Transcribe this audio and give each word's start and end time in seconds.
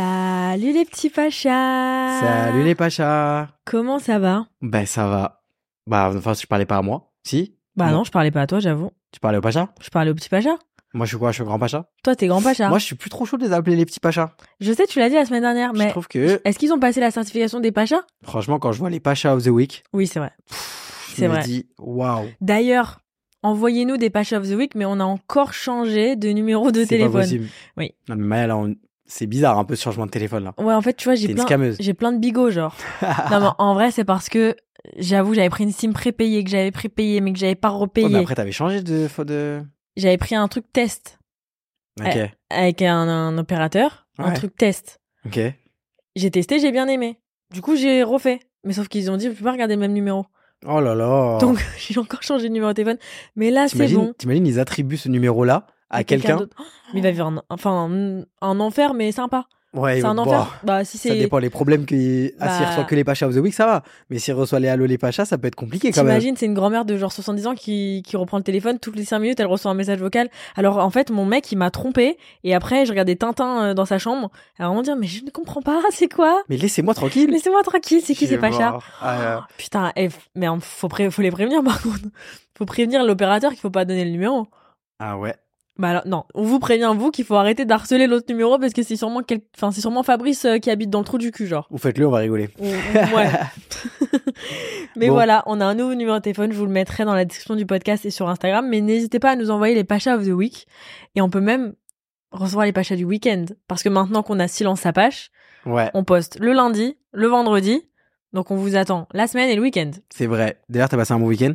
Salut 0.00 0.74
les 0.74 0.84
petits 0.84 1.08
pachas 1.08 2.20
Salut 2.20 2.62
les 2.64 2.74
pachas 2.74 3.48
Comment 3.64 3.98
ça 3.98 4.18
va? 4.18 4.46
Ben 4.60 4.84
ça 4.84 5.06
va. 5.08 5.42
Bah 5.86 6.12
enfin 6.14 6.34
je 6.34 6.44
parlais 6.46 6.66
pas 6.66 6.76
à 6.76 6.82
moi. 6.82 7.14
Si? 7.24 7.56
Bah 7.76 7.86
Non. 7.86 7.92
non, 7.98 8.04
je 8.04 8.10
parlais 8.10 8.30
pas 8.30 8.42
à 8.42 8.46
toi, 8.46 8.60
j'avoue. 8.60 8.90
Tu 9.10 9.20
parlais 9.20 9.38
au 9.38 9.40
pacha 9.40 9.70
Je 9.80 9.88
parlais 9.88 10.10
aux 10.10 10.14
petits 10.14 10.28
pachas. 10.28 10.58
Moi 10.92 11.06
je 11.06 11.12
suis 11.12 11.18
quoi? 11.18 11.30
Je 11.30 11.36
suis 11.36 11.44
grand 11.44 11.58
pacha? 11.58 11.86
Toi, 12.04 12.14
t'es 12.14 12.26
grand 12.26 12.42
pacha. 12.42 12.68
Moi 12.68 12.78
je 12.78 12.84
suis 12.84 12.94
plus 12.94 13.08
trop 13.08 13.24
chaud 13.24 13.38
de 13.38 13.46
les 13.46 13.54
appeler 13.54 13.74
les 13.74 13.86
petits 13.86 13.98
pachas. 14.00 14.32
Je 14.60 14.70
sais, 14.74 14.84
tu 14.86 14.98
l'as 14.98 15.08
dit 15.08 15.14
la 15.14 15.24
semaine 15.24 15.40
dernière, 15.40 15.72
Je 15.74 15.78
mais 15.78 15.88
trouve 15.88 16.08
que 16.08 16.42
est-ce 16.44 16.58
qu'ils 16.58 16.74
ont 16.74 16.78
passé 16.78 17.00
la 17.00 17.10
certification 17.10 17.60
des 17.60 17.72
pachas? 17.72 18.02
Franchement 18.22 18.58
quand 18.58 18.72
je 18.72 18.78
vois 18.80 18.90
les 18.90 19.00
pachas 19.00 19.32
of 19.34 19.44
the 19.44 19.48
week, 19.48 19.82
Oui, 19.94 20.06
c'est 20.06 20.18
vrai. 20.18 20.32
je 21.08 21.14
C'est 21.14 21.22
me 21.28 21.32
vrai. 21.32 21.42
dis 21.42 21.70
waouh. 21.78 22.26
D'ailleurs, 22.42 23.00
envoyez-nous 23.42 23.96
des 23.96 24.10
pachas 24.10 24.36
of 24.40 24.46
the 24.46 24.56
week, 24.56 24.74
mais 24.74 24.84
on 24.84 25.00
a 25.00 25.04
encore 25.04 25.54
changé 25.54 26.16
de 26.16 26.28
numéro 26.28 26.70
de 26.70 26.82
pas 26.82 26.86
téléphone. 26.86 27.12
possible. 27.22 27.46
Oui. 27.78 27.94
Non 28.10 28.16
mais 28.16 28.24
Maya 28.26 28.46
là 28.48 28.58
on- 28.58 28.74
c'est 29.06 29.26
bizarre 29.26 29.58
un 29.58 29.64
peu 29.64 29.76
ce 29.76 29.82
changement 29.84 30.06
de 30.06 30.10
téléphone 30.10 30.44
là. 30.44 30.54
Ouais, 30.58 30.74
en 30.74 30.82
fait, 30.82 30.94
tu 30.94 31.04
vois, 31.04 31.14
j'ai 31.14 31.32
plein, 31.34 31.72
j'ai 31.78 31.94
plein 31.94 32.12
de 32.12 32.18
bigots, 32.18 32.50
genre. 32.50 32.74
non, 33.30 33.40
mais 33.40 33.48
en 33.58 33.74
vrai, 33.74 33.90
c'est 33.90 34.04
parce 34.04 34.28
que 34.28 34.56
j'avoue, 34.98 35.34
j'avais 35.34 35.50
pris 35.50 35.64
une 35.64 35.72
SIM 35.72 35.92
prépayée, 35.92 36.42
que 36.44 36.50
j'avais 36.50 36.70
prépayée, 36.70 37.20
mais 37.20 37.32
que 37.32 37.38
j'avais 37.38 37.54
pas 37.54 37.70
Ouais, 37.72 37.78
repayé. 37.78 38.08
mais 38.08 38.18
après 38.20 38.34
t'avais 38.34 38.52
changé 38.52 38.82
de 38.82 39.08
de. 39.24 39.62
J'avais 39.96 40.18
pris 40.18 40.34
un 40.34 40.46
truc 40.48 40.64
test 40.72 41.18
Ok. 42.00 42.18
avec 42.50 42.82
un, 42.82 43.08
un 43.08 43.38
opérateur, 43.38 44.06
un 44.18 44.32
truc 44.32 44.54
test. 44.56 45.00
Ok. 45.24 45.38
J'ai 46.14 46.30
testé, 46.30 46.58
j'ai 46.60 46.72
bien 46.72 46.88
aimé. 46.88 47.18
Du 47.52 47.62
coup, 47.62 47.76
j'ai 47.76 48.02
refait. 48.02 48.40
Mais 48.64 48.72
sauf 48.72 48.88
qu'ils 48.88 49.10
ont 49.10 49.16
dit, 49.16 49.28
tu 49.28 49.34
peux 49.34 49.44
pas 49.44 49.52
regarder 49.52 49.74
le 49.74 49.80
même 49.80 49.92
numéro. 49.92 50.26
Oh 50.66 50.80
là 50.80 50.94
là. 50.94 51.38
Donc, 51.38 51.58
j'ai 51.78 51.98
encore 52.00 52.22
changé 52.22 52.48
de 52.48 52.52
numéro 52.52 52.72
de 52.72 52.74
téléphone. 52.76 52.98
Mais 53.36 53.50
là, 53.50 53.68
c'est 53.68 53.86
bon. 53.94 54.12
t'imagines, 54.18 54.46
ils 54.46 54.58
attribuent 54.60 54.96
ce 54.96 55.08
numéro 55.08 55.44
à 55.90 56.04
quelqu'un. 56.04 56.38
Oh, 56.42 56.62
Mais 56.94 57.00
il 57.00 57.02
va 57.02 57.10
vivre 57.10 57.26
un, 57.26 57.42
enfin, 57.50 57.88
un, 57.90 58.20
un 58.40 58.60
enfer, 58.60 58.94
mais 58.94 59.12
sympa. 59.12 59.46
Ouais. 59.74 60.00
c'est 60.00 60.06
un 60.06 60.14
bon, 60.14 60.22
enfer. 60.22 60.58
Bah, 60.64 60.84
si 60.86 60.96
Ça 60.96 61.10
dépend 61.14 61.36
les 61.38 61.50
problèmes 61.50 61.84
que 61.84 62.32
ah, 62.40 62.48
s'il 62.48 62.64
Bah- 62.64 62.70
reçoit 62.70 62.84
que 62.84 62.94
les 62.94 63.04
pachas 63.04 63.26
of 63.26 63.34
the 63.34 63.38
week 63.40 63.52
ça 63.52 63.66
va 63.66 63.82
mais 64.08 64.18
s'il 64.18 64.32
reçoit 64.32 64.58
les 64.58 64.68
allo 64.68 64.86
les 64.86 64.96
pachas 64.96 65.26
ça 65.26 65.36
peut 65.36 65.48
être 65.48 65.54
compliqué 65.56 65.90
quand 65.90 66.02
même 66.02 66.12
T'imagines, 66.14 66.34
c'est 66.36 66.46
une 66.46 66.54
grand-mère 66.54 66.86
de 66.86 66.96
genre 66.96 67.12
70 67.12 67.46
ans 67.48 67.54
qui, 67.54 68.02
qui 68.06 68.16
reprend 68.16 68.38
le 68.38 68.42
téléphone 68.42 68.78
toutes 68.78 68.96
les 68.96 69.04
5 69.04 69.18
minutes, 69.18 69.38
elle 69.38 69.46
reçoit 69.48 69.70
un 69.70 69.74
message 69.74 69.98
vocal. 69.98 70.30
Alors 70.54 70.78
en 70.78 70.88
fait, 70.88 71.10
mon 71.10 71.26
mec, 71.26 71.52
il 71.52 71.56
m'a 71.58 71.70
trompé 71.70 72.16
et 72.42 72.54
après, 72.54 72.86
je 72.86 72.90
regardais 72.92 73.16
Tintin 73.16 73.64
euh, 73.64 73.74
dans 73.74 73.84
sa 73.84 73.98
chambre. 73.98 74.30
Alors 74.58 74.72
on 74.72 74.80
dit, 74.80 74.90
mais 74.98 75.06
je 75.08 75.22
ne 75.22 75.30
comprends 75.30 75.60
pas, 75.60 75.82
c'est 75.90 76.08
quoi? 76.10 76.42
Mais 76.48 76.56
laissez-moi 76.56 76.94
tranquille 76.94 77.28
Laissez-moi 77.30 77.62
tranquille, 77.62 78.00
c'est 78.02 78.14
qui 78.14 78.26
ces 78.28 78.38
pachas? 78.38 78.78
Ah, 79.02 79.40
Oh, 79.40 79.52
Putain, 79.58 79.92
eh, 79.96 80.08
mais 80.36 80.46
faut, 80.60 80.88
pré- 80.88 81.10
faut 81.10 81.20
les 81.22 81.30
prévenir 81.32 81.62
par 81.64 81.82
contre. 81.82 82.00
Faut 82.56 82.64
prévenir 82.64 83.04
l'opérateur 83.04 83.50
qu'il 83.50 83.60
faut 83.60 83.68
pas 83.68 83.84
donner 83.84 84.06
le 84.06 84.10
numéro. 84.12 84.46
ah 85.00 85.18
ouais 85.18 85.34
Bah 85.78 85.88
alors, 85.90 86.06
non, 86.06 86.24
on 86.34 86.42
vous 86.42 86.58
prévient 86.58 86.90
vous 86.96 87.10
qu'il 87.10 87.24
faut 87.26 87.34
arrêter 87.34 87.64
d'harceler 87.66 88.06
l'autre 88.06 88.24
numéro 88.30 88.58
parce 88.58 88.72
que 88.72 88.82
c'est 88.82 88.96
sûrement 88.96 89.22
quel... 89.22 89.40
enfin 89.56 89.70
c'est 89.70 89.82
sûrement 89.82 90.02
Fabrice 90.02 90.44
euh, 90.46 90.58
qui 90.58 90.70
habite 90.70 90.88
dans 90.88 91.00
le 91.00 91.04
trou 91.04 91.18
du 91.18 91.30
cul 91.32 91.46
genre. 91.46 91.66
vous 91.70 91.76
faites-le 91.76 92.06
on 92.06 92.10
va 92.10 92.18
rigoler 92.18 92.48
Ou- 92.58 92.64
ou- 92.66 93.16
ouais. 93.16 93.28
mais 94.96 95.08
Bon. 95.08 95.14
voilà, 95.14 95.42
on 95.46 95.60
a 95.60 95.66
un 95.66 95.74
nouveau 95.74 95.94
numéro 95.94 96.16
de 96.16 96.22
téléphone, 96.22 96.52
je 96.52 96.56
vous 96.58 96.64
le 96.66 96.72
mettrai 96.72 97.04
dans 97.04 97.14
la 97.14 97.24
description 97.24 97.56
du 97.56 97.66
podcast 97.66 98.04
et 98.06 98.10
sur 98.10 98.28
Instagram, 98.28 98.66
mais 98.68 98.80
n'hésitez 98.80 99.18
pas 99.18 99.32
à 99.32 99.36
nous 99.36 99.50
envoyer 99.50 99.74
les 99.74 99.84
pachas 99.84 100.16
of 100.16 100.24
the 100.26 100.30
week 100.32 100.66
et 101.14 101.20
on 101.20 101.28
peut 101.30 101.40
même 101.40 101.74
recevoir 102.30 102.64
les 102.66 102.72
pachas 102.72 102.96
du 102.96 103.04
week-end 103.04 103.44
parce 103.68 103.82
que 103.82 103.88
maintenant 103.88 104.22
qu'on 104.22 104.38
a 104.40 104.48
silence 104.48 104.80
sa 104.80 104.92
pache, 104.92 105.30
ouais 105.66 105.90
on 105.94 106.04
poste 106.04 106.38
le 106.40 106.52
lundi, 106.52 106.96
le 107.12 107.26
vendredi. 107.26 107.82
Donc 108.32 108.50
on 108.50 108.56
vous 108.56 108.76
attend 108.76 109.08
la 109.12 109.26
semaine 109.26 109.48
et 109.48 109.54
le 109.56 109.62
week-end. 109.62 109.90
c'est 110.10 110.26
vrai 110.26 110.58
d'ailleurs 110.68 110.88
t'as 110.88 110.96
passé 110.96 111.12
un 111.12 111.18
bon 111.18 111.26
week-end? 111.26 111.54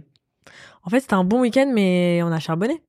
En 0.83 0.89
fait, 0.89 0.99
c'était 1.01 1.13
un 1.13 1.23
bon 1.23 1.41
week-end 1.41 1.69
mais 1.73 2.21
on 2.23 2.31
a 2.31 2.39
charbonné. 2.39 2.81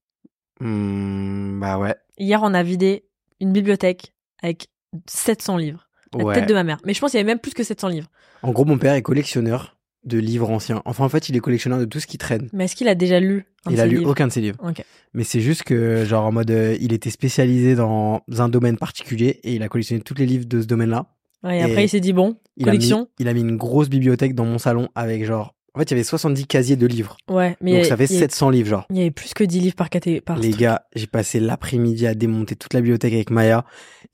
Hmm, 0.66 1.58
bah 1.60 1.78
ouais 1.78 1.94
Hier, 2.18 2.40
on 2.42 2.54
a 2.54 2.62
vidé 2.62 3.04
une 3.40 3.52
bibliothèque 3.52 4.12
avec 4.42 4.68
700 5.08 5.56
livres. 5.56 5.88
La 6.16 6.24
ouais 6.24 6.34
tête 6.34 6.48
de 6.48 6.54
ma 6.54 6.62
mère. 6.62 6.78
Mais 6.84 6.94
je 6.94 7.00
pense 7.00 7.10
qu'il 7.12 7.18
y 7.18 7.20
avait 7.22 7.26
même 7.30 7.38
plus 7.40 7.54
que 7.54 7.64
700 7.64 7.88
livres. 7.88 8.08
en 8.42 8.52
gros 8.52 8.64
mon 8.64 8.78
père 8.78 8.94
est 8.94 9.02
collectionneur 9.02 9.76
de 10.04 10.18
livres 10.18 10.50
anciens 10.50 10.82
enfin 10.84 11.04
en 11.04 11.08
fait 11.08 11.28
il 11.28 11.36
est 11.36 11.40
collectionneur 11.40 11.78
de 11.78 11.84
tout 11.84 12.00
ce 12.00 12.06
qui 12.08 12.18
traîne 12.18 12.48
Mais 12.52 12.64
est-ce 12.64 12.74
qu'il 12.74 12.88
a 12.88 12.94
déjà 12.96 13.20
lu 13.20 13.44
un 13.66 13.70
de 13.70 13.76
il 13.76 13.80
a 13.80 13.86
lu 13.86 13.98
livres 13.98 14.10
aucun 14.10 14.26
de 14.26 14.32
ses 14.32 14.40
livres 14.40 14.58
Ok. 14.62 14.84
mais 15.14 15.22
c'est 15.22 15.40
juste 15.40 15.62
que 15.62 16.04
genre 16.04 16.24
en 16.26 16.32
mode 16.32 16.50
euh, 16.50 16.76
il 16.80 16.92
était 16.92 17.08
spécialisé 17.10 17.76
dans 17.76 18.20
un 18.36 18.48
domaine 18.48 18.76
particulier 18.78 19.38
et 19.44 19.54
il 19.54 19.62
a 19.62 19.68
collectionné 19.68 20.02
tous 20.02 20.14
les 20.16 20.26
livres 20.26 20.44
de 20.46 20.60
ce 20.60 20.66
domaine 20.66 20.90
là 20.90 21.06
Ouais, 21.44 21.56
et 21.56 21.60
Et 21.60 21.62
après, 21.64 21.84
il 21.84 21.88
s'est 21.88 21.98
dit 22.00 22.12
bon, 22.12 22.36
il 22.56 22.64
collection. 22.66 22.98
a 22.98 23.00
mis, 23.00 23.08
il 23.20 23.28
a 23.28 23.32
mis 23.34 23.40
une 23.40 23.56
grosse 23.56 23.88
bibliothèque 23.88 24.34
dans 24.36 24.44
mon 24.44 24.58
salon 24.58 24.88
avec 24.94 25.24
genre 25.24 25.54
en 25.74 25.78
fait 25.78 25.84
il 25.90 25.90
y 25.92 25.94
avait 25.94 26.04
70 26.04 26.46
casiers 26.46 26.76
de 26.76 26.86
livres 26.86 27.16
Ouais, 27.30 27.56
mais 27.60 27.72
donc 27.76 27.84
y 27.84 27.88
ça 27.88 27.96
fait 27.96 28.04
il 28.04 28.12
y 28.14 28.16
a- 28.16 28.20
700 28.20 28.50
livres 28.50 28.68
genre 28.68 28.86
Il 28.90 28.96
y 28.98 29.00
avait 29.00 29.10
plus 29.10 29.32
que 29.34 29.44
10 29.44 29.60
livres 29.60 29.74
par 29.76 29.90
catégorie. 29.90 30.20
Par 30.20 30.36
Les 30.38 30.50
truc. 30.50 30.60
gars, 30.60 30.82
j'ai 30.94 31.06
passé 31.06 31.40
l'après-midi 31.40 32.06
à 32.06 32.14
démonter 32.14 32.56
toute 32.56 32.74
la 32.74 32.80
bibliothèque 32.80 33.12
avec 33.14 33.30
Maya. 33.30 33.64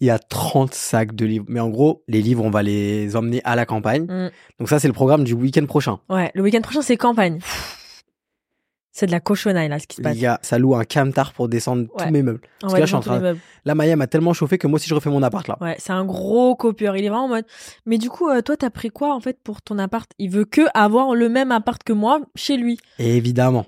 Il 0.00 0.06
y 0.06 0.10
a 0.10 0.18
30 0.18 0.72
sacs 0.74 1.14
de 1.14 1.26
livres. 1.26 1.44
Mais 1.48 1.58
en 1.60 1.68
gros, 1.68 2.04
les 2.06 2.22
livres, 2.22 2.44
on 2.44 2.50
va 2.50 2.62
les 2.62 3.16
emmener 3.16 3.40
à 3.44 3.56
la 3.56 3.66
campagne. 3.66 4.04
Mm. 4.04 4.30
Donc 4.60 4.68
ça, 4.68 4.78
c'est 4.78 4.86
le 4.86 4.94
programme 4.94 5.24
du 5.24 5.32
week-end 5.32 5.66
prochain. 5.66 5.98
Ouais, 6.08 6.30
le 6.34 6.42
week-end 6.42 6.60
prochain, 6.60 6.82
c'est 6.82 6.96
campagne. 6.96 7.40
C'est 8.98 9.06
de 9.06 9.12
la 9.12 9.20
cochonnaille, 9.20 9.68
là, 9.68 9.78
ce 9.78 9.86
qui 9.86 9.94
se 9.94 10.02
passe. 10.02 10.14
Les 10.16 10.22
gars, 10.22 10.40
ça 10.42 10.58
loue 10.58 10.74
un 10.74 10.82
camtar 10.84 11.32
pour 11.32 11.48
descendre 11.48 11.82
Ouais. 11.94 12.06
tous 12.06 12.10
mes 12.12 12.22
meubles. 12.24 12.40
Parce 12.60 12.74
que 12.74 12.78
là, 12.80 12.84
je 12.84 12.88
suis 12.88 12.96
en 12.96 13.00
train... 13.00 13.34
Là, 13.64 13.74
Maya 13.76 13.94
m'a 13.94 14.08
tellement 14.08 14.32
chauffé 14.32 14.58
que 14.58 14.66
moi 14.66 14.78
aussi, 14.78 14.88
je 14.88 14.94
refais 14.96 15.08
mon 15.08 15.22
appart, 15.22 15.46
là. 15.46 15.56
Ouais, 15.60 15.76
c'est 15.78 15.92
un 15.92 16.04
gros 16.04 16.56
copieur. 16.56 16.96
Il 16.96 17.04
est 17.04 17.08
vraiment 17.08 17.26
en 17.26 17.28
mode. 17.28 17.44
Mais 17.86 17.96
du 17.98 18.10
coup, 18.10 18.28
euh, 18.28 18.42
toi, 18.42 18.56
t'as 18.56 18.70
pris 18.70 18.88
quoi, 18.90 19.14
en 19.14 19.20
fait, 19.20 19.38
pour 19.44 19.62
ton 19.62 19.78
appart? 19.78 20.10
Il 20.18 20.30
veut 20.30 20.44
que 20.44 20.62
avoir 20.74 21.14
le 21.14 21.28
même 21.28 21.52
appart 21.52 21.80
que 21.84 21.92
moi 21.92 22.20
chez 22.34 22.56
lui. 22.56 22.80
Évidemment. 22.98 23.66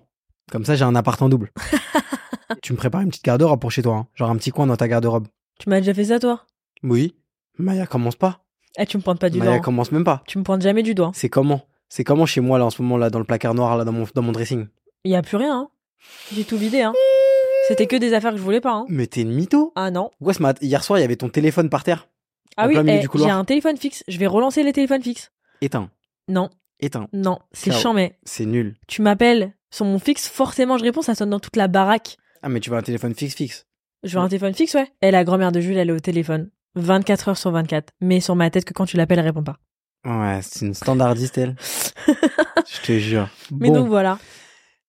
Comme 0.50 0.64
ça, 0.64 0.74
j'ai 0.74 0.84
un 0.84 0.96
appart 0.96 1.22
en 1.22 1.28
double. 1.28 1.52
tu 2.62 2.72
me 2.72 2.76
prépares 2.76 3.02
une 3.02 3.10
petite 3.10 3.24
garde-robe 3.24 3.60
pour 3.60 3.70
chez 3.70 3.82
toi. 3.82 3.94
hein. 3.94 4.06
Genre 4.16 4.30
un 4.30 4.36
petit 4.36 4.50
coin 4.50 4.66
dans 4.66 4.76
ta 4.76 4.88
garde-robe. 4.88 5.28
Tu 5.60 5.68
m'as 5.68 5.78
déjà 5.78 5.94
fait 5.94 6.06
ça, 6.06 6.18
toi? 6.18 6.44
Oui. 6.82 7.14
Maya 7.56 7.86
commence 7.86 8.16
pas. 8.16 8.40
Eh, 8.78 8.86
tu 8.86 8.96
me 8.96 9.02
pointes 9.02 9.20
pas 9.20 9.30
du 9.30 9.38
Maya 9.38 9.50
doigt. 9.52 9.58
hein. 9.58 9.62
commence 9.62 9.92
même 9.92 10.02
pas. 10.04 10.22
Tu 10.26 10.38
me 10.38 10.42
pointes 10.42 10.62
jamais 10.62 10.82
du 10.82 10.94
doigt. 10.94 11.12
C'est 11.14 11.28
comment? 11.28 11.62
C'est 11.88 12.04
comment 12.04 12.26
chez 12.26 12.40
moi, 12.40 12.58
là, 12.58 12.64
en 12.66 12.70
ce 12.70 12.80
moment, 12.82 12.96
là, 12.96 13.10
dans 13.10 13.18
le 13.18 13.24
placard 13.24 13.54
noir, 13.54 13.76
là, 13.76 13.84
dans 13.84 13.92
mon, 13.92 14.06
dans 14.14 14.22
mon 14.22 14.32
dressing? 14.32 14.66
Il 15.04 15.10
y 15.12 15.16
a 15.16 15.22
plus 15.22 15.36
rien, 15.36 15.54
hein. 15.56 15.68
J'ai 16.34 16.44
tout 16.44 16.56
vidé, 16.56 16.82
hein. 16.82 16.92
C'était 17.68 17.86
que 17.86 17.96
des 17.96 18.14
affaires 18.14 18.32
que 18.32 18.36
je 18.38 18.42
voulais 18.42 18.60
pas, 18.60 18.72
hein. 18.72 18.86
Mais 18.88 19.06
t'es 19.06 19.22
une 19.22 19.32
mytho 19.32 19.72
Ah 19.76 19.90
non. 19.90 20.10
Ouais, 20.20 20.34
ce 20.34 20.42
mat- 20.42 20.58
hier 20.62 20.82
soir, 20.82 20.98
il 20.98 21.02
y 21.02 21.04
avait 21.04 21.16
ton 21.16 21.28
téléphone 21.28 21.70
par 21.70 21.84
terre. 21.84 22.08
Ah 22.56 22.66
oui, 22.66 22.74
plein 22.74 22.82
milieu 22.82 22.98
eh, 22.98 23.00
du 23.00 23.08
couloir. 23.08 23.28
j'ai 23.28 23.32
un 23.34 23.44
téléphone 23.44 23.76
fixe. 23.76 24.02
Je 24.08 24.18
vais 24.18 24.26
relancer 24.26 24.62
les 24.62 24.72
téléphones 24.72 25.02
fixes. 25.02 25.30
Éteint. 25.60 25.90
Non, 26.28 26.50
Éteint. 26.80 27.06
non, 27.12 27.38
c'est 27.52 27.70
Ciao. 27.70 27.80
chiant, 27.80 27.92
mais 27.94 28.18
C'est 28.24 28.46
nul. 28.46 28.76
tu 28.88 29.02
m'appelles 29.02 29.52
sur 29.70 29.84
mon 29.84 29.98
fixe, 29.98 30.28
forcément 30.28 30.78
je 30.78 30.82
réponds, 30.84 31.02
ça 31.02 31.14
sonne 31.14 31.30
dans 31.30 31.38
toute 31.40 31.56
la 31.56 31.68
baraque. 31.68 32.16
Ah, 32.42 32.48
mais 32.48 32.60
tu 32.60 32.70
veux 32.70 32.76
un 32.76 32.82
téléphone 32.82 33.14
fixe 33.14 33.34
fixe. 33.34 33.66
Je 34.02 34.16
veux 34.18 34.24
un 34.24 34.28
téléphone 34.28 34.54
fixe, 34.54 34.74
ouais. 34.74 34.88
Et 35.02 35.10
la 35.10 35.24
grand-mère 35.24 35.52
de 35.52 35.60
Jules, 35.60 35.76
elle 35.76 35.90
est 35.90 35.92
au 35.92 36.00
téléphone. 36.00 36.50
24 36.74 37.28
heures 37.30 37.38
sur 37.38 37.50
24. 37.50 37.92
Mais 38.00 38.20
sur 38.20 38.34
ma 38.34 38.50
tête 38.50 38.64
que 38.64 38.72
quand 38.72 38.86
tu 38.86 38.96
l'appelles, 38.96 39.18
elle 39.18 39.26
répond 39.26 39.42
pas. 39.44 39.58
Ouais, 40.06 40.40
c'est 40.42 40.64
une 40.64 40.74
standardiste, 40.74 41.36
elle. 41.38 41.56
Je 42.06 42.80
te 42.86 42.98
jure. 42.98 43.28
Mais 43.52 43.68
bon, 43.68 43.74
donc 43.74 43.88
voilà. 43.88 44.18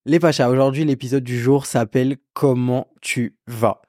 Les 0.05 0.19
Pachas, 0.19 0.49
aujourd'hui, 0.49 0.85
l'épisode 0.85 1.23
du 1.23 1.39
jour 1.39 1.65
s'appelle 1.65 2.17
Comment 2.33 2.87
tu 3.01 3.37
vas? 3.47 3.81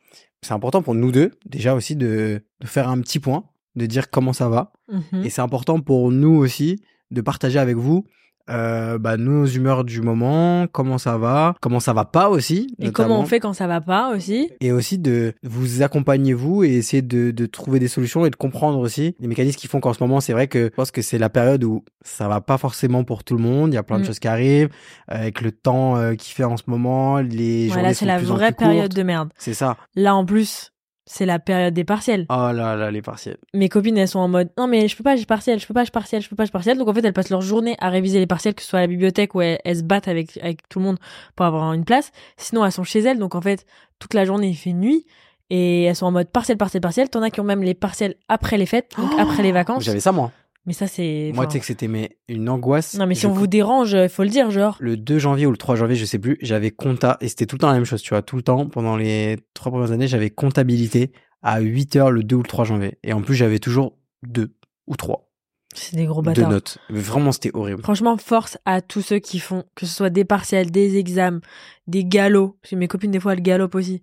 C'est 0.43 0.53
important 0.53 0.83
pour 0.83 0.95
nous 0.95 1.13
deux, 1.13 1.31
déjà 1.47 1.75
aussi, 1.75 1.97
de, 1.97 2.45
de 2.61 2.67
faire 2.67 2.89
un 2.89 3.01
petit 3.01 3.21
point, 3.21 3.45
de 3.77 3.87
dire 3.87 4.11
comment 4.11 4.33
ça 4.33 4.49
va. 4.49 4.73
Mhm. 4.91 5.25
Et 5.25 5.31
c'est 5.31 5.41
important 5.41 5.81
pour 5.81 6.11
nous 6.11 6.35
aussi 6.35 6.83
de 7.11 7.21
partager 7.21 7.59
avec 7.59 7.77
vous 7.77 8.05
euh, 8.51 8.99
bah, 8.99 9.17
nos 9.17 9.47
humeurs 9.47 9.85
du 9.85 10.01
moment, 10.03 10.67
comment 10.71 10.99
ça 10.99 11.17
va, 11.19 11.55
comment 11.61 11.81
ça 11.81 11.93
va 11.93 12.05
pas 12.05 12.29
aussi. 12.29 12.75
Et 12.79 12.87
notamment. 12.87 13.09
comment 13.09 13.21
on 13.21 13.27
fait 13.27 13.41
quand 13.41 13.53
ça 13.53 13.67
va 13.67 13.81
pas 13.81 14.13
aussi 14.15 14.51
et 14.61 14.73
aussi 14.73 14.99
de 14.99 15.35
vous 15.43 15.83
accompagner 15.83 16.33
vous 16.35 16.65
et 16.65 16.75
essayer 16.75 17.03
de, 17.03 17.31
de 17.31 17.47
trouver 17.47 17.79
des 17.79 17.89
solutions 17.89 18.27
et 18.27 18.31
de 18.31 18.37
comprendre 18.37 18.79
aussi 18.79 19.15
les 19.21 19.27
mécanismes 19.29 19.59
qui 19.59 19.69
font 19.69 19.81
qu'en 19.81 19.93
ce 19.93 20.03
moment 20.03 20.21
c'est 20.21 20.33
vrai 20.33 20.49
que 20.49 20.65
je 20.65 20.69
pense 20.77 20.91
que 20.91 21.03
c'est 21.03 21.19
la 21.19 21.29
période 21.31 21.63
où 21.65 21.85
ça 22.05 22.29
va 22.29 22.41
pas 22.41 22.59
forcément 22.59 23.05
pour 23.05 23.25
tout 23.25 23.37
le 23.37 23.43
monde 23.43 23.73
il 23.73 23.75
y 23.75 23.79
a 23.79 23.83
plein 23.83 23.97
de 23.99 24.03
Mm. 24.03 24.07
choses 24.07 24.19
qui 24.19 24.29
arrivent 24.29 24.69
euh, 25.11 25.15
avec 25.17 25.41
le 25.41 25.53
temps 25.53 25.97
euh, 25.97 26.15
qui 26.15 26.33
fait 26.33 26.45
en 26.45 26.57
ce 26.57 26.65
moment 26.67 27.19
les 27.19 27.69
journées 27.69 27.81
Voilà, 27.83 27.89
sont 27.95 28.01
c'est 28.01 28.05
de 28.07 28.11
la 28.11 28.19
plus 28.19 28.27
vraie 28.27 28.49
plus 28.53 28.57
période 28.67 28.93
de 28.93 29.03
merde. 29.03 29.31
c'est 29.39 29.55
ça 29.55 29.77
Là, 29.95 30.15
en 30.17 30.25
plus, 30.25 30.73
c'est 31.13 31.27
la 31.27 31.39
période 31.39 31.75
des 31.75 31.85
partiels. 31.85 32.25
Oh 32.31 32.51
là 32.53 32.75
là, 32.75 32.91
les 32.91 33.03
partiels. 33.03 33.37
Mes 33.53 33.69
copines, 33.69 33.99
elles 33.99 34.09
sont 34.09 34.19
en 34.19 34.29
mode 34.29 34.49
non 34.57 34.67
mais 34.67 34.89
je 34.89 34.97
peux 34.97 35.05
pas, 35.05 35.15
j'ai 35.15 35.27
partiel, 35.27 35.61
je 35.61 35.67
peux 35.67 35.75
pas, 35.75 35.85
j'ai 35.85 35.91
partiel, 35.91 36.23
je 36.23 36.29
peux 36.29 36.37
pas, 36.37 36.47
j'ai 36.47 36.51
partiel. 36.51 36.79
Donc 36.79 36.89
en 36.89 36.95
fait, 36.95 37.05
elles 37.05 37.13
passent 37.13 37.29
leur 37.29 37.43
journée 37.43 37.77
à 37.81 37.91
réviser 37.91 38.19
les 38.19 38.27
partiels, 38.27 38.55
que 38.55 38.63
ce 38.63 38.69
soit 38.69 38.79
à 38.79 38.83
la 38.83 38.89
bibliothèque 38.89 39.35
où 39.35 39.43
elles, 39.43 39.59
elles 39.65 39.77
se 39.77 39.83
battent 39.83 40.09
avec 40.09 40.39
avec 40.39 40.67
tout 40.71 40.79
le 40.79 40.87
monde 40.87 40.99
pour 41.37 41.45
avoir 41.45 41.75
une 41.75 41.85
place. 41.85 42.13
Sinon, 42.39 42.65
elles 42.65 42.73
sont 42.73 42.85
chez 42.85 43.01
elles. 43.01 43.19
Donc 43.19 43.35
en 43.35 43.43
fait, 43.43 43.67
toute 43.99 44.15
la 44.15 44.25
journée, 44.25 44.49
il 44.49 44.57
fait 44.57 44.73
nuit. 44.73 45.05
Et 45.51 45.83
elles 45.83 45.97
sont 45.97 46.07
en 46.07 46.13
mode 46.13 46.29
partiel, 46.29 46.57
partiel, 46.57 46.81
partiel. 46.81 47.11
T'en 47.11 47.21
as 47.21 47.29
qui 47.29 47.41
ont 47.41 47.45
même 47.45 47.63
les 47.63 47.75
partiels 47.75 48.15
après 48.31 48.57
les 48.57 48.65
fêtes, 48.65 48.95
donc 48.97 49.11
après 49.19 49.43
les 49.43 49.53
vacances. 49.53 49.85
J'avais 49.85 50.01
ça, 50.01 50.11
moi. 50.11 50.33
Mais 50.65 50.73
ça, 50.73 50.87
c'est. 50.87 51.33
Moi, 51.35 51.47
tu 51.47 51.55
sais 51.55 51.61
que 51.61 51.67
c'était 51.67 51.89
mais, 51.89 52.17
une 52.29 52.49
angoisse. 52.49 52.95
Non, 52.95 53.07
mais 53.07 53.15
si 53.17 53.23
Je 53.23 53.27
on 53.27 53.33
vous 53.33 53.49
dérange, 53.49 53.93
il 53.95 54.09
faut 54.09 54.23
le 54.23 54.29
dire, 54.29 54.51
genre. 54.51 54.77
le 54.81 54.97
2 54.97 55.19
janvier 55.19 55.47
ou 55.47 55.51
le 55.51 55.57
3 55.57 55.75
janvier, 55.75 55.97
je 55.97 56.05
sais 56.05 56.19
plus, 56.21 56.39
j'avais 56.41 56.71
compta, 56.71 57.17
et 57.21 57.29
c'était 57.29 57.47
tout 57.47 57.57
le 57.57 57.61
temps 57.61 57.69
la 57.69 57.75
même 57.75 57.85
chose, 57.85 58.01
tu 58.03 58.11
vois, 58.11 58.23
tout 58.23 58.37
le 58.37 58.43
temps, 58.43 58.69
pendant 58.69 58.97
les 58.97 59.39
trois 59.55 59.73
premières 59.73 59.91
années, 59.91 60.07
j'avais 60.07 60.31
comptabilité 60.31 61.11
à 61.43 61.59
8 61.61 61.97
heures 61.97 62.11
le 62.13 62.23
2 62.23 62.37
ou 62.37 62.43
le 62.43 62.49
3 62.49 62.65
janvier. 62.65 62.99
Et 63.03 63.13
en 63.13 63.23
plus, 63.23 63.35
j'avais 63.35 63.59
toujours 63.59 63.99
deux 64.23 64.55
ou 64.87 64.95
trois 64.97 65.29
C'est 65.75 65.97
des 65.97 66.05
gros 66.07 66.21
de 66.21 66.27
bâtards. 66.27 66.51
notes. 66.51 66.79
Mais 66.91 67.01
vraiment, 67.01 67.33
c'était 67.33 67.51
horrible. 67.55 67.83
Franchement, 67.83 68.17
force 68.17 68.57
à 68.65 68.81
tous 68.81 69.01
ceux 69.03 69.19
qui 69.19 69.41
font, 69.41 69.65
que 69.75 69.85
ce 69.87 69.93
soit 69.95 70.11
des 70.11 70.25
partiels, 70.25 70.71
des 70.71 70.97
examens, 70.97 71.41
des 71.89 72.05
galops. 72.05 72.55
Parce 72.63 72.71
que 72.71 72.77
mes 72.77 72.87
copines, 72.89 73.11
des 73.11 73.19
fois, 73.19 73.33
elles 73.33 73.43
galopent 73.43 73.75
aussi. 73.75 74.01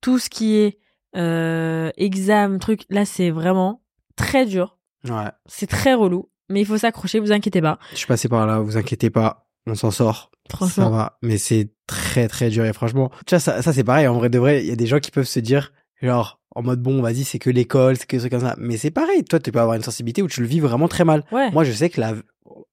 Tout 0.00 0.18
ce 0.18 0.28
qui 0.28 0.56
est 0.56 0.78
euh, 1.16 1.90
examen, 1.96 2.58
truc, 2.58 2.82
là, 2.90 3.04
c'est 3.04 3.30
vraiment 3.30 3.82
très 4.16 4.46
dur. 4.46 4.76
Ouais. 5.08 5.30
C'est 5.46 5.66
très 5.68 5.94
relou. 5.94 6.28
Mais 6.48 6.60
il 6.62 6.66
faut 6.66 6.78
s'accrocher, 6.78 7.20
vous 7.20 7.30
inquiétez 7.30 7.60
pas. 7.62 7.78
Je 7.92 7.96
suis 7.98 8.06
passé 8.08 8.28
par 8.28 8.44
là, 8.46 8.58
vous 8.58 8.76
inquiétez 8.76 9.08
pas, 9.08 9.46
on 9.68 9.76
s'en 9.76 9.92
sort. 9.92 10.32
Ça 10.50 10.56
Franchement. 10.56 10.90
va. 10.90 11.18
Mais 11.22 11.38
c'est 11.38 11.68
très, 11.86 12.26
très 12.26 12.50
dur. 12.50 12.64
Et 12.64 12.72
franchement, 12.72 13.10
tu 13.24 13.36
vois, 13.36 13.38
ça, 13.38 13.62
ça 13.62 13.72
c'est 13.72 13.84
pareil. 13.84 14.08
En 14.08 14.14
vrai 14.14 14.28
de 14.30 14.38
vrai, 14.38 14.64
il 14.64 14.68
y 14.68 14.72
a 14.72 14.76
des 14.76 14.86
gens 14.86 14.98
qui 14.98 15.12
peuvent 15.12 15.28
se 15.28 15.38
dire, 15.38 15.72
genre, 16.02 16.40
en 16.56 16.62
mode, 16.62 16.82
bon, 16.82 17.00
vas-y, 17.02 17.22
c'est 17.22 17.38
que 17.38 17.50
l'école, 17.50 17.96
c'est 17.96 18.06
que 18.06 18.16
trucs 18.16 18.32
comme 18.32 18.40
ça. 18.40 18.56
Mais 18.58 18.76
c'est 18.76 18.90
pareil. 18.90 19.22
Toi, 19.22 19.38
tu 19.38 19.52
peux 19.52 19.60
avoir 19.60 19.76
une 19.76 19.82
sensibilité 19.84 20.22
où 20.22 20.26
tu 20.26 20.40
le 20.40 20.48
vis 20.48 20.58
vraiment 20.58 20.88
très 20.88 21.04
mal. 21.04 21.22
Ouais. 21.30 21.52
Moi, 21.52 21.62
je 21.62 21.70
sais 21.70 21.88
que 21.88 22.00
la, 22.00 22.14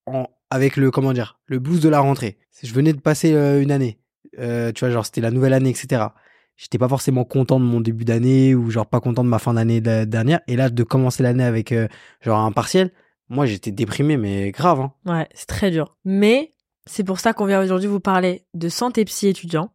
en- 0.07 0.25
avec 0.49 0.75
le, 0.75 0.89
comment 0.89 1.13
dire, 1.13 1.37
le 1.45 1.59
blues 1.59 1.79
de 1.79 1.89
la 1.89 1.99
rentrée, 1.99 2.39
je 2.63 2.73
venais 2.73 2.93
de 2.93 2.99
passer 2.99 3.33
euh, 3.33 3.61
une 3.61 3.69
année. 3.71 3.99
Euh, 4.39 4.71
tu 4.71 4.79
vois, 4.85 4.89
genre, 4.91 5.05
c'était 5.05 5.21
la 5.21 5.29
nouvelle 5.29 5.53
année, 5.53 5.69
etc. 5.69 6.05
J'étais 6.57 6.77
pas 6.79 6.89
forcément 6.89 7.23
content 7.23 7.59
de 7.59 7.65
mon 7.65 7.79
début 7.81 8.03
d'année 8.03 8.55
ou 8.55 8.69
genre 8.71 8.87
pas 8.87 8.99
content 8.99 9.23
de 9.23 9.29
ma 9.29 9.39
fin 9.39 9.53
d'année 9.53 9.79
de- 9.79 10.03
dernière. 10.05 10.41
Et 10.47 10.55
là, 10.55 10.69
de 10.69 10.83
commencer 10.83 11.21
l'année 11.23 11.43
avec 11.43 11.71
euh, 11.71 11.87
genre 12.21 12.39
un 12.39 12.51
partiel, 12.51 12.91
moi, 13.29 13.45
j'étais 13.45 13.71
déprimé, 13.71 14.17
mais 14.17 14.51
grave. 14.51 14.79
Hein. 14.81 14.91
Ouais, 15.05 15.27
c'est 15.33 15.47
très 15.47 15.69
dur. 15.71 15.95
Mais 16.03 16.51
c'est 16.85 17.03
pour 17.03 17.19
ça 17.19 17.33
qu'on 17.33 17.45
vient 17.45 17.61
aujourd'hui 17.61 17.87
vous 17.87 17.99
parler 17.99 18.45
de 18.53 18.69
santé 18.69 19.05
psy 19.05 19.27
étudiants. 19.27 19.69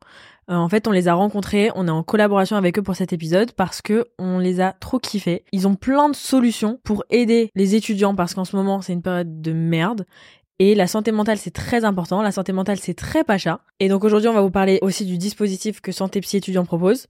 Euh, 0.50 0.54
en 0.56 0.68
fait, 0.68 0.88
on 0.88 0.90
les 0.90 1.06
a 1.06 1.14
rencontrés, 1.14 1.70
on 1.76 1.86
est 1.86 1.90
en 1.90 2.02
collaboration 2.02 2.56
avec 2.56 2.76
eux 2.78 2.82
pour 2.82 2.96
cet 2.96 3.12
épisode 3.12 3.52
parce 3.52 3.80
que 3.80 4.06
on 4.18 4.38
les 4.40 4.60
a 4.60 4.72
trop 4.72 4.98
kiffés. 4.98 5.44
Ils 5.52 5.68
ont 5.68 5.76
plein 5.76 6.08
de 6.08 6.16
solutions 6.16 6.80
pour 6.82 7.04
aider 7.10 7.50
les 7.54 7.76
étudiants 7.76 8.16
parce 8.16 8.34
qu'en 8.34 8.44
ce 8.44 8.56
moment, 8.56 8.80
c'est 8.82 8.92
une 8.92 9.02
période 9.02 9.40
de 9.40 9.52
merde. 9.52 10.04
Et 10.64 10.76
la 10.76 10.86
santé 10.86 11.10
mentale, 11.10 11.38
c'est 11.38 11.50
très 11.50 11.84
important. 11.84 12.22
La 12.22 12.30
santé 12.30 12.52
mentale, 12.52 12.78
c'est 12.78 12.94
très 12.94 13.24
pacha. 13.24 13.62
Et 13.80 13.88
donc 13.88 14.04
aujourd'hui, 14.04 14.28
on 14.28 14.32
va 14.32 14.42
vous 14.42 14.52
parler 14.52 14.78
aussi 14.80 15.04
du 15.04 15.18
dispositif 15.18 15.80
que 15.80 15.90
Santé 15.90 16.20
Psy 16.20 16.36
étudiant 16.36 16.64
propose. 16.64 17.08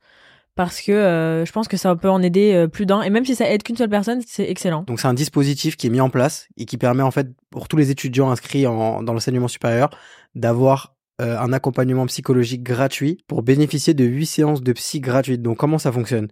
Parce 0.54 0.80
que 0.80 0.90
euh, 0.90 1.44
je 1.44 1.52
pense 1.52 1.68
que 1.68 1.76
ça 1.76 1.94
peut 1.94 2.08
en 2.08 2.22
aider 2.22 2.54
euh, 2.54 2.66
plus 2.66 2.86
d'un. 2.86 3.02
Et 3.02 3.10
même 3.10 3.26
si 3.26 3.34
ça 3.34 3.50
aide 3.50 3.62
qu'une 3.62 3.76
seule 3.76 3.90
personne, 3.90 4.22
c'est 4.26 4.48
excellent. 4.48 4.84
Donc, 4.84 5.00
c'est 5.00 5.08
un 5.08 5.12
dispositif 5.12 5.76
qui 5.76 5.88
est 5.88 5.90
mis 5.90 6.00
en 6.00 6.08
place 6.08 6.48
et 6.56 6.64
qui 6.64 6.78
permet, 6.78 7.02
en 7.02 7.10
fait, 7.10 7.28
pour 7.50 7.68
tous 7.68 7.76
les 7.76 7.90
étudiants 7.90 8.30
inscrits 8.30 8.62
dans 8.62 9.02
l'enseignement 9.02 9.48
supérieur, 9.48 9.90
d'avoir 10.34 10.96
euh, 11.20 11.38
un 11.38 11.52
accompagnement 11.52 12.06
psychologique 12.06 12.62
gratuit 12.62 13.18
pour 13.28 13.42
bénéficier 13.42 13.92
de 13.92 14.04
8 14.04 14.24
séances 14.24 14.62
de 14.62 14.72
psy 14.72 15.00
gratuites. 15.00 15.42
Donc, 15.42 15.58
comment 15.58 15.78
ça 15.78 15.92
fonctionne? 15.92 16.28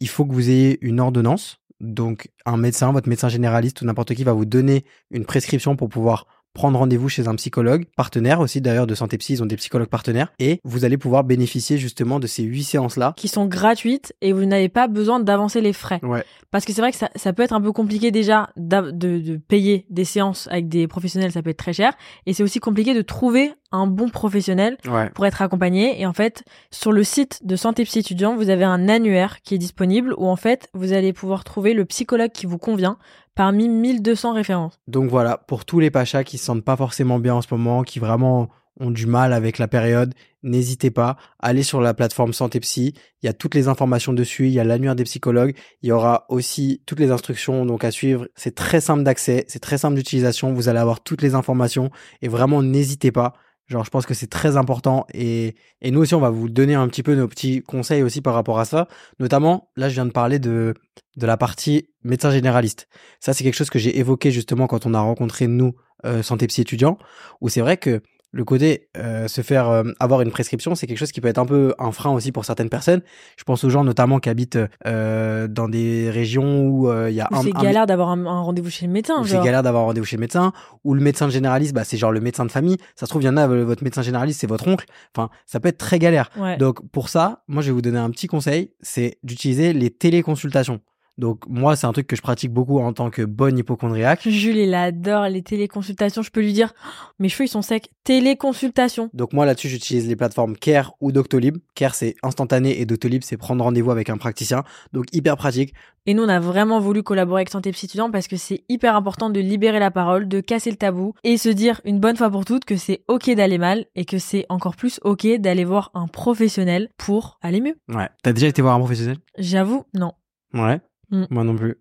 Il 0.00 0.08
faut 0.08 0.24
que 0.24 0.32
vous 0.32 0.48
ayez 0.48 0.78
une 0.80 1.00
ordonnance. 1.00 1.58
Donc, 1.80 2.30
un 2.46 2.56
médecin, 2.56 2.92
votre 2.92 3.10
médecin 3.10 3.28
généraliste 3.28 3.82
ou 3.82 3.84
n'importe 3.84 4.14
qui 4.14 4.24
va 4.24 4.32
vous 4.32 4.46
donner 4.46 4.86
une 5.10 5.26
prescription 5.26 5.76
pour 5.76 5.90
pouvoir 5.90 6.26
prendre 6.54 6.78
rendez-vous 6.78 7.08
chez 7.08 7.28
un 7.28 7.34
psychologue 7.34 7.86
partenaire 7.96 8.40
aussi 8.40 8.60
d'ailleurs 8.60 8.86
de 8.86 8.94
santé 8.94 9.18
psy 9.18 9.34
ils 9.34 9.42
ont 9.42 9.46
des 9.46 9.56
psychologues 9.56 9.88
partenaires 9.88 10.32
et 10.38 10.60
vous 10.64 10.84
allez 10.84 10.98
pouvoir 10.98 11.24
bénéficier 11.24 11.78
justement 11.78 12.20
de 12.20 12.26
ces 12.26 12.42
huit 12.42 12.64
séances 12.64 12.96
là 12.96 13.14
Qui 13.16 13.28
sont 13.28 13.46
gratuites 13.46 14.14
et 14.20 14.32
vous 14.32 14.44
n'avez 14.44 14.68
pas 14.68 14.88
besoin 14.88 15.20
d'avancer 15.20 15.60
les 15.60 15.72
frais. 15.72 16.00
ouais 16.02 16.24
Parce 16.50 16.64
que 16.64 16.72
c'est 16.72 16.80
vrai 16.80 16.92
que 16.92 16.98
ça, 16.98 17.10
ça 17.16 17.32
peut 17.32 17.42
être 17.42 17.52
un 17.52 17.60
peu 17.60 17.72
compliqué 17.72 18.10
déjà 18.10 18.50
de, 18.56 18.90
de 18.90 19.36
payer 19.36 19.86
des 19.90 20.04
séances 20.04 20.48
avec 20.50 20.68
des 20.68 20.86
professionnels, 20.86 21.32
ça 21.32 21.42
peut 21.42 21.50
être 21.50 21.56
très 21.56 21.72
cher. 21.72 21.94
Et 22.26 22.32
c'est 22.32 22.42
aussi 22.42 22.60
compliqué 22.60 22.94
de 22.94 23.02
trouver 23.02 23.54
un 23.72 23.86
bon 23.86 24.10
professionnel 24.10 24.76
ouais 24.86 25.08
pour 25.10 25.26
être 25.26 25.42
accompagné. 25.42 26.00
Et 26.00 26.06
en 26.06 26.12
fait, 26.12 26.44
sur 26.70 26.92
le 26.92 27.02
site 27.04 27.40
de 27.44 27.56
Santé 27.56 27.84
Psy 27.84 28.00
étudiant, 28.00 28.36
vous 28.36 28.50
avez 28.50 28.64
un 28.64 28.88
annuaire 28.88 29.40
qui 29.42 29.54
est 29.54 29.58
disponible 29.58 30.14
où 30.18 30.26
en 30.26 30.36
fait, 30.36 30.68
vous 30.74 30.92
allez 30.92 31.12
pouvoir 31.12 31.44
trouver 31.44 31.74
le 31.74 31.84
psychologue 31.84 32.32
qui 32.32 32.46
vous 32.46 32.58
convient 32.58 32.98
parmi 33.34 33.68
1200 33.68 34.34
références. 34.34 34.78
Donc 34.86 35.10
voilà, 35.10 35.38
pour 35.38 35.64
tous 35.64 35.80
les 35.80 35.90
pachas 35.90 36.24
qui 36.24 36.38
se 36.38 36.44
sentent 36.44 36.64
pas 36.64 36.76
forcément 36.76 37.18
bien 37.18 37.34
en 37.34 37.42
ce 37.42 37.48
moment, 37.52 37.82
qui 37.82 37.98
vraiment 37.98 38.50
ont 38.80 38.90
du 38.90 39.06
mal 39.06 39.32
avec 39.32 39.58
la 39.58 39.68
période, 39.68 40.14
n'hésitez 40.42 40.90
pas, 40.90 41.16
allez 41.38 41.62
sur 41.62 41.80
la 41.80 41.94
plateforme 41.94 42.32
Santé 42.32 42.58
Psy, 42.60 42.94
il 43.22 43.26
y 43.26 43.28
a 43.28 43.32
toutes 43.32 43.54
les 43.54 43.68
informations 43.68 44.12
dessus, 44.12 44.46
il 44.46 44.52
y 44.52 44.60
a 44.60 44.64
l'annuaire 44.64 44.96
des 44.96 45.04
psychologues, 45.04 45.54
il 45.82 45.88
y 45.88 45.92
aura 45.92 46.24
aussi 46.28 46.82
toutes 46.86 47.00
les 47.00 47.10
instructions 47.10 47.66
donc 47.66 47.84
à 47.84 47.90
suivre, 47.90 48.28
c'est 48.34 48.54
très 48.54 48.80
simple 48.80 49.02
d'accès, 49.02 49.44
c'est 49.48 49.60
très 49.60 49.78
simple 49.78 49.96
d'utilisation, 49.96 50.52
vous 50.52 50.68
allez 50.68 50.78
avoir 50.78 51.02
toutes 51.02 51.22
les 51.22 51.34
informations 51.34 51.90
et 52.22 52.28
vraiment 52.28 52.62
n'hésitez 52.62 53.12
pas. 53.12 53.34
Genre, 53.72 53.84
je 53.86 53.90
pense 53.90 54.04
que 54.04 54.12
c'est 54.12 54.26
très 54.26 54.58
important 54.58 55.06
et, 55.14 55.54
nous 55.82 56.00
aussi, 56.00 56.14
on 56.14 56.20
va 56.20 56.28
vous 56.28 56.50
donner 56.50 56.74
un 56.74 56.86
petit 56.88 57.02
peu 57.02 57.14
nos 57.14 57.26
petits 57.26 57.62
conseils 57.62 58.02
aussi 58.02 58.20
par 58.20 58.34
rapport 58.34 58.60
à 58.60 58.66
ça. 58.66 58.86
Notamment, 59.18 59.70
là, 59.76 59.88
je 59.88 59.94
viens 59.94 60.04
de 60.04 60.10
parler 60.10 60.38
de, 60.38 60.74
la 61.16 61.38
partie 61.38 61.88
médecin 62.04 62.30
généraliste. 62.30 62.86
Ça, 63.18 63.32
c'est 63.32 63.44
quelque 63.44 63.54
chose 63.54 63.70
que 63.70 63.78
j'ai 63.78 63.98
évoqué 63.98 64.30
justement 64.30 64.66
quand 64.66 64.84
on 64.84 64.92
a 64.92 65.00
rencontré 65.00 65.46
nous, 65.46 65.74
euh, 66.04 66.22
santé 66.22 66.46
psy 66.48 66.60
étudiants, 66.60 66.98
où 67.40 67.48
c'est 67.48 67.62
vrai 67.62 67.78
que 67.78 68.02
le 68.34 68.44
côté 68.44 68.88
euh, 68.96 69.28
se 69.28 69.42
faire 69.42 69.68
euh, 69.68 69.82
avoir 70.00 70.22
une 70.22 70.30
prescription, 70.30 70.74
c'est 70.74 70.86
quelque 70.86 70.96
chose 70.98 71.12
qui 71.12 71.20
peut 71.20 71.28
être 71.28 71.38
un 71.38 71.44
peu 71.44 71.74
un 71.78 71.92
frein 71.92 72.10
aussi 72.10 72.32
pour 72.32 72.44
certaines 72.46 72.70
personnes. 72.70 73.02
Je 73.36 73.44
pense 73.44 73.62
aux 73.62 73.68
gens 73.68 73.84
notamment 73.84 74.18
qui 74.20 74.30
habitent 74.30 74.58
euh, 74.86 75.46
dans 75.48 75.68
des 75.68 76.08
régions 76.10 76.66
où 76.66 76.88
euh, 76.88 77.10
il 77.10 77.14
y 77.14 77.20
a 77.20 77.28
Où 77.30 77.36
un, 77.36 77.42
c'est 77.42 77.54
un- 77.54 77.62
galère 77.62 77.86
d'avoir 77.86 78.08
un, 78.08 78.24
un 78.24 78.40
rendez-vous 78.40 78.70
chez 78.70 78.86
le 78.86 78.92
médecin. 78.92 79.20
où 79.20 79.26
c'est 79.26 79.36
galère 79.44 79.62
d'avoir 79.62 79.82
un 79.82 79.86
rendez-vous 79.86 80.06
chez 80.06 80.16
le 80.16 80.22
médecin, 80.22 80.52
ou 80.82 80.94
le 80.94 81.00
médecin 81.02 81.28
généraliste, 81.28 81.74
bah, 81.74 81.84
c'est 81.84 81.98
genre 81.98 82.10
le 82.12 82.20
médecin 82.20 82.46
de 82.46 82.50
famille. 82.50 82.78
Ça 82.96 83.04
se 83.06 83.10
trouve, 83.10 83.22
il 83.22 83.26
y 83.26 83.28
en 83.28 83.36
a, 83.36 83.46
euh, 83.46 83.64
votre 83.64 83.84
médecin 83.84 84.00
généraliste, 84.02 84.40
c'est 84.40 84.46
votre 84.46 84.66
oncle. 84.66 84.86
Enfin, 85.14 85.28
ça 85.46 85.60
peut 85.60 85.68
être 85.68 85.78
très 85.78 85.98
galère. 85.98 86.30
Ouais. 86.38 86.56
Donc, 86.56 86.80
pour 86.90 87.10
ça, 87.10 87.42
moi, 87.48 87.60
je 87.62 87.66
vais 87.68 87.72
vous 87.74 87.82
donner 87.82 87.98
un 87.98 88.10
petit 88.10 88.28
conseil, 88.28 88.72
c'est 88.80 89.18
d'utiliser 89.22 89.74
les 89.74 89.90
téléconsultations. 89.90 90.80
Donc, 91.18 91.46
moi, 91.46 91.76
c'est 91.76 91.86
un 91.86 91.92
truc 91.92 92.06
que 92.06 92.16
je 92.16 92.22
pratique 92.22 92.52
beaucoup 92.52 92.78
en 92.80 92.92
tant 92.92 93.10
que 93.10 93.22
bonne 93.22 93.58
hypochondriaque. 93.58 94.26
Jules, 94.26 94.56
il 94.56 94.74
adore 94.74 95.28
les 95.28 95.42
téléconsultations. 95.42 96.22
Je 96.22 96.30
peux 96.30 96.40
lui 96.40 96.52
dire, 96.52 96.72
Oh, 96.84 97.06
mes 97.18 97.28
cheveux, 97.28 97.44
ils 97.44 97.48
sont 97.48 97.62
secs. 97.62 97.90
Téléconsultation. 98.04 99.10
Donc, 99.12 99.32
moi, 99.32 99.46
là-dessus, 99.46 99.68
j'utilise 99.68 100.08
les 100.08 100.16
plateformes 100.16 100.56
Care 100.56 100.94
ou 101.00 101.12
Doctolib. 101.12 101.58
Care, 101.74 101.94
c'est 101.94 102.16
instantané 102.22 102.80
et 102.80 102.86
Doctolib, 102.86 103.22
c'est 103.22 103.36
prendre 103.36 103.62
rendez-vous 103.62 103.90
avec 103.90 104.10
un 104.10 104.16
praticien. 104.16 104.64
Donc, 104.92 105.06
hyper 105.12 105.36
pratique. 105.36 105.74
Et 106.06 106.14
nous, 106.14 106.24
on 106.24 106.28
a 106.28 106.40
vraiment 106.40 106.80
voulu 106.80 107.04
collaborer 107.04 107.40
avec 107.42 107.50
Santé 107.50 107.70
Psy 107.70 107.86
étudiant 107.86 108.10
parce 108.10 108.26
que 108.26 108.36
c'est 108.36 108.64
hyper 108.68 108.96
important 108.96 109.30
de 109.30 109.38
libérer 109.38 109.78
la 109.78 109.90
parole, 109.90 110.26
de 110.28 110.40
casser 110.40 110.70
le 110.70 110.76
tabou 110.76 111.14
et 111.24 111.36
se 111.36 111.48
dire 111.48 111.80
une 111.84 112.00
bonne 112.00 112.16
fois 112.16 112.30
pour 112.30 112.44
toutes 112.44 112.64
que 112.64 112.76
c'est 112.76 113.04
ok 113.08 113.30
d'aller 113.34 113.58
mal 113.58 113.86
et 113.94 114.04
que 114.04 114.18
c'est 114.18 114.46
encore 114.48 114.76
plus 114.76 114.98
ok 115.02 115.26
d'aller 115.38 115.64
voir 115.64 115.90
un 115.94 116.08
professionnel 116.08 116.88
pour 116.96 117.38
aller 117.42 117.60
mieux. 117.60 117.76
Ouais. 117.88 118.08
T'as 118.22 118.32
déjà 118.32 118.48
été 118.48 118.62
voir 118.62 118.74
un 118.74 118.78
professionnel? 118.78 119.18
J'avoue, 119.38 119.84
non. 119.94 120.12
Ouais. 120.54 120.80
Mm. 121.12 121.24
Moi 121.30 121.44
non 121.44 121.54
plus. 121.56 121.76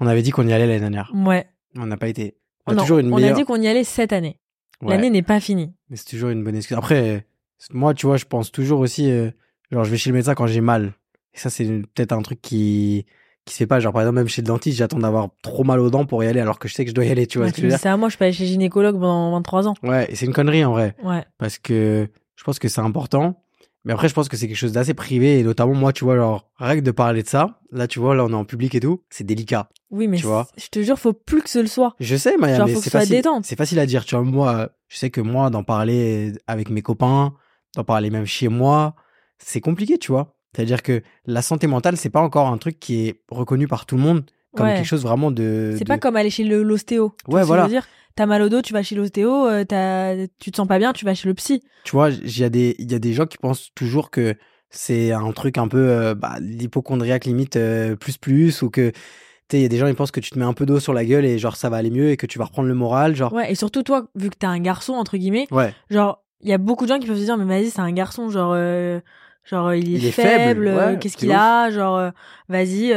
On 0.00 0.06
avait 0.08 0.22
dit 0.22 0.30
qu'on 0.30 0.46
y 0.48 0.52
allait 0.52 0.66
l'année 0.66 0.80
dernière. 0.80 1.12
Ouais. 1.14 1.46
On 1.76 1.86
n'a 1.86 1.96
pas 1.96 2.08
été. 2.08 2.36
On 2.66 2.72
a 2.72 2.74
Non, 2.74 2.82
toujours 2.82 2.98
une 2.98 3.12
on 3.12 3.16
meilleure. 3.16 3.36
a 3.36 3.38
dit 3.38 3.44
qu'on 3.44 3.60
y 3.60 3.68
allait 3.68 3.84
cette 3.84 4.12
année. 4.12 4.38
Ouais. 4.80 4.90
L'année 4.90 5.10
n'est 5.10 5.22
pas 5.22 5.38
finie. 5.40 5.72
Mais 5.90 5.96
c'est 5.96 6.06
toujours 6.06 6.30
une 6.30 6.42
bonne 6.42 6.56
excuse. 6.56 6.76
Après, 6.76 7.26
moi, 7.72 7.94
tu 7.94 8.06
vois, 8.06 8.16
je 8.16 8.24
pense 8.24 8.50
toujours 8.50 8.80
aussi, 8.80 9.10
euh, 9.10 9.30
genre, 9.70 9.84
je 9.84 9.90
vais 9.90 9.96
chez 9.96 10.10
le 10.10 10.14
médecin 10.16 10.34
quand 10.34 10.46
j'ai 10.48 10.60
mal. 10.60 10.92
Et 11.34 11.38
ça, 11.38 11.50
c'est 11.50 11.64
peut-être 11.94 12.12
un 12.12 12.22
truc 12.22 12.40
qui, 12.42 13.06
qui 13.44 13.54
se 13.54 13.58
fait 13.58 13.66
pas. 13.66 13.78
Genre, 13.80 13.92
par 13.92 14.02
exemple, 14.02 14.16
même 14.16 14.28
chez 14.28 14.42
le 14.42 14.46
dentiste, 14.48 14.78
j'attends 14.78 14.98
d'avoir 14.98 15.28
trop 15.42 15.62
mal 15.64 15.78
aux 15.80 15.90
dents 15.90 16.04
pour 16.04 16.22
y 16.24 16.26
aller, 16.26 16.40
alors 16.40 16.58
que 16.58 16.66
je 16.68 16.74
sais 16.74 16.84
que 16.84 16.90
je 16.90 16.94
dois 16.94 17.04
y 17.04 17.10
aller, 17.10 17.26
tu 17.26 17.38
vois 17.38 17.46
Ouais, 17.46 17.50
ce 17.50 17.56
que 17.56 17.62
je 17.62 17.66
veux 17.66 17.70
dire? 17.72 17.78
ça 17.80 17.92
à 17.92 17.96
moi, 17.96 18.08
je 18.08 18.16
peux 18.18 18.24
aller 18.24 18.32
chez 18.32 18.44
le 18.44 18.48
gynécologue 18.50 18.94
pendant 18.98 19.30
23 19.32 19.68
ans. 19.68 19.74
Ouais, 19.84 20.10
et 20.10 20.16
c'est 20.16 20.26
une 20.26 20.32
connerie, 20.34 20.64
en 20.64 20.72
vrai. 20.72 20.94
Ouais. 21.04 21.24
Parce 21.38 21.58
que 21.58 22.08
je 22.36 22.44
pense 22.44 22.58
que 22.58 22.68
c'est 22.68 22.80
important. 22.80 23.41
Mais 23.84 23.92
après, 23.92 24.08
je 24.08 24.14
pense 24.14 24.28
que 24.28 24.36
c'est 24.36 24.46
quelque 24.46 24.56
chose 24.56 24.72
d'assez 24.72 24.94
privé. 24.94 25.40
Et 25.40 25.42
notamment, 25.42 25.74
moi, 25.74 25.92
tu 25.92 26.04
vois, 26.04 26.16
genre, 26.16 26.48
règle 26.56 26.82
de 26.82 26.90
parler 26.92 27.22
de 27.22 27.28
ça. 27.28 27.58
Là, 27.72 27.88
tu 27.88 27.98
vois, 27.98 28.14
là, 28.14 28.24
on 28.24 28.30
est 28.30 28.34
en 28.34 28.44
public 28.44 28.74
et 28.76 28.80
tout. 28.80 29.02
C'est 29.10 29.24
délicat. 29.24 29.68
Oui, 29.90 30.06
mais 30.08 30.18
Tu 30.18 30.26
vois. 30.26 30.46
je 30.56 30.68
te 30.68 30.80
jure, 30.82 30.98
faut 30.98 31.12
plus 31.12 31.42
que 31.42 31.50
ce 31.50 31.58
le 31.58 31.66
soit. 31.66 31.94
Je 31.98 32.14
sais, 32.16 32.36
Maya, 32.36 32.58
Genre, 32.58 32.66
mais 32.68 32.74
c'est 32.76 32.90
facile. 32.90 33.22
C'est 33.42 33.56
facile 33.56 33.78
à 33.80 33.86
dire. 33.86 34.04
Tu 34.04 34.14
vois, 34.14 34.24
moi, 34.24 34.68
je 34.88 34.96
sais 34.98 35.10
que 35.10 35.20
moi, 35.20 35.50
d'en 35.50 35.64
parler 35.64 36.32
avec 36.46 36.70
mes 36.70 36.82
copains, 36.82 37.34
d'en 37.74 37.84
parler 37.84 38.10
même 38.10 38.24
chez 38.26 38.48
moi, 38.48 38.94
c'est 39.38 39.60
compliqué, 39.60 39.98
tu 39.98 40.12
vois. 40.12 40.36
C'est-à-dire 40.54 40.82
que 40.82 41.02
la 41.26 41.42
santé 41.42 41.66
mentale, 41.66 41.96
c'est 41.96 42.10
pas 42.10 42.20
encore 42.20 42.46
un 42.48 42.58
truc 42.58 42.78
qui 42.78 43.08
est 43.08 43.20
reconnu 43.30 43.66
par 43.66 43.86
tout 43.86 43.96
le 43.96 44.02
monde 44.02 44.24
comme 44.54 44.66
Ouais. 44.66 44.74
quelque 44.76 44.86
chose 44.86 45.02
vraiment 45.02 45.30
de. 45.30 45.74
C'est 45.78 45.84
de- 45.84 45.88
pas 45.88 45.98
comme 45.98 46.14
aller 46.16 46.28
chez 46.30 46.44
l'ostéo. 46.44 47.14
Ouais, 47.26 47.36
ce 47.36 47.40
que 47.40 47.46
voilà. 47.46 47.62
Je 47.62 47.68
veux 47.68 47.72
dire, 47.74 47.88
t'as 48.14 48.26
mal 48.26 48.42
au 48.42 48.48
dos, 48.48 48.62
tu 48.62 48.72
vas 48.72 48.82
chez 48.82 48.94
l'ostéo, 48.94 49.46
euh, 49.48 50.26
tu 50.38 50.50
te 50.50 50.56
sens 50.56 50.68
pas 50.68 50.78
bien, 50.78 50.92
tu 50.92 51.04
vas 51.04 51.14
chez 51.14 51.28
le 51.28 51.34
psy. 51.34 51.62
Tu 51.84 51.92
vois, 51.92 52.10
il 52.10 52.38
y 52.38 52.44
a 52.44 52.48
des, 52.48 52.76
y 52.78 52.94
a 52.94 52.98
des 52.98 53.12
gens 53.12 53.26
qui 53.26 53.38
pensent 53.38 53.70
toujours 53.74 54.10
que 54.10 54.34
c'est 54.70 55.12
un 55.12 55.30
truc 55.32 55.58
un 55.58 55.68
peu 55.68 55.88
euh, 55.88 56.14
bah, 56.14 56.36
l'hypochondriaque 56.40 57.26
limite 57.26 57.56
euh, 57.56 57.94
plus 57.96 58.16
plus 58.16 58.62
ou 58.62 58.70
que 58.70 58.92
il 59.52 59.60
y 59.60 59.64
a 59.66 59.68
des 59.68 59.76
gens 59.76 59.86
ils 59.86 59.94
pensent 59.94 60.10
que 60.12 60.20
tu 60.20 60.30
te 60.30 60.38
mets 60.38 60.46
un 60.46 60.54
peu 60.54 60.64
d'eau 60.64 60.80
sur 60.80 60.94
la 60.94 61.04
gueule 61.04 61.26
et 61.26 61.38
genre 61.38 61.56
ça 61.56 61.68
va 61.68 61.76
aller 61.76 61.90
mieux 61.90 62.08
et 62.08 62.16
que 62.16 62.24
tu 62.24 62.38
vas 62.38 62.46
reprendre 62.46 62.68
le 62.68 62.74
moral 62.74 63.14
genre 63.14 63.34
Ouais, 63.34 63.52
et 63.52 63.54
surtout 63.54 63.82
toi, 63.82 64.06
vu 64.14 64.30
que 64.30 64.36
t'es 64.36 64.46
un 64.46 64.58
garçon, 64.60 64.94
entre 64.94 65.18
guillemets, 65.18 65.46
ouais 65.50 65.74
genre, 65.90 66.24
il 66.40 66.48
y 66.48 66.54
a 66.54 66.58
beaucoup 66.58 66.84
de 66.84 66.88
gens 66.88 66.98
qui 66.98 67.06
peuvent 67.06 67.18
se 67.18 67.24
dire, 67.24 67.36
mais 67.36 67.44
vas-y, 67.44 67.68
c'est 67.70 67.80
un 67.80 67.92
garçon, 67.92 68.30
genre, 68.30 68.52
euh, 68.54 69.00
genre 69.44 69.74
il 69.74 69.94
est, 69.94 69.98
Il 69.98 70.06
est 70.06 70.10
faible, 70.10 70.64
faible, 70.64 70.68
ouais, 70.68 70.98
qu'est-ce 70.98 71.18
qu'il 71.18 71.32
a, 71.32 71.70
genre, 71.70 72.12
vas-y. 72.48 72.94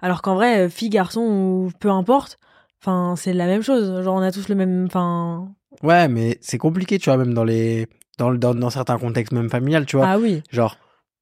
alors 0.00 0.22
qu'en 0.22 0.34
vrai, 0.34 0.70
fille, 0.70 0.88
garçon 0.88 1.20
ou 1.20 1.70
peu 1.78 1.90
importe, 1.90 2.38
enfin, 2.82 3.14
c'est 3.16 3.32
la 3.32 3.46
même 3.46 3.62
chose. 3.62 4.02
Genre, 4.02 4.14
on 4.14 4.22
a 4.22 4.32
tous 4.32 4.48
le 4.48 4.54
même, 4.54 4.84
enfin, 4.86 5.48
ouais 5.82 6.08
mais 6.08 6.38
c'est 6.40 6.58
compliqué 6.58 6.98
tu 6.98 7.08
vois 7.10 7.16
même 7.18 7.34
dans 7.34 7.44
les 7.44 7.86
dans, 8.18 8.32
dans 8.34 8.54
dans 8.54 8.70
certains 8.70 8.98
contextes 8.98 9.32
même 9.32 9.48
familial 9.48 9.86
tu 9.86 9.96
vois 9.96 10.08
ah 10.08 10.18
oui. 10.18 10.42
Genre, 10.50 10.76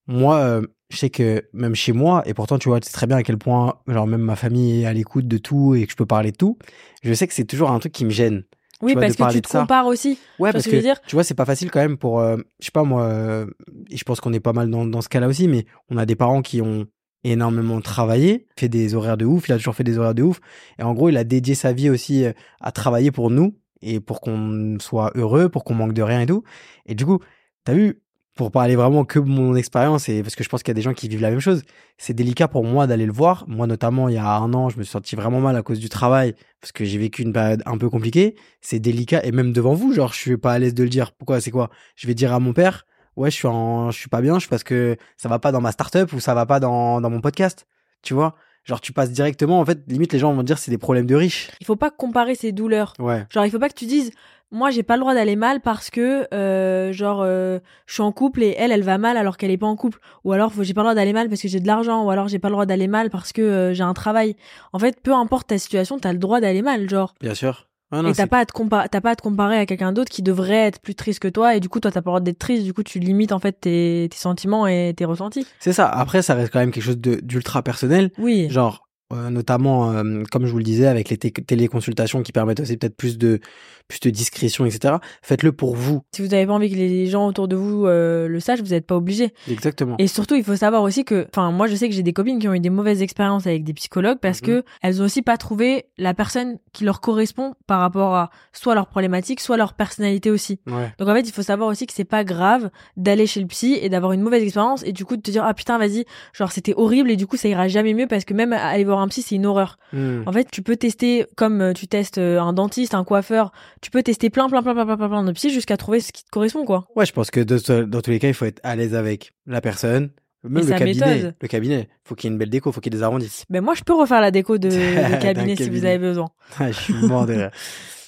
moi, 0.06 0.36
euh, 0.38 0.62
je 0.90 0.98
sais 0.98 1.10
que 1.10 1.42
même 1.52 1.74
chez 1.74 1.92
moi, 1.92 2.22
et 2.26 2.34
pourtant, 2.34 2.58
tu 2.58 2.68
vois, 2.68 2.80
tu 2.80 2.86
sais 2.86 2.92
très 2.92 3.06
bien 3.06 3.16
à 3.16 3.22
quel 3.22 3.38
point, 3.38 3.80
genre, 3.88 4.06
même 4.06 4.20
ma 4.20 4.36
famille 4.36 4.82
est 4.82 4.86
à 4.86 4.92
l'écoute 4.92 5.26
de 5.26 5.38
tout 5.38 5.74
et 5.74 5.84
que 5.84 5.90
je 5.90 5.96
peux 5.96 6.06
parler 6.06 6.30
de 6.30 6.36
tout. 6.36 6.58
Je 7.02 7.12
sais 7.12 7.26
que 7.26 7.34
c'est 7.34 7.44
toujours 7.44 7.70
un 7.70 7.78
truc 7.78 7.92
qui 7.92 8.04
me 8.04 8.10
gêne. 8.10 8.44
Oui, 8.82 8.92
vois, 8.92 9.02
parce 9.02 9.16
que 9.16 9.32
tu 9.32 9.42
te 9.42 9.48
compares 9.48 9.86
aussi. 9.86 10.18
Ouais, 10.38 10.52
parce 10.52 10.64
ce 10.64 10.68
que, 10.68 10.76
que 10.76 10.76
je 10.76 10.82
veux 10.82 10.88
dire? 10.88 11.00
tu 11.06 11.16
vois, 11.16 11.24
c'est 11.24 11.34
pas 11.34 11.46
facile 11.46 11.70
quand 11.70 11.80
même 11.80 11.96
pour, 11.96 12.20
euh, 12.20 12.36
je 12.60 12.66
sais 12.66 12.70
pas 12.70 12.84
moi, 12.84 13.04
euh, 13.04 13.46
je 13.90 14.04
pense 14.04 14.20
qu'on 14.20 14.32
est 14.32 14.40
pas 14.40 14.52
mal 14.52 14.70
dans, 14.70 14.84
dans 14.84 15.00
ce 15.00 15.08
cas-là 15.08 15.28
aussi, 15.28 15.48
mais 15.48 15.64
on 15.88 15.96
a 15.96 16.04
des 16.06 16.14
parents 16.14 16.42
qui 16.42 16.60
ont 16.60 16.86
énormément 17.24 17.80
travaillé, 17.80 18.46
fait 18.56 18.68
des 18.68 18.94
horaires 18.94 19.16
de 19.16 19.24
ouf, 19.24 19.48
il 19.48 19.52
a 19.52 19.56
toujours 19.56 19.74
fait 19.74 19.84
des 19.84 19.98
horaires 19.98 20.14
de 20.14 20.22
ouf, 20.22 20.40
et 20.78 20.82
en 20.82 20.94
gros, 20.94 21.08
il 21.08 21.16
a 21.16 21.24
dédié 21.24 21.54
sa 21.54 21.72
vie 21.72 21.90
aussi 21.90 22.24
euh, 22.24 22.32
à 22.60 22.72
travailler 22.72 23.10
pour 23.10 23.30
nous, 23.30 23.56
et 23.82 24.00
pour 24.00 24.20
qu'on 24.20 24.78
soit 24.80 25.12
heureux, 25.14 25.48
pour 25.48 25.64
qu'on 25.64 25.74
manque 25.74 25.92
de 25.92 26.02
rien 26.02 26.20
et 26.20 26.26
tout. 26.26 26.42
Et 26.86 26.94
du 26.94 27.04
coup, 27.04 27.20
t'as 27.64 27.74
vu, 27.74 28.00
pour 28.36 28.50
parler 28.50 28.76
vraiment 28.76 29.04
que 29.04 29.18
mon 29.18 29.56
expérience, 29.56 30.08
et 30.08 30.22
parce 30.22 30.36
que 30.36 30.44
je 30.44 30.48
pense 30.48 30.62
qu'il 30.62 30.70
y 30.70 30.72
a 30.72 30.74
des 30.74 30.82
gens 30.82 30.92
qui 30.92 31.08
vivent 31.08 31.22
la 31.22 31.30
même 31.30 31.40
chose, 31.40 31.62
c'est 31.96 32.12
délicat 32.12 32.48
pour 32.48 32.64
moi 32.64 32.86
d'aller 32.86 33.06
le 33.06 33.12
voir. 33.12 33.44
Moi, 33.48 33.66
notamment, 33.66 34.08
il 34.08 34.14
y 34.14 34.18
a 34.18 34.36
un 34.36 34.52
an, 34.52 34.68
je 34.68 34.76
me 34.78 34.82
suis 34.82 34.92
senti 34.92 35.16
vraiment 35.16 35.40
mal 35.40 35.56
à 35.56 35.62
cause 35.62 35.80
du 35.80 35.88
travail, 35.88 36.34
parce 36.60 36.70
que 36.70 36.84
j'ai 36.84 36.98
vécu 36.98 37.22
une 37.22 37.32
période 37.32 37.62
un 37.64 37.78
peu 37.78 37.88
compliquée. 37.88 38.36
C'est 38.60 38.78
délicat, 38.78 39.24
et 39.24 39.32
même 39.32 39.52
devant 39.52 39.72
vous, 39.72 39.94
genre, 39.94 40.12
je 40.12 40.18
suis 40.18 40.36
pas 40.36 40.52
à 40.52 40.58
l'aise 40.58 40.74
de 40.74 40.82
le 40.82 40.90
dire. 40.90 41.12
Pourquoi 41.12 41.40
C'est 41.40 41.50
quoi? 41.50 41.70
Je 41.96 42.06
vais 42.06 42.14
dire 42.14 42.32
à 42.34 42.38
mon 42.38 42.52
père, 42.52 42.86
ouais, 43.16 43.30
je 43.30 43.36
suis 43.36 43.48
en, 43.48 43.90
je 43.90 43.98
suis 43.98 44.08
pas 44.08 44.20
bien, 44.20 44.34
je 44.34 44.40
suis 44.40 44.48
parce 44.48 44.64
que 44.64 44.96
ça 45.16 45.28
va 45.28 45.38
pas 45.38 45.52
dans 45.52 45.60
ma 45.60 45.72
startup 45.72 46.12
ou 46.12 46.20
ça 46.20 46.34
va 46.34 46.46
pas 46.46 46.60
dans, 46.60 47.00
dans 47.00 47.10
mon 47.10 47.20
podcast. 47.20 47.66
Tu 48.02 48.14
vois 48.14 48.34
Genre, 48.64 48.80
tu 48.80 48.92
passes 48.92 49.12
directement, 49.12 49.60
en 49.60 49.64
fait, 49.64 49.78
limite, 49.86 50.12
les 50.12 50.18
gens 50.18 50.32
vont 50.34 50.42
dire 50.42 50.58
c'est 50.58 50.72
des 50.72 50.78
problèmes 50.78 51.06
de 51.06 51.14
riches. 51.14 51.52
Il 51.60 51.66
faut 51.66 51.76
pas 51.76 51.90
comparer 51.90 52.34
ses 52.34 52.50
douleurs. 52.50 52.94
Ouais. 52.98 53.24
Genre, 53.30 53.44
il 53.44 53.50
faut 53.52 53.60
pas 53.60 53.68
que 53.68 53.74
tu 53.74 53.86
dises, 53.86 54.10
moi, 54.50 54.70
j'ai 54.70 54.82
pas 54.82 54.96
le 54.96 55.00
droit 55.00 55.14
d'aller 55.14 55.36
mal 55.36 55.60
parce 55.60 55.88
que, 55.88 56.26
euh, 56.34 56.92
genre, 56.92 57.22
euh, 57.22 57.60
je 57.86 57.94
suis 57.94 58.02
en 58.02 58.10
couple 58.10 58.42
et 58.42 58.56
elle, 58.58 58.72
elle 58.72 58.82
va 58.82 58.98
mal 58.98 59.16
alors 59.16 59.36
qu'elle 59.36 59.52
est 59.52 59.56
pas 59.56 59.68
en 59.68 59.76
couple. 59.76 60.00
Ou 60.24 60.32
alors, 60.32 60.52
j'ai 60.60 60.74
pas 60.74 60.80
le 60.80 60.86
droit 60.86 60.94
d'aller 60.96 61.12
mal 61.12 61.28
parce 61.28 61.42
que 61.42 61.48
j'ai 61.48 61.60
de 61.60 61.66
l'argent. 61.68 62.04
Ou 62.04 62.10
alors, 62.10 62.26
j'ai 62.26 62.40
pas 62.40 62.48
le 62.48 62.54
droit 62.54 62.66
d'aller 62.66 62.88
mal 62.88 63.08
parce 63.08 63.32
que 63.32 63.42
euh, 63.42 63.72
j'ai 63.72 63.84
un 63.84 63.94
travail. 63.94 64.34
En 64.72 64.80
fait, 64.80 65.00
peu 65.00 65.14
importe 65.14 65.46
ta 65.46 65.58
situation, 65.58 65.98
t'as 66.00 66.12
le 66.12 66.18
droit 66.18 66.40
d'aller 66.40 66.62
mal, 66.62 66.88
genre. 66.90 67.14
Bien 67.20 67.34
sûr. 67.34 67.68
Ah 67.92 68.02
non, 68.02 68.08
et 68.10 68.14
t'as 68.14 68.26
pas 68.26 68.40
à 68.40 68.46
te 68.46 68.52
comparer, 68.52 68.88
t'as 68.88 69.00
pas 69.00 69.10
à 69.10 69.16
te 69.16 69.22
comparer 69.22 69.58
à 69.58 69.66
quelqu'un 69.66 69.92
d'autre 69.92 70.10
qui 70.10 70.22
devrait 70.22 70.66
être 70.66 70.80
plus 70.80 70.94
triste 70.96 71.20
que 71.20 71.28
toi. 71.28 71.54
Et 71.54 71.60
du 71.60 71.68
coup, 71.68 71.78
toi, 71.80 71.90
t'as 71.92 72.02
pas 72.02 72.10
le 72.10 72.12
droit 72.12 72.20
d'être 72.20 72.38
triste. 72.38 72.64
Du 72.64 72.72
coup, 72.74 72.82
tu 72.82 72.98
limites 72.98 73.30
en 73.32 73.38
fait 73.38 73.52
tes, 73.60 74.08
tes 74.10 74.16
sentiments 74.16 74.66
et 74.66 74.92
tes 74.96 75.04
ressentis. 75.04 75.46
C'est 75.60 75.72
ça. 75.72 75.86
Après, 75.88 76.22
ça 76.22 76.34
reste 76.34 76.52
quand 76.52 76.58
même 76.58 76.72
quelque 76.72 76.82
chose 76.84 76.98
de- 76.98 77.20
d'ultra 77.22 77.62
personnel. 77.62 78.10
Oui. 78.18 78.48
Genre, 78.50 78.85
euh, 79.12 79.30
notamment, 79.30 79.92
euh, 79.92 80.22
comme 80.32 80.46
je 80.46 80.50
vous 80.52 80.58
le 80.58 80.64
disais, 80.64 80.86
avec 80.86 81.08
les 81.10 81.16
té- 81.16 81.30
téléconsultations 81.32 82.22
qui 82.22 82.32
permettent 82.32 82.60
aussi 82.60 82.76
peut-être 82.76 82.96
plus 82.96 83.18
de, 83.18 83.40
plus 83.88 84.00
de 84.00 84.10
discrétion, 84.10 84.66
etc. 84.66 84.94
Faites-le 85.22 85.52
pour 85.52 85.76
vous. 85.76 86.02
Si 86.14 86.22
vous 86.22 86.34
avez 86.34 86.46
pas 86.46 86.52
envie 86.54 86.70
que 86.70 86.76
les 86.76 87.06
gens 87.06 87.26
autour 87.26 87.46
de 87.48 87.56
vous 87.56 87.86
euh, 87.86 88.26
le 88.28 88.40
sachent, 88.40 88.60
vous 88.60 88.70
n'êtes 88.70 88.86
pas 88.86 88.96
obligé. 88.96 89.32
Exactement. 89.50 89.94
Et 89.98 90.06
surtout, 90.08 90.34
il 90.34 90.42
faut 90.44 90.56
savoir 90.56 90.82
aussi 90.82 91.04
que, 91.04 91.26
enfin, 91.32 91.50
moi, 91.52 91.66
je 91.68 91.76
sais 91.76 91.88
que 91.88 91.94
j'ai 91.94 92.02
des 92.02 92.12
copines 92.12 92.38
qui 92.38 92.48
ont 92.48 92.54
eu 92.54 92.60
des 92.60 92.70
mauvaises 92.70 93.02
expériences 93.02 93.46
avec 93.46 93.62
des 93.64 93.74
psychologues 93.74 94.18
parce 94.20 94.40
Mhm. 94.42 94.46
que 94.46 94.64
elles 94.82 95.00
ont 95.00 95.04
aussi 95.04 95.22
pas 95.22 95.36
trouvé 95.36 95.84
la 95.98 96.12
personne 96.14 96.58
qui 96.72 96.84
leur 96.84 97.00
correspond 97.00 97.54
par 97.66 97.80
rapport 97.80 98.14
à 98.14 98.30
soit 98.52 98.74
leur 98.74 98.88
problématique, 98.88 99.40
soit 99.40 99.56
leur 99.56 99.74
personnalité 99.74 100.30
aussi. 100.30 100.58
Ouais. 100.66 100.92
Donc 100.98 101.08
en 101.08 101.14
fait, 101.14 101.20
il 101.28 101.32
faut 101.32 101.42
savoir 101.42 101.68
aussi 101.68 101.86
que 101.86 101.92
c'est 101.92 102.04
pas 102.04 102.24
grave 102.24 102.70
d'aller 102.96 103.26
chez 103.26 103.40
le 103.40 103.46
psy 103.46 103.78
et 103.80 103.88
d'avoir 103.88 104.12
une 104.12 104.20
mauvaise 104.22 104.42
expérience 104.42 104.82
et 104.84 104.92
du 104.92 105.04
coup 105.04 105.16
de 105.16 105.22
te 105.22 105.30
dire 105.30 105.44
ah 105.44 105.54
putain 105.54 105.78
vas-y, 105.78 106.04
genre 106.32 106.50
c'était 106.50 106.74
horrible 106.76 107.10
et 107.10 107.16
du 107.16 107.26
coup 107.26 107.36
ça 107.36 107.48
ira 107.48 107.68
jamais 107.68 107.94
mieux 107.94 108.06
parce 108.08 108.24
que 108.24 108.34
même 108.34 108.52
aller 108.52 108.84
voir 108.84 108.95
un 109.00 109.08
psy 109.08 109.22
c'est 109.22 109.34
une 109.36 109.46
horreur. 109.46 109.78
Hmm. 109.92 110.22
En 110.26 110.32
fait, 110.32 110.48
tu 110.50 110.62
peux 110.62 110.76
tester 110.76 111.26
comme 111.36 111.60
euh, 111.60 111.72
tu 111.72 111.86
testes 111.88 112.18
euh, 112.18 112.40
un 112.40 112.52
dentiste, 112.52 112.94
un 112.94 113.04
coiffeur, 113.04 113.52
tu 113.82 113.90
peux 113.90 114.02
tester 114.02 114.30
plein 114.30 114.48
plein 114.48 114.62
plein 114.62 114.74
plein 114.74 114.84
plein 114.96 115.08
plein, 115.08 115.24
de 115.24 115.32
psy 115.32 115.50
jusqu'à 115.50 115.76
trouver 115.76 116.00
ce 116.00 116.12
qui 116.12 116.24
te 116.24 116.30
correspond 116.30 116.64
quoi. 116.64 116.86
Ouais, 116.96 117.06
je 117.06 117.12
pense 117.12 117.30
que 117.30 117.40
de- 117.40 117.84
dans 117.84 118.00
tous 118.02 118.10
les 118.10 118.18
cas, 118.18 118.28
il 118.28 118.34
faut 118.34 118.44
être 118.46 118.60
à 118.62 118.76
l'aise 118.76 118.94
avec 118.94 119.32
la 119.46 119.60
personne. 119.60 120.10
Même 120.44 120.64
le 120.64 120.78
cabinet. 120.78 121.14
méthode. 121.14 121.34
Le 121.40 121.48
cabinet. 121.48 121.88
Faut 122.04 122.14
qu'il 122.14 122.28
y 122.28 122.30
ait 122.30 122.34
une 122.34 122.38
belle 122.38 122.50
déco, 122.50 122.70
faut 122.70 122.80
qu'il 122.80 122.92
y 122.92 122.96
ait 122.96 122.98
des 122.98 123.02
arrondis. 123.02 123.42
Ben 123.50 123.62
moi 123.64 123.74
je 123.74 123.82
peux 123.82 123.94
refaire 123.94 124.20
la 124.20 124.30
déco 124.30 124.58
de, 124.58 124.68
de 125.16 125.20
cabinet 125.20 125.56
si 125.56 125.68
vous 125.70 125.84
avez 125.84 125.98
besoin. 125.98 126.28
Je 126.60 126.72
suis 126.72 126.94
mort 126.94 127.26
de 127.26 127.32
rire. 127.34 127.50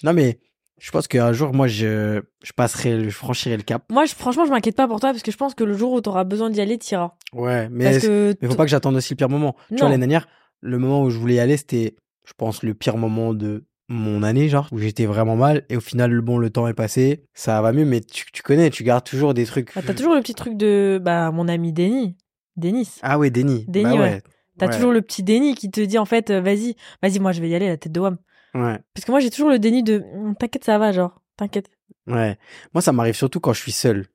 Non, 0.05 0.13
mais 0.13 0.39
je 0.81 0.93
pense 0.93 1.09
qu'un 1.09 1.33
jour, 1.33 1.53
moi, 1.53 1.67
je, 1.67 2.23
je 2.45 2.53
passerai, 2.53 3.03
je 3.03 3.11
franchirai 3.11 3.57
le 3.57 3.65
cap. 3.65 3.83
Moi 3.91 4.05
je, 4.05 4.15
franchement 4.15 4.45
je 4.47 4.51
m'inquiète 4.53 4.77
pas 4.77 4.87
pour 4.87 5.01
toi 5.01 5.11
parce 5.11 5.25
que 5.25 5.33
je 5.33 5.37
pense 5.37 5.57
que 5.57 5.65
le 5.65 5.73
jour 5.77 5.91
où 5.93 6.01
t'auras 6.01 6.23
besoin 6.23 6.51
d'y 6.51 6.61
aller 6.61 6.79
t'iras. 6.79 7.15
Ouais, 7.33 7.69
mais, 7.73 7.85
Parce 7.91 7.99
que 7.99 8.37
mais 8.41 8.47
faut 8.49 8.55
pas 8.55 8.63
que 8.65 8.71
j'attende 8.71 8.95
aussi 8.95 9.15
le 9.15 9.17
pire 9.17 9.29
moment. 9.29 9.57
Tu 9.67 9.75
Non. 9.75 9.81
vois, 9.81 9.89
l'année 9.89 10.07
dernière, 10.07 10.29
le 10.61 10.79
moment 10.79 11.03
où 11.03 11.11
je 11.11 11.19
voulais 11.19 11.35
y 11.35 11.41
aller, 11.41 11.57
c'était, 11.57 11.95
je 12.27 12.33
pense, 12.37 12.63
le 12.63 12.75
pire 12.75 12.97
moment 12.97 13.35
de 13.35 13.65
mon 13.89 14.23
année, 14.23 14.49
genre, 14.49 14.69
où 14.73 14.79
j'étais 14.79 15.07
vraiment 15.07 15.37
mal. 15.37 15.65
Et 15.71 15.77
au 15.77 15.81
final, 15.81 16.21
bon, 16.21 16.37
le 16.39 16.51
temps 16.51 16.69
est 16.69 16.75
passé, 16.75 17.25
ça 17.35 17.63
va 17.63 17.73
mieux, 17.73 17.85
mais 17.87 18.01
tu, 18.01 18.25
tu 18.33 18.43
connais, 18.43 18.69
tu 18.71 18.85
gardes 18.85 19.05
toujours 19.05 19.33
des 19.35 19.47
trucs. 19.47 19.71
Ah, 19.77 19.81
t'as 19.83 19.95
toujours 19.95 20.15
le 20.15 20.21
petit 20.21 20.35
truc 20.35 20.57
de 20.57 21.01
bah 21.03 21.31
mon 21.31 21.49
ami 21.49 21.73
Denis, 21.73 22.17
Denis. 22.57 22.89
Ah 23.03 23.19
ouais, 23.19 23.31
déni. 23.31 23.65
Déni, 23.69 23.85
Bah 23.97 24.01
ouais. 24.03 24.23
T'as 24.59 24.67
Ouais. 24.67 24.75
toujours 24.75 24.91
le 24.93 25.03
petit 25.03 25.23
déni 25.23 25.55
qui 25.55 25.71
te 25.71 25.81
dit 25.81 25.99
en 25.99 26.05
fait 26.05 26.31
euh, 26.31 26.41
vas-y, 26.41 26.75
vas-y 27.01 27.21
moi 27.21 27.31
je 27.31 27.41
vais 27.41 27.49
y 27.49 27.55
aller 27.55 27.69
la 27.69 27.77
tête 27.77 27.93
de 27.93 28.01
Wam. 28.01 28.19
Ouais. 28.55 28.77
Parce 28.93 29.05
que 29.05 29.13
moi 29.13 29.21
j'ai 29.21 29.31
toujours 29.31 29.51
le 29.51 29.61
déni 29.61 29.85
de 29.85 30.03
Hum, 30.15 30.35
t'inquiète 30.35 30.65
ça 30.65 30.79
va 30.79 30.91
genre, 30.91 31.23
t'inquiète. 31.37 31.71
Ouais. 32.09 32.37
Moi, 32.75 32.83
ça 32.83 32.91
m'arrive 32.93 33.15
surtout 33.15 33.39
quand 33.39 33.53
je 33.53 33.61
suis 33.61 33.71
seul. 33.73 34.07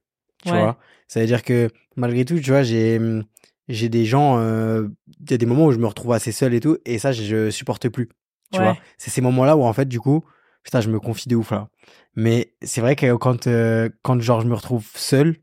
Tu 0.44 0.52
Ouais. 0.52 0.60
vois. 0.60 0.78
Ça 1.08 1.20
veut 1.22 1.28
dire 1.28 1.44
que, 1.44 1.70
malgré 1.96 2.26
tout, 2.26 2.38
tu 2.40 2.50
vois, 2.50 2.64
j'ai, 2.64 2.98
hum, 2.98 3.24
j'ai 3.68 3.90
des 3.90 4.06
gens, 4.06 4.38
euh, 4.40 4.88
il 5.22 5.32
y 5.32 5.34
a 5.34 5.38
des 5.38 5.46
moments 5.46 5.66
où 5.68 5.72
je 5.72 5.78
me 5.78 5.88
retrouve 5.88 6.12
assez 6.14 6.32
seul 6.32 6.54
et 6.54 6.60
tout, 6.60 6.78
et 6.86 7.00
ça, 7.00 7.12
je, 7.12 7.50
supporte 7.50 7.90
plus. 7.90 8.10
Tu 8.52 8.60
Ouais. 8.60 8.66
vois. 8.66 8.78
C'est 8.98 9.10
ces 9.10 9.22
moments-là 9.22 9.58
où, 9.58 9.64
en 9.64 9.74
fait, 9.74 9.88
du 9.88 10.00
coup, 10.00 10.24
putain, 10.64 10.82
je 10.82 10.90
me 10.90 11.00
confie 11.00 11.30
de 11.30 11.36
ouf, 11.36 11.52
là. 11.52 11.70
Mais 12.16 12.54
c'est 12.62 12.82
vrai 12.82 12.96
que 12.96 13.16
quand, 13.16 13.48
euh, 13.48 13.90
quand, 14.04 14.20
genre, 14.22 14.42
je 14.42 14.48
me 14.48 14.54
retrouve 14.54 14.86
seul, 14.96 15.38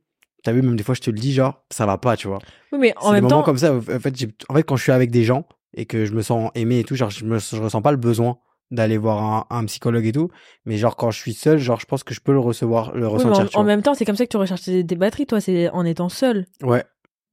t'as 0.44 0.52
vu, 0.52 0.62
même 0.62 0.76
des 0.76 0.84
fois, 0.84 0.94
je 0.94 1.00
te 1.00 1.10
le 1.10 1.18
dis, 1.18 1.32
genre, 1.32 1.64
ça 1.70 1.86
va 1.86 1.98
pas, 1.98 2.16
tu 2.16 2.28
vois. 2.28 2.38
Oui 2.72 2.78
mais 2.78 2.94
en 2.96 3.08
des 3.08 3.14
même 3.14 3.24
moments 3.24 3.38
temps 3.38 3.42
comme 3.42 3.58
ça, 3.58 3.74
en 3.74 3.80
fait, 3.80 4.14
en 4.48 4.54
fait, 4.54 4.62
quand 4.62 4.76
je 4.76 4.82
suis 4.82 4.92
avec 4.92 5.10
des 5.10 5.24
gens 5.24 5.46
et 5.74 5.86
que 5.86 6.04
je 6.04 6.12
me 6.12 6.22
sens 6.22 6.50
aimé 6.54 6.80
et 6.80 6.84
tout, 6.84 6.94
genre, 6.94 7.10
je 7.10 7.24
me, 7.24 7.38
je 7.38 7.56
ressens 7.56 7.82
pas 7.82 7.90
le 7.90 7.96
besoin 7.96 8.38
d'aller 8.70 8.98
voir 8.98 9.22
un, 9.50 9.56
un 9.58 9.64
psychologue 9.64 10.06
et 10.06 10.12
tout. 10.12 10.30
Mais 10.64 10.76
genre, 10.76 10.96
quand 10.96 11.10
je 11.10 11.18
suis 11.18 11.34
seul, 11.34 11.58
genre, 11.58 11.80
je 11.80 11.86
pense 11.86 12.04
que 12.04 12.14
je 12.14 12.20
peux 12.20 12.32
le 12.32 12.38
recevoir, 12.38 12.92
le 12.94 13.06
oui, 13.06 13.12
ressentir, 13.14 13.44
en, 13.44 13.48
tu 13.48 13.56
en 13.56 13.62
vois. 13.62 13.66
même 13.66 13.82
temps 13.82 13.94
c'est 13.94 14.04
comme 14.04 14.16
ça 14.16 14.24
que 14.24 14.30
tu 14.30 14.36
recharges 14.36 14.62
tes, 14.62 14.86
tes 14.86 14.94
batteries 14.94 15.26
toi, 15.26 15.40
c'est 15.40 15.68
en 15.70 15.84
étant 15.84 16.08
seul. 16.08 16.46
Ouais, 16.62 16.84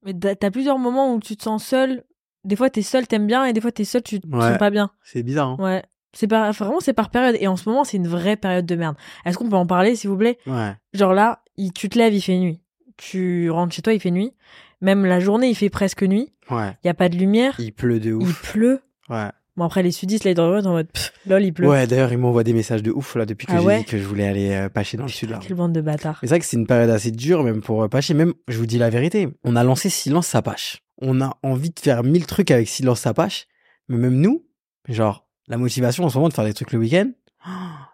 Mais 0.04 0.14
t'as 0.14 0.50
plusieurs 0.50 0.78
moments 0.78 1.14
où 1.14 1.20
tu 1.20 1.36
te 1.36 1.42
sens 1.42 1.64
seul. 1.64 2.04
Des 2.44 2.56
fois 2.56 2.70
t'es 2.70 2.82
seul, 2.82 3.06
t'aimes 3.06 3.26
bien 3.26 3.44
et 3.44 3.52
des 3.52 3.60
fois 3.60 3.72
t'es 3.72 3.84
seul, 3.84 4.02
tu 4.02 4.20
te 4.20 4.26
Ouais. 4.28 4.40
sens 4.50 4.58
pas 4.58 4.70
bien. 4.70 4.90
c'est 5.02 5.22
bizarre, 5.22 5.48
hein. 5.50 5.56
Ouais. 5.58 5.82
C'est 6.14 6.26
par 6.26 6.50
vraiment 6.52 6.80
c'est 6.80 6.94
par 6.94 7.10
période 7.10 7.36
et 7.38 7.46
en 7.48 7.56
ce 7.56 7.68
moment 7.68 7.84
c'est 7.84 7.96
une 7.98 8.08
vraie 8.08 8.36
période 8.36 8.64
de 8.64 8.74
merde. 8.76 8.96
Est-ce 9.26 9.36
qu'on 9.36 9.48
peut 9.50 9.56
en 9.56 9.66
parler 9.66 9.94
s'il 9.96 10.08
vous 10.10 10.16
plaît? 10.16 10.38
Ouais. 10.46 10.72
Genre 10.94 11.12
là, 11.12 11.42
il, 11.56 11.72
tu 11.72 11.88
te 11.88 11.98
lèves, 11.98 12.14
il 12.14 12.22
fait 12.22 12.38
nuit. 12.38 12.60
Tu 12.96 13.50
rentres 13.50 13.74
chez 13.74 13.82
toi, 13.82 13.92
il 13.92 14.00
fait 14.00 14.10
nuit. 14.10 14.32
Même 14.80 15.04
la 15.04 15.20
journée, 15.20 15.48
il 15.50 15.54
fait 15.54 15.68
presque 15.70 16.02
nuit. 16.04 16.32
Ouais. 16.50 16.76
Il 16.82 16.86
y 16.86 16.90
a 16.90 16.94
pas 16.94 17.08
de 17.08 17.16
lumière. 17.16 17.56
Il 17.58 17.72
pleut 17.72 18.00
de 18.00 18.08
Il 18.10 18.14
ouf. 18.14 18.52
pleut. 18.52 18.80
Ouais. 19.10 19.28
Bon 19.58 19.64
après 19.64 19.82
les 19.82 19.90
sudistes 19.90 20.22
là 20.22 20.30
ils 20.30 20.38
être 20.38 20.66
en 20.66 20.70
mode 20.70 20.86
pff, 20.92 21.12
lol 21.26 21.42
il 21.42 21.52
pleut. 21.52 21.68
Ouais, 21.68 21.88
d'ailleurs, 21.88 22.12
il 22.12 22.18
m'envoie 22.18 22.44
des 22.44 22.52
messages 22.52 22.80
de 22.82 22.92
ouf, 22.92 23.16
là, 23.16 23.26
depuis 23.26 23.46
que 23.48 23.52
Ah 23.52 23.58
j'ai 23.58 23.66
ouais 23.66 23.78
dit 23.80 23.84
que 23.86 23.98
je 23.98 24.04
voulais 24.04 24.28
aller 24.28 24.50
euh, 24.52 24.68
pâcher 24.68 24.96
dans 24.96 25.02
le 25.02 25.08
sud, 25.08 25.30
là. 25.30 25.40
Quelle 25.42 25.56
bande 25.56 25.72
de 25.72 25.80
bâtards. 25.80 26.20
Mais 26.22 26.28
c'est 26.28 26.34
vrai 26.34 26.38
que 26.38 26.46
c'est 26.46 26.56
une 26.56 26.66
période 26.66 26.90
assez 26.90 27.10
dure, 27.10 27.42
même 27.42 27.60
pour 27.60 27.82
euh, 27.82 27.88
pâcher. 27.88 28.14
Même, 28.14 28.34
je 28.46 28.56
vous 28.56 28.66
dis 28.66 28.78
la 28.78 28.88
vérité, 28.88 29.28
on 29.42 29.56
a 29.56 29.64
lancé 29.64 29.90
Silence 29.90 30.28
Sapache. 30.28 30.78
On 31.02 31.20
a 31.20 31.36
envie 31.42 31.70
de 31.70 31.80
faire 31.80 32.04
mille 32.04 32.24
trucs 32.24 32.52
avec 32.52 32.68
Silence 32.68 33.00
Sapache. 33.00 33.48
Mais 33.88 33.96
même 33.96 34.20
nous, 34.20 34.44
genre, 34.88 35.26
la 35.48 35.56
motivation 35.56 36.04
en 36.04 36.08
ce 36.08 36.16
moment 36.18 36.28
de 36.28 36.34
faire 36.34 36.44
des 36.44 36.54
trucs 36.54 36.70
le 36.72 36.78
week-end, 36.78 37.10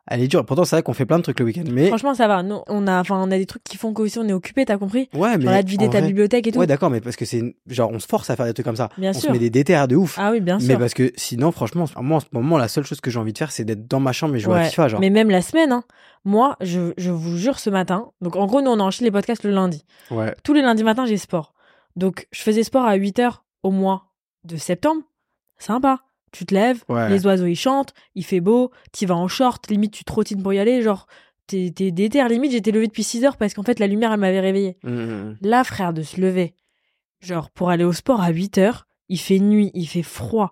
elle 0.07 0.21
est 0.23 0.29
dure. 0.29 0.45
Pourtant, 0.45 0.65
c'est 0.65 0.77
vrai 0.77 0.83
qu'on 0.83 0.93
fait 0.93 1.07
plein 1.07 1.19
de 1.19 1.23
trucs 1.23 1.39
le 1.41 1.47
week-end. 1.47 1.65
Mais, 1.71 1.89
Franchement 1.89 2.15
ça 2.15 2.29
va. 2.29 2.43
Nous, 2.43 2.59
on 2.69 2.87
a 2.87 3.01
enfin 3.01 3.17
on 3.21 3.31
a 3.31 3.39
des 3.39 3.47
trucs 3.47 3.65
qui 3.65 3.77
font 3.77 3.93
qu'aussi 3.95 4.19
on 4.19 4.29
est 4.29 4.33
occupé, 4.33 4.65
t'as 4.65 4.77
compris 4.79 5.09
ouais, 5.15 5.37
mais. 5.39 5.45
Genre 5.45 5.53
là 5.53 5.63
de 5.63 5.69
vider 5.71 5.87
ta 5.89 5.99
vrai- 6.01 6.09
bibliothèque 6.09 6.47
et 6.47 6.53
tout. 6.53 6.59
Ouais, 6.59 6.67
d'accord, 6.67 6.91
mais 6.91 7.01
parce 7.01 7.17
que 7.17 7.25
c'est, 7.25 7.39
une- 7.39 7.55
genre, 7.67 7.91
on 7.93 7.99
se 7.99 8.07
force 8.07 8.29
à 8.31 8.37
faire 8.37 8.47
des 8.47 8.53
trucs 8.55 8.67
comme 8.67 8.77
ça. 8.77 8.89
Bien 8.99 9.11
on 9.11 9.13
sûr. 9.15 9.29
se 9.29 9.33
met 9.33 9.39
des 9.39 9.51
déterres 9.51 9.89
de 9.89 9.97
ouf. 9.97 10.17
Ah 10.21 10.31
oui 10.33 10.41
bien 10.41 10.59
mais 10.59 10.65
sûr. 10.65 10.79
parce 10.79 10.95
que 10.95 11.13
sinon, 11.17 11.53
franchement, 11.53 11.87
moi, 12.01 12.17
en 12.19 12.21
ce 12.21 12.27
moment, 12.33 12.59
la 12.59 12.69
seule 12.69 12.85
chose 12.85 13.01
que 13.01 13.11
j'ai 13.11 13.19
envie 13.19 13.33
de 13.33 13.39
faire, 13.39 13.51
c'est 13.53 13.65
d'être 13.65 13.87
dans 13.89 14.01
ma 14.01 14.13
chambre 14.13 14.35
et 14.35 14.39
jouer 14.41 14.55
à 14.55 14.59
Ouais. 14.63 14.69
FIFA, 14.71 14.89
genre. 14.89 15.01
Mais 15.01 15.11
même 15.11 15.31
la 15.31 15.43
semaine, 15.43 15.73
hein. 15.73 15.85
Moi, 16.27 16.57
je, 16.63 16.93
je 16.97 17.11
vous 17.11 17.37
jure, 17.37 17.59
ce 17.59 17.69
matin. 17.71 18.11
Donc, 18.23 18.37
en 18.37 18.47
gros, 18.47 18.63
nous, 18.63 18.71
on 18.71 18.81
enchaîne 18.81 19.05
les 19.05 19.11
podcasts 19.11 19.45
le 19.45 19.51
lundi. 19.51 19.85
Ouais. 20.11 20.35
Tous 20.43 20.55
les 20.55 20.63
lundis 20.63 20.83
matins, 20.85 21.05
j'ai 21.05 21.19
sport. 21.19 21.53
Donc, 21.97 22.27
je 22.33 22.41
faisais 22.43 22.63
sport 22.63 22.85
à 22.87 22.95
8 22.95 23.19
heures 23.19 23.45
au 23.63 23.71
mois 23.71 24.07
de 24.45 24.57
septembre. 24.57 25.03
Sympa. 25.59 26.01
Tu 26.35 26.45
te 26.47 26.53
lèves, 26.53 26.83
Ouais. 26.89 27.09
les 27.11 27.25
oiseaux, 27.27 27.47
ils 27.47 27.55
chantent, 27.55 27.95
il 28.17 28.25
fait 28.25 28.41
beau, 28.41 28.73
t'y 28.91 29.07
vas 29.07 29.15
en 29.15 29.29
short, 29.29 29.71
limite, 29.71 29.93
tu 29.93 30.03
trottines 30.03 30.43
pour 30.43 30.53
y 30.53 30.59
aller. 30.59 30.83
Genre, 30.83 31.07
t'es 31.47 31.71
déter. 31.71 32.27
Limite, 32.29 32.51
j'étais 32.51 32.73
levé 32.73 32.89
depuis 32.89 33.05
6 33.05 33.25
heures 33.25 33.37
parce 33.37 33.55
qu'en 33.55 33.63
fait, 33.63 33.79
la 33.79 33.87
lumière, 33.87 34.13
elle 34.13 34.19
m'avait 34.19 34.41
réveillé. 34.41 34.77
Mmh, 34.83 34.91
mmh, 34.91 35.05
mmh. 35.13 35.37
Là, 35.43 35.63
frère, 35.63 35.93
de 35.93 36.03
se 36.03 36.21
lever, 36.21 36.55
genre 37.21 37.51
pour 37.51 37.71
aller 37.71 37.85
au 37.85 37.93
sport 37.93 38.21
à 38.21 38.31
8 38.31 38.59
heures, 38.59 38.87
il 39.09 39.21
fait 39.21 39.39
nuit, 39.39 39.71
il 39.75 39.87
fait 39.87 40.03
froid. 40.03 40.51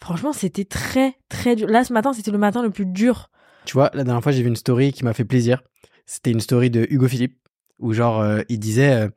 Franchement, 0.00 0.32
c'était 0.32 0.64
très 0.64 1.14
très 1.28 1.54
dur. 1.54 1.68
Là 1.68 1.84
ce 1.84 1.92
matin, 1.92 2.12
c'était 2.12 2.30
le 2.32 2.38
matin 2.38 2.62
le 2.62 2.70
plus 2.70 2.84
dur. 2.86 3.30
Tu 3.66 3.74
vois, 3.74 3.90
la 3.94 4.02
dernière 4.04 4.22
fois, 4.22 4.32
j'ai 4.32 4.42
vu 4.42 4.48
une 4.48 4.56
story 4.56 4.92
qui 4.92 5.04
m'a 5.04 5.12
fait 5.14 5.24
plaisir. 5.24 5.62
C'était 6.06 6.30
une 6.32 6.40
story 6.40 6.70
de 6.70 6.86
Hugo 6.90 7.06
Philippe 7.08 7.38
où 7.78 7.92
genre 7.92 8.20
euh, 8.20 8.42
il 8.48 8.58
disait 8.58 8.92
euh, 8.92 9.08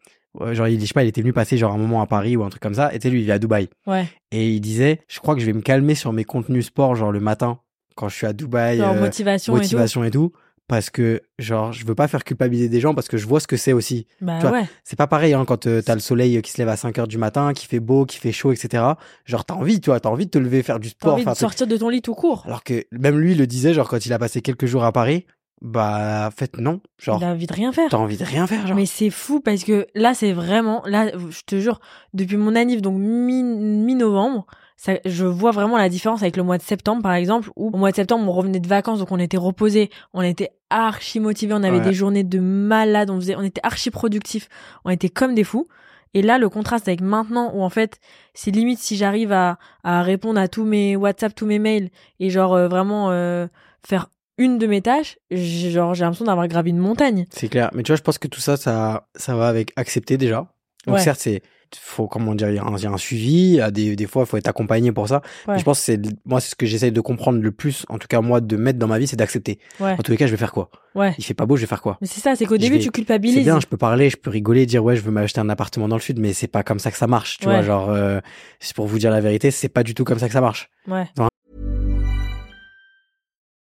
genre 0.51 0.67
il 0.67 0.79
je 0.79 0.85
sais 0.85 0.93
pas, 0.93 1.03
il 1.03 1.07
était 1.07 1.21
venu 1.21 1.33
passer 1.33 1.57
genre 1.57 1.73
un 1.73 1.77
moment 1.77 2.01
à 2.01 2.05
Paris 2.07 2.35
ou 2.37 2.43
un 2.43 2.49
truc 2.49 2.61
comme 2.61 2.75
ça 2.75 2.93
et 2.93 2.99
tu 2.99 3.03
sais 3.03 3.09
lui 3.09 3.23
il 3.23 3.29
est 3.29 3.33
à 3.33 3.39
Dubaï. 3.39 3.69
Ouais. 3.85 4.07
Et 4.31 4.49
il 4.51 4.61
disait, 4.61 5.01
je 5.07 5.19
crois 5.19 5.33
que 5.35 5.41
je 5.41 5.45
vais 5.45 5.53
me 5.53 5.61
calmer 5.61 5.95
sur 5.95 6.13
mes 6.13 6.23
contenus 6.23 6.65
sport 6.67 6.95
genre 6.95 7.11
le 7.11 7.19
matin 7.19 7.59
quand 7.95 8.09
je 8.09 8.15
suis 8.15 8.27
à 8.27 8.33
Dubaï, 8.33 8.77
Genre 8.77 8.95
euh, 8.95 8.99
motivation, 8.99 9.53
motivation 9.55 10.03
et 10.03 10.11
tout. 10.11 10.31
parce 10.67 10.89
que 10.91 11.21
genre 11.39 11.71
je 11.73 11.83
veux 11.85 11.95
pas 11.95 12.07
faire 12.07 12.23
culpabiliser 12.23 12.69
des 12.69 12.79
gens 12.79 12.93
parce 12.93 13.07
que 13.07 13.17
je 13.17 13.25
vois 13.25 13.39
ce 13.39 13.47
que 13.47 13.57
c'est 13.57 13.73
aussi. 13.73 14.05
Bah 14.21 14.37
ouais. 14.51 14.65
C'est 14.83 14.97
pas 14.97 15.07
pareil 15.07 15.33
hein, 15.33 15.45
quand 15.45 15.65
euh, 15.65 15.81
t'as 15.81 15.95
le 15.95 16.01
soleil 16.01 16.39
qui 16.43 16.51
se 16.51 16.57
lève 16.59 16.69
à 16.69 16.75
5 16.75 16.99
heures 16.99 17.07
du 17.07 17.17
matin, 17.17 17.53
qui 17.53 17.65
fait 17.65 17.79
beau, 17.79 18.05
qui 18.05 18.17
fait 18.19 18.31
chaud, 18.33 18.51
etc. 18.51 18.83
Genre 19.25 19.45
t'as 19.45 19.55
envie, 19.55 19.79
tu 19.81 19.89
vois, 19.89 19.99
t'as 19.99 20.09
envie 20.09 20.25
de 20.25 20.31
te 20.31 20.37
lever, 20.37 20.61
faire 20.61 20.79
du 20.79 20.89
T'as 20.89 20.93
sport. 20.95 21.13
envie 21.15 21.25
de 21.25 21.33
sortir 21.33 21.65
de 21.65 21.77
ton 21.77 21.89
lit 21.89 22.01
tout 22.03 22.13
court. 22.13 22.43
Alors 22.45 22.63
que 22.63 22.85
même 22.91 23.17
lui 23.17 23.33
le 23.33 23.47
disait, 23.47 23.73
genre 23.73 23.89
quand 23.89 24.05
il 24.05 24.13
a 24.13 24.19
passé 24.19 24.41
quelques 24.41 24.65
jours 24.67 24.83
à 24.83 24.91
Paris, 24.91 25.25
bah 25.61 26.27
en 26.27 26.31
fait 26.31 26.57
non, 26.59 26.81
genre 26.99 27.23
a 27.23 27.27
envie 27.27 27.47
de 27.47 27.53
rien 27.53 27.71
faire. 27.71 27.89
t'as 27.89 27.97
envie 27.97 28.17
de 28.17 28.23
rien 28.23 28.45
faire, 28.47 28.67
genre. 28.67 28.75
Mais 28.75 28.85
c'est 28.85 29.09
fou 29.09 29.39
parce 29.39 29.63
que 29.63 29.87
là, 29.95 30.13
c'est 30.13 30.33
vraiment, 30.33 30.83
là, 30.85 31.11
je 31.29 31.41
te 31.45 31.59
jure, 31.59 31.79
depuis 32.13 32.37
mon 32.37 32.55
anniv, 32.55 32.81
donc 32.81 32.97
mi- 32.99 33.41
mi-novembre, 33.43 34.45
ça, 34.75 34.93
je 35.05 35.25
vois 35.25 35.51
vraiment 35.51 35.77
la 35.77 35.89
différence 35.89 36.21
avec 36.21 36.37
le 36.37 36.43
mois 36.43 36.57
de 36.59 36.63
septembre, 36.63 37.01
par 37.01 37.13
exemple, 37.13 37.49
où 37.55 37.69
au 37.73 37.77
mois 37.77 37.89
de 37.91 37.95
septembre, 37.95 38.29
on 38.29 38.31
revenait 38.31 38.59
de 38.59 38.67
vacances, 38.67 38.99
donc 38.99 39.11
on 39.11 39.17
était 39.19 39.37
reposé, 39.37 39.89
on 40.13 40.21
était 40.21 40.51
archi 40.69 41.19
motivé, 41.19 41.53
on 41.53 41.63
avait 41.63 41.77
Ouais. 41.79 41.83
des 41.83 41.93
journées 41.93 42.23
de 42.23 42.39
malade, 42.39 43.09
on 43.09 43.15
faisait, 43.19 43.35
on 43.35 43.41
était 43.41 43.61
archi 43.63 43.89
productif, 43.89 44.49
on 44.85 44.91
était 44.91 45.09
comme 45.09 45.33
des 45.33 45.43
fous. 45.43 45.67
Et 46.13 46.21
là, 46.21 46.37
le 46.37 46.49
contraste 46.49 46.87
avec 46.87 47.01
maintenant, 47.01 47.51
où 47.55 47.63
en 47.63 47.69
fait, 47.69 47.99
c'est 48.33 48.51
limite 48.51 48.79
si 48.79 48.95
j'arrive 48.95 49.31
à, 49.31 49.57
à 49.83 50.01
répondre 50.03 50.39
à 50.39 50.47
tous 50.47 50.63
mes 50.63 50.95
WhatsApp, 50.95 51.33
tous 51.33 51.45
mes 51.47 51.59
mails, 51.59 51.89
et 52.19 52.29
genre 52.29 52.53
euh, 52.53 52.67
vraiment 52.67 53.09
euh, 53.11 53.47
faire 53.85 54.09
une 54.37 54.57
de 54.57 54.67
mes 54.67 54.81
tâches, 54.81 55.17
j'ai- 55.31 55.71
genre 55.71 55.93
j'ai 55.93 56.03
l'impression 56.03 56.25
d'avoir 56.25 56.47
gravi 56.47 56.69
une 56.71 56.77
montagne. 56.77 57.25
C'est 57.29 57.47
clair. 57.49 57.69
Mais 57.73 57.83
tu 57.83 57.91
vois, 57.91 57.97
je 57.97 58.03
pense 58.03 58.17
que 58.17 58.27
tout 58.27 58.41
ça, 58.41 58.57
ça, 58.57 59.07
ça 59.15 59.35
va 59.35 59.47
avec 59.47 59.71
accepter 59.75 60.17
déjà. 60.17 60.47
Donc 60.85 60.95
Ouais. 60.95 61.01
certes, 61.01 61.19
c'est 61.19 61.41
faut 61.75 62.07
comment 62.07 62.33
dire, 62.33 62.47
il 62.49 62.55
y, 62.55 62.59
a 62.59 62.63
un- 62.63 62.77
il 62.77 62.81
y 62.83 62.85
a 62.87 62.89
un 62.91 62.97
suivi. 62.97 63.59
a 63.59 63.71
Des, 63.71 63.97
des 63.97 64.07
fois, 64.07 64.23
il 64.23 64.25
faut 64.25 64.37
être 64.37 64.47
accompagné 64.47 64.93
pour 64.93 65.09
ça. 65.09 65.15
Ouais. 65.47 65.55
Mais 65.55 65.59
je 65.59 65.65
pense 65.65 65.79
que 65.79 65.83
c'est 65.85 65.99
moi, 66.23 66.39
c'est 66.39 66.51
ce 66.51 66.55
que 66.55 66.65
j'essaye 66.65 66.93
de 66.93 67.01
comprendre 67.01 67.41
le 67.41 67.51
plus, 67.51 67.85
en 67.89 67.97
tout 67.97 68.07
cas 68.07 68.21
moi, 68.21 68.39
de 68.39 68.55
mettre 68.55 68.79
dans 68.79 68.87
ma 68.87 68.97
vie, 68.99 69.05
c'est 69.05 69.17
d'accepter. 69.17 69.59
Ouais. 69.81 69.91
En 69.91 69.97
tous 69.97 70.11
les 70.11 70.15
cas, 70.17 70.27
je 70.27 70.31
vais 70.31 70.37
faire 70.37 70.53
quoi? 70.53 70.69
Ouais. 70.95 71.13
Il 71.17 71.25
fait 71.25 71.33
pas 71.33 71.45
beau, 71.45 71.57
je 71.57 71.61
vais 71.61 71.67
faire 71.67 71.81
quoi? 71.81 71.97
Mais 71.99 72.07
c'est 72.07 72.21
ça, 72.21 72.37
c'est 72.37 72.45
qu'au 72.45 72.55
début, 72.55 72.75
vais- 72.75 72.79
tu 72.79 72.85
C'est 72.85 72.91
culpabilises. 72.91 73.43
bien, 73.43 73.59
je 73.59 73.67
peux 73.67 73.75
parler, 73.75 74.09
je 74.09 74.15
peux 74.15 74.29
rigoler, 74.29 74.65
dire 74.65 74.81
ouais, 74.81 74.95
je 74.95 75.01
veux 75.01 75.11
m'acheter 75.11 75.41
un 75.41 75.49
appartement 75.49 75.89
dans 75.89 75.97
le 75.97 76.01
sud, 76.01 76.19
mais 76.19 76.31
c'est 76.31 76.47
pas 76.47 76.63
comme 76.63 76.79
ça 76.79 76.89
que 76.89 76.97
ça 76.97 77.07
marche. 77.07 77.37
Tu 77.39 77.47
Ouais. 77.47 77.55
vois, 77.55 77.63
genre, 77.63 77.89
euh, 77.89 78.21
c'est 78.61 78.73
pour 78.73 78.87
vous 78.87 78.97
dire 78.97 79.11
la 79.11 79.19
vérité, 79.19 79.51
c'est 79.51 79.67
pas 79.67 79.83
du 79.83 79.93
tout 79.93 80.05
comme 80.05 80.19
ça 80.19 80.27
que 80.27 80.33
ça 80.33 80.41
marche. 80.41 80.69
Ouais. 80.87 81.05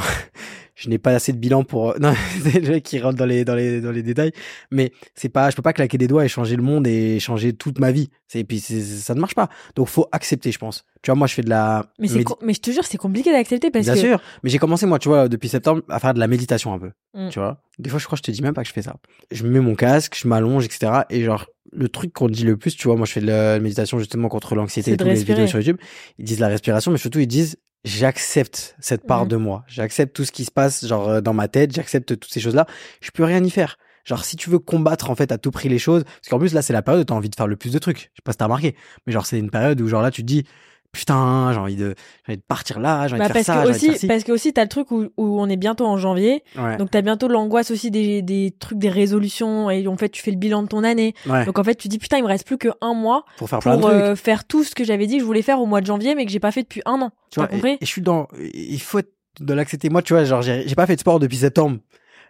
je 0.74 0.88
n'ai 0.88 0.98
pas 0.98 1.10
assez 1.12 1.32
de 1.32 1.38
bilan 1.38 1.64
pour 1.64 1.94
non 2.00 2.14
c'est 2.42 2.60
le 2.60 2.70
mec 2.70 2.82
qui 2.82 2.98
rentre 2.98 3.16
dans 3.16 3.26
les 3.26 3.44
dans 3.44 3.54
les 3.54 3.80
dans 3.80 3.90
les 3.92 4.02
détails. 4.02 4.32
Mais 4.70 4.92
c'est 5.14 5.28
pas 5.28 5.50
je 5.50 5.56
peux 5.56 5.62
pas 5.62 5.72
claquer 5.72 5.98
des 5.98 6.08
doigts 6.08 6.24
et 6.24 6.28
changer 6.28 6.56
le 6.56 6.62
monde 6.62 6.86
et 6.86 7.20
changer 7.20 7.52
toute 7.52 7.78
ma 7.78 7.92
vie. 7.92 8.10
C'est 8.28 8.40
et 8.40 8.44
puis 8.44 8.58
ça 8.60 9.14
ne 9.14 9.20
marche 9.20 9.34
pas. 9.34 9.48
Donc 9.76 9.88
faut 9.88 10.06
accepter 10.12 10.50
je 10.52 10.58
pense. 10.58 10.84
Tu 11.02 11.10
vois 11.10 11.16
moi 11.16 11.26
je 11.26 11.34
fais 11.34 11.42
de 11.42 11.50
la 11.50 11.86
Mais, 11.98 12.08
c'est 12.08 12.18
médi- 12.20 12.34
mais 12.42 12.54
je 12.54 12.60
te 12.60 12.70
jure, 12.70 12.84
c'est 12.84 12.96
compliqué 12.96 13.30
d'accepter 13.32 13.70
parce 13.70 13.84
bien 13.84 13.94
que. 13.94 14.00
sûr. 14.00 14.20
Mais 14.42 14.50
j'ai 14.50 14.58
commencé 14.58 14.86
moi 14.86 14.98
tu 14.98 15.08
vois 15.08 15.28
depuis 15.28 15.48
septembre 15.48 15.82
à 15.88 15.98
faire 16.00 16.14
de 16.14 16.18
la 16.20 16.26
méditation 16.26 16.72
un 16.72 16.78
peu 16.78 16.90
Mm. 17.14 17.28
tu 17.28 17.38
vois. 17.38 17.60
Des 17.78 17.90
fois 17.90 17.98
je 17.98 18.06
crois 18.06 18.16
que 18.16 18.20
je 18.24 18.30
te 18.32 18.34
dis 18.34 18.40
même 18.42 18.54
pas 18.54 18.62
que 18.62 18.68
je 18.68 18.72
fais 18.72 18.80
ça. 18.82 18.96
Je 19.30 19.44
mets 19.46 19.60
mon 19.60 19.74
casque 19.74 20.16
je 20.18 20.26
m'allonge 20.26 20.64
etc 20.64 21.02
et 21.10 21.22
genre 21.22 21.46
le 21.70 21.88
truc 21.90 22.12
qu'on 22.14 22.28
dit 22.28 22.44
le 22.44 22.56
plus 22.56 22.74
tu 22.76 22.88
vois 22.88 22.96
moi 22.96 23.04
je 23.04 23.12
fais 23.12 23.20
de 23.20 23.26
la 23.26 23.58
méditation 23.60 23.98
justement 23.98 24.28
contre 24.30 24.54
l'anxiété 24.54 24.92
et 24.92 24.96
de 24.96 25.04
tout 25.04 25.08
les 25.10 25.16
vidéos 25.22 25.46
sur 25.46 25.58
YouTube. 25.58 25.76
Ils 26.18 26.24
disent 26.24 26.40
la 26.40 26.48
respiration 26.48 26.90
mais 26.90 26.96
surtout 26.98 27.18
ils 27.18 27.26
disent 27.26 27.58
j'accepte 27.84 28.76
cette 28.80 29.06
part 29.06 29.22
Mhm. 29.22 29.28
de 29.28 29.36
moi. 29.36 29.64
J'accepte 29.66 30.14
tout 30.14 30.24
ce 30.24 30.32
qui 30.32 30.44
se 30.44 30.50
passe 30.50 30.86
genre 30.86 31.08
euh, 31.08 31.20
dans 31.20 31.32
ma 31.34 31.48
tête 31.48 31.72
j'accepte 31.74 32.06
toutes 32.18 32.32
ces 32.32 32.40
choses 32.40 32.54
là 32.54 32.66
je 33.00 33.10
peux 33.10 33.24
rien 33.24 33.42
y 33.42 33.50
faire. 33.50 33.76
Genre 34.04 34.24
si 34.24 34.36
tu 34.36 34.50
veux 34.50 34.58
combattre 34.58 35.10
en 35.10 35.14
fait 35.14 35.30
à 35.32 35.38
tout 35.38 35.50
prix 35.50 35.68
les 35.68 35.78
choses 35.78 36.04
parce 36.04 36.28
qu'en 36.28 36.38
plus 36.38 36.54
là 36.54 36.62
c'est 36.62 36.72
la 36.72 36.82
période 36.82 37.02
où 37.02 37.04
t'as 37.04 37.14
envie 37.14 37.30
de 37.30 37.36
faire 37.36 37.46
le 37.46 37.56
plus 37.56 37.72
de 37.72 37.78
trucs. 37.78 37.98
Je 37.98 38.04
sais 38.04 38.22
pas 38.24 38.32
si 38.32 38.38
t'as 38.38 38.44
remarqué 38.46 38.76
mais 39.06 39.12
genre 39.12 39.26
c'est 39.26 39.38
une 39.38 39.50
période 39.50 39.80
où 39.80 39.88
genre 39.88 40.02
là 40.02 40.10
tu 40.10 40.22
te 40.22 40.26
dis 40.26 40.44
putain 40.92 41.50
j'ai 41.52 41.58
envie 41.58 41.76
de 41.76 41.94
j'ai 42.26 42.32
envie 42.32 42.36
de 42.38 42.42
partir 42.46 42.78
là 42.78 43.08
j'ai 43.08 43.14
envie 43.14 43.20
Bah, 43.20 43.28
de 43.28 43.32
parce 43.32 43.46
faire 43.46 43.54
ça 43.56 43.62
que 43.62 43.66
de 43.68 43.70
aussi, 43.74 43.86
faire 43.86 43.96
ci 43.96 44.06
parce 44.06 44.24
que 44.24 44.32
aussi, 44.32 44.52
t'as 44.52 44.62
le 44.62 44.68
truc 44.68 44.90
où, 44.90 45.06
où 45.16 45.40
on 45.40 45.48
est 45.48 45.56
bientôt 45.56 45.86
en 45.86 45.96
janvier. 45.96 46.44
ouais. 46.56 46.76
Donc, 46.76 46.90
t'as 46.90 47.00
bientôt 47.02 47.28
l'angoisse 47.28 47.70
aussi 47.70 47.90
des, 47.90 48.20
des 48.22 48.54
trucs, 48.58 48.78
des 48.78 48.88
résolutions. 48.90 49.70
Et 49.70 49.86
en 49.88 49.96
fait, 49.96 50.10
tu 50.10 50.22
fais 50.22 50.30
le 50.30 50.36
bilan 50.36 50.62
de 50.62 50.68
ton 50.68 50.84
année. 50.84 51.14
ouais 51.26 51.46
Donc, 51.46 51.58
en 51.58 51.64
fait, 51.64 51.74
tu 51.76 51.88
dis, 51.88 51.98
putain, 51.98 52.18
il 52.18 52.22
me 52.22 52.28
reste 52.28 52.46
plus 52.46 52.58
que 52.58 52.68
un 52.80 52.94
mois 52.94 53.24
pour 53.38 53.48
faire 53.48 53.58
plein 53.60 53.76
de 53.76 53.80
pour 53.80 53.88
euh, 53.90 54.14
faire 54.16 54.44
tout 54.44 54.64
ce 54.64 54.74
que 54.74 54.84
j'avais 54.84 55.06
dit 55.06 55.14
que 55.14 55.20
je 55.20 55.24
voulais 55.24 55.42
faire 55.42 55.60
au 55.60 55.66
mois 55.66 55.80
de 55.80 55.86
janvier, 55.86 56.14
mais 56.14 56.24
que 56.26 56.30
j'ai 56.30 56.40
pas 56.40 56.52
fait 56.52 56.62
depuis 56.62 56.82
un 56.86 57.00
an. 57.00 57.10
tu 57.30 57.40
vois, 57.40 57.48
et, 57.48 57.54
compris? 57.54 57.72
et 57.72 57.78
je 57.84 57.86
suis 57.86 58.02
dans, 58.02 58.28
il 58.54 58.80
faut 58.80 59.00
de 59.40 59.54
l'accepter. 59.54 59.88
Moi, 59.88 60.02
tu 60.02 60.12
vois, 60.12 60.24
genre, 60.24 60.42
j'ai 60.42 60.68
j'ai 60.68 60.74
pas 60.74 60.86
fait 60.86 60.94
de 60.96 61.00
sport 61.00 61.18
depuis 61.20 61.38
septembre. 61.38 61.78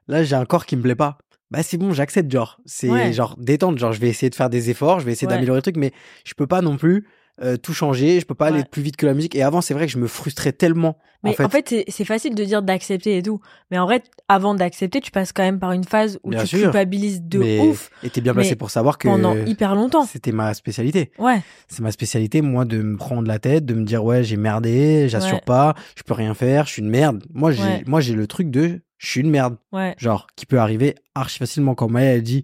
Là, 0.08 0.22
j'ai 0.24 0.36
un 0.36 0.44
corps 0.44 0.66
qui 0.66 0.76
me 0.76 0.82
plaît 0.82 0.94
pas. 0.94 1.18
Bah, 1.50 1.62
c'est 1.62 1.76
bon, 1.78 1.92
j'accepte, 1.92 2.30
genre. 2.30 2.60
C'est 2.64 2.88
Ouais. 2.88 3.12
genre 3.12 3.36
détente. 3.38 3.78
Genre, 3.78 3.92
je 3.92 4.00
vais 4.00 4.08
essayer 4.08 4.30
de 4.30 4.34
faire 4.34 4.50
des 4.50 4.70
efforts, 4.70 5.00
je 5.00 5.06
vais 5.06 5.12
essayer 5.12 5.26
Ouais. 5.28 5.34
d'améliorer 5.34 5.58
le 5.58 5.62
truc, 5.62 5.76
mais 5.76 5.92
je 6.24 6.34
peux 6.34 6.46
pas 6.46 6.60
non 6.62 6.76
plus 6.76 7.06
euh, 7.42 7.56
tout 7.56 7.72
changer. 7.74 8.20
Je 8.20 8.26
peux 8.26 8.34
pas 8.34 8.46
aller 8.46 8.64
plus 8.70 8.82
vite 8.82 8.96
que 8.96 9.06
la 9.06 9.14
musique. 9.14 9.34
Et 9.34 9.42
avant, 9.42 9.60
c'est 9.60 9.74
vrai 9.74 9.86
que 9.86 9.92
je 9.92 9.98
me 9.98 10.06
frustrais 10.06 10.52
tellement. 10.52 10.96
Mais 11.24 11.40
en 11.40 11.48
fait, 11.48 11.68
c'est- 11.68 11.84
c'est 11.88 12.04
facile 12.04 12.34
de 12.34 12.44
dire 12.44 12.62
d'accepter 12.62 13.16
et 13.16 13.22
tout. 13.22 13.40
Mais 13.70 13.78
en 13.78 13.84
vrai, 13.86 14.02
avant 14.28 14.54
d'accepter, 14.54 15.00
tu 15.00 15.10
passes 15.12 15.32
quand 15.32 15.42
même 15.44 15.60
par 15.60 15.70
une 15.72 15.84
phase 15.84 16.18
où 16.24 16.30
Bien 16.30 16.40
tu 16.40 16.46
sûr. 16.48 16.60
culpabilises 16.62 17.22
de 17.22 17.38
mais 17.38 17.60
ouf 17.60 17.90
et 18.02 18.10
t'es 18.10 18.20
bien 18.20 18.34
placé 18.34 18.56
pour 18.56 18.70
savoir 18.70 18.98
que 18.98 19.06
pendant 19.06 19.36
hyper 19.36 19.74
longtemps. 19.76 20.04
c'était 20.04 20.32
ma 20.32 20.52
spécialité. 20.54 21.12
Ouais. 21.18 21.40
C'est 21.68 21.80
ma 21.82 21.92
spécialité, 21.92 22.42
moi, 22.42 22.64
de 22.64 22.82
me 22.82 22.96
prendre 22.96 23.28
la 23.28 23.38
tête, 23.38 23.64
de 23.64 23.74
me 23.74 23.84
dire, 23.84 24.04
ouais, 24.04 24.24
j'ai 24.24 24.36
merdé, 24.36 25.08
j'assure 25.08 25.34
Ouais. 25.36 25.42
pas, 25.46 25.74
je 25.96 26.02
peux 26.02 26.14
rien 26.14 26.34
faire, 26.34 26.66
je 26.66 26.72
suis 26.72 26.82
une 26.82 26.90
merde. 26.90 27.22
Moi, 27.32 27.52
j'ai, 27.52 27.62
Ouais. 27.62 27.82
moi, 27.86 28.00
j'ai 28.00 28.14
le 28.14 28.26
truc 28.26 28.50
de, 28.50 28.80
je 28.98 29.08
suis 29.08 29.20
une 29.20 29.30
merde. 29.30 29.56
Ouais. 29.72 29.94
genre 29.98 30.26
qui 30.36 30.46
peut 30.46 30.58
arriver 30.58 30.96
archi 31.14 31.38
facilement 31.38 31.74
quand 31.76 31.88
Maya 31.88 32.14
elle 32.14 32.22
dit 32.22 32.42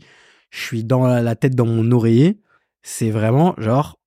je 0.51 0.61
suis 0.61 0.83
dans 0.85 1.07
la 1.07 1.35
tête 1.37 1.55
dans 1.55 1.67
mon 1.67 1.91
oreiller 1.93 2.39
c'est 2.83 3.11
vraiment 3.11 3.55
genre 3.59 3.98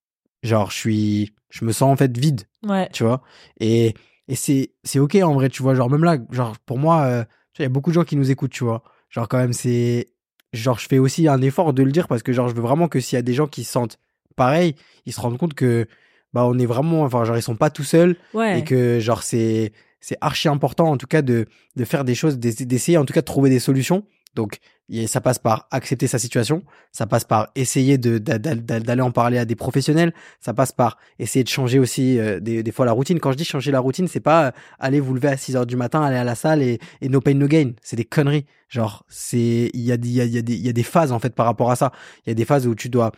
genre 0.43 0.71
je 0.71 0.75
suis 0.77 1.33
je 1.49 1.65
me 1.65 1.71
sens 1.71 1.91
en 1.91 1.95
fait 1.95 2.15
vide 2.17 2.41
Ouais. 2.67 2.89
tu 2.93 3.03
vois 3.03 3.21
et 3.59 3.93
et 4.27 4.35
c'est 4.35 4.71
c'est 4.83 4.99
ok 4.99 5.15
en 5.23 5.33
vrai 5.33 5.49
tu 5.49 5.61
vois 5.63 5.75
genre 5.75 5.89
même 5.89 6.03
là 6.03 6.17
genre 6.31 6.57
pour 6.65 6.77
moi 6.79 7.01
euh, 7.03 7.23
il 7.59 7.63
y 7.63 7.65
a 7.65 7.69
beaucoup 7.69 7.89
de 7.91 7.95
gens 7.95 8.03
qui 8.03 8.15
nous 8.15 8.31
écoutent 8.31 8.51
tu 8.51 8.63
vois 8.63 8.83
genre 9.09 9.27
quand 9.27 9.37
même 9.37 9.53
c'est 9.53 10.07
genre 10.53 10.79
je 10.79 10.87
fais 10.87 10.99
aussi 10.99 11.27
un 11.27 11.41
effort 11.41 11.73
de 11.73 11.83
le 11.83 11.91
dire 11.91 12.07
parce 12.07 12.23
que 12.23 12.33
genre 12.33 12.47
je 12.49 12.55
veux 12.55 12.61
vraiment 12.61 12.87
que 12.87 12.99
s'il 12.99 13.15
y 13.17 13.19
a 13.19 13.23
des 13.23 13.33
gens 13.33 13.47
qui 13.47 13.63
se 13.63 13.71
sentent 13.71 13.97
pareil 14.35 14.75
ils 15.05 15.13
se 15.13 15.19
rendent 15.21 15.37
compte 15.37 15.53
que 15.53 15.87
bah 16.33 16.45
on 16.45 16.57
est 16.59 16.65
vraiment 16.65 17.01
enfin 17.03 17.23
genre 17.25 17.37
ils 17.37 17.41
sont 17.41 17.55
pas 17.57 17.69
tout 17.69 17.83
seuls 17.83 18.15
Ouais. 18.33 18.59
et 18.59 18.63
que 18.63 18.99
genre 18.99 19.23
c'est 19.23 19.73
c'est 19.99 20.17
archi 20.21 20.47
important 20.47 20.89
en 20.89 20.97
tout 20.97 21.07
cas 21.07 21.21
de 21.21 21.45
de 21.75 21.85
faire 21.85 22.03
des 22.05 22.15
choses 22.15 22.37
d'ess- 22.39 22.61
d'essayer 22.65 22.97
en 22.97 23.05
tout 23.05 23.13
cas 23.13 23.21
de 23.21 23.25
trouver 23.25 23.49
des 23.49 23.59
solutions 23.59 24.05
donc 24.35 24.59
y- 24.91 25.07
ça 25.07 25.21
passe 25.21 25.39
par 25.39 25.67
accepter 25.71 26.07
sa 26.07 26.19
situation. 26.19 26.63
Ça 26.91 27.07
passe 27.07 27.23
par 27.23 27.49
essayer 27.55 27.97
de 27.97 28.17
d'a- 28.17 28.37
d'a- 28.37 28.55
d'a- 28.55 28.79
d'aller 28.79 29.01
en 29.01 29.11
parler 29.11 29.37
à 29.37 29.45
des 29.45 29.55
professionnels. 29.55 30.13
Ça 30.39 30.53
passe 30.53 30.71
par 30.71 30.97
essayer 31.19 31.43
de 31.43 31.49
changer 31.49 31.79
aussi 31.79 32.19
euh, 32.19 32.39
des, 32.39 32.71
fois 32.71 32.85
la 32.85 32.91
routine. 32.91 33.19
Quand 33.19 33.31
je 33.31 33.37
dis 33.37 33.45
changer 33.45 33.71
la 33.71 33.79
routine 33.79 34.07
c'est 34.07 34.19
pas 34.19 34.47
euh, 34.47 34.51
aller 34.79 34.99
vous 34.99 35.13
lever 35.13 35.29
à 35.29 35.37
6 35.37 35.55
heures 35.55 35.65
du 35.65 35.75
matin 35.75 36.01
aller 36.03 36.17
à 36.17 36.23
la 36.23 36.35
salle 36.35 36.61
et, 36.61 36.79
et 37.01 37.09
no 37.09 37.21
pain 37.21 37.33
no 37.33 37.47
gain. 37.47 37.71
C'est 37.81 37.95
des 37.95 38.05
conneries. 38.05 38.45
Genre 38.69 39.03
c'est 39.09 39.69
il 39.73 39.81
y 39.81 39.91
a 39.91 39.97
y 40.01 40.21
a, 40.21 40.25
y 40.25 40.37
a 40.37 40.41
des 40.41 40.55
y 40.55 40.69
a 40.69 40.73
des 40.73 40.83
phases 40.83 41.11
en 41.11 41.19
fait 41.19 41.33
par 41.35 41.45
rapport 41.45 41.71
à 41.71 41.75
ça. 41.75 41.91
Il 42.25 42.29
y 42.29 42.31
a 42.31 42.35
des 42.35 42.45
phases 42.45 42.67
où 42.67 42.75
tu 42.75 42.89
dois 42.89 43.11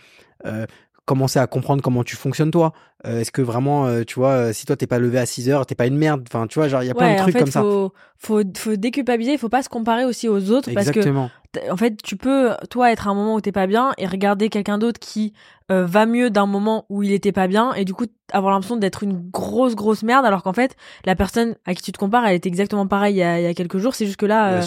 euh, 0.45 0.65
commencer 1.05 1.39
à 1.39 1.47
comprendre 1.47 1.81
comment 1.81 2.03
tu 2.03 2.15
fonctionnes 2.15 2.51
toi. 2.51 2.73
Euh, 3.05 3.19
est-ce 3.19 3.31
que 3.31 3.41
vraiment 3.41 3.85
euh, 3.85 4.03
tu 4.03 4.15
vois 4.15 4.29
euh, 4.29 4.53
si 4.53 4.65
toi 4.65 4.77
t'es 4.77 4.87
pas 4.87 4.99
levé 4.99 5.19
à 5.19 5.25
6 5.25 5.49
heures 5.49 5.65
t'es 5.65 5.75
pas 5.75 5.87
une 5.87 5.97
merde. 5.97 6.23
Enfin 6.27 6.47
tu 6.47 6.59
vois 6.59 6.69
genre 6.69 6.81
il 6.81 6.87
y 6.87 6.89
a 6.89 6.93
plein 6.93 7.07
Ouais, 7.07 7.15
de 7.15 7.19
trucs 7.19 7.35
en 7.35 7.39
fait, 7.39 7.43
comme 7.43 7.51
ça. 7.51 7.61
faut, 7.61 8.43
faut, 8.55 8.75
déculpabiliser, 8.77 9.33
il 9.33 9.37
faut 9.37 9.49
pas 9.49 9.63
se 9.63 9.69
comparer 9.69 10.05
aussi 10.05 10.29
aux 10.29 10.51
autres 10.51 10.71
parce 10.73 10.91
que 10.91 10.99
exactement. 10.99 11.29
en 11.69 11.75
fait, 11.75 12.01
tu 12.01 12.15
peux 12.15 12.51
toi 12.69 12.91
être 12.91 13.07
à 13.07 13.11
un 13.11 13.15
moment 13.15 13.35
où 13.35 13.41
t'es 13.41 13.51
pas 13.51 13.67
bien 13.67 13.91
et 13.97 14.07
regarder 14.07 14.47
quelqu'un 14.47 14.77
d'autre 14.77 14.99
qui 15.01 15.33
euh, 15.71 15.85
va 15.85 16.05
mieux 16.05 16.29
d'un 16.29 16.45
moment 16.45 16.85
où 16.87 17.03
il 17.03 17.11
était 17.11 17.33
pas 17.33 17.47
bien 17.47 17.73
et 17.73 17.83
du 17.83 17.93
coup 17.93 18.05
avoir 18.31 18.53
l'impression 18.53 18.77
d'être 18.77 19.03
une 19.03 19.29
grosse 19.29 19.75
grosse 19.75 20.03
merde 20.03 20.25
alors 20.25 20.41
qu'en 20.41 20.53
fait 20.53 20.75
la 21.05 21.15
personne 21.15 21.55
à 21.65 21.73
qui 21.73 21.81
tu 21.81 21.91
te 21.91 21.97
compares 21.97 22.25
elle 22.25 22.35
était 22.35 22.49
exactement 22.49 22.87
pareille 22.87 23.15
il 23.15 23.19
y 23.19 23.23
a, 23.23 23.39
il 23.39 23.43
y 23.43 23.47
a 23.47 23.53
quelques 23.53 23.77
jours. 23.77 23.95
C'est 23.95 24.05
juste 24.05 24.17
que 24.17 24.25
là 24.25 24.61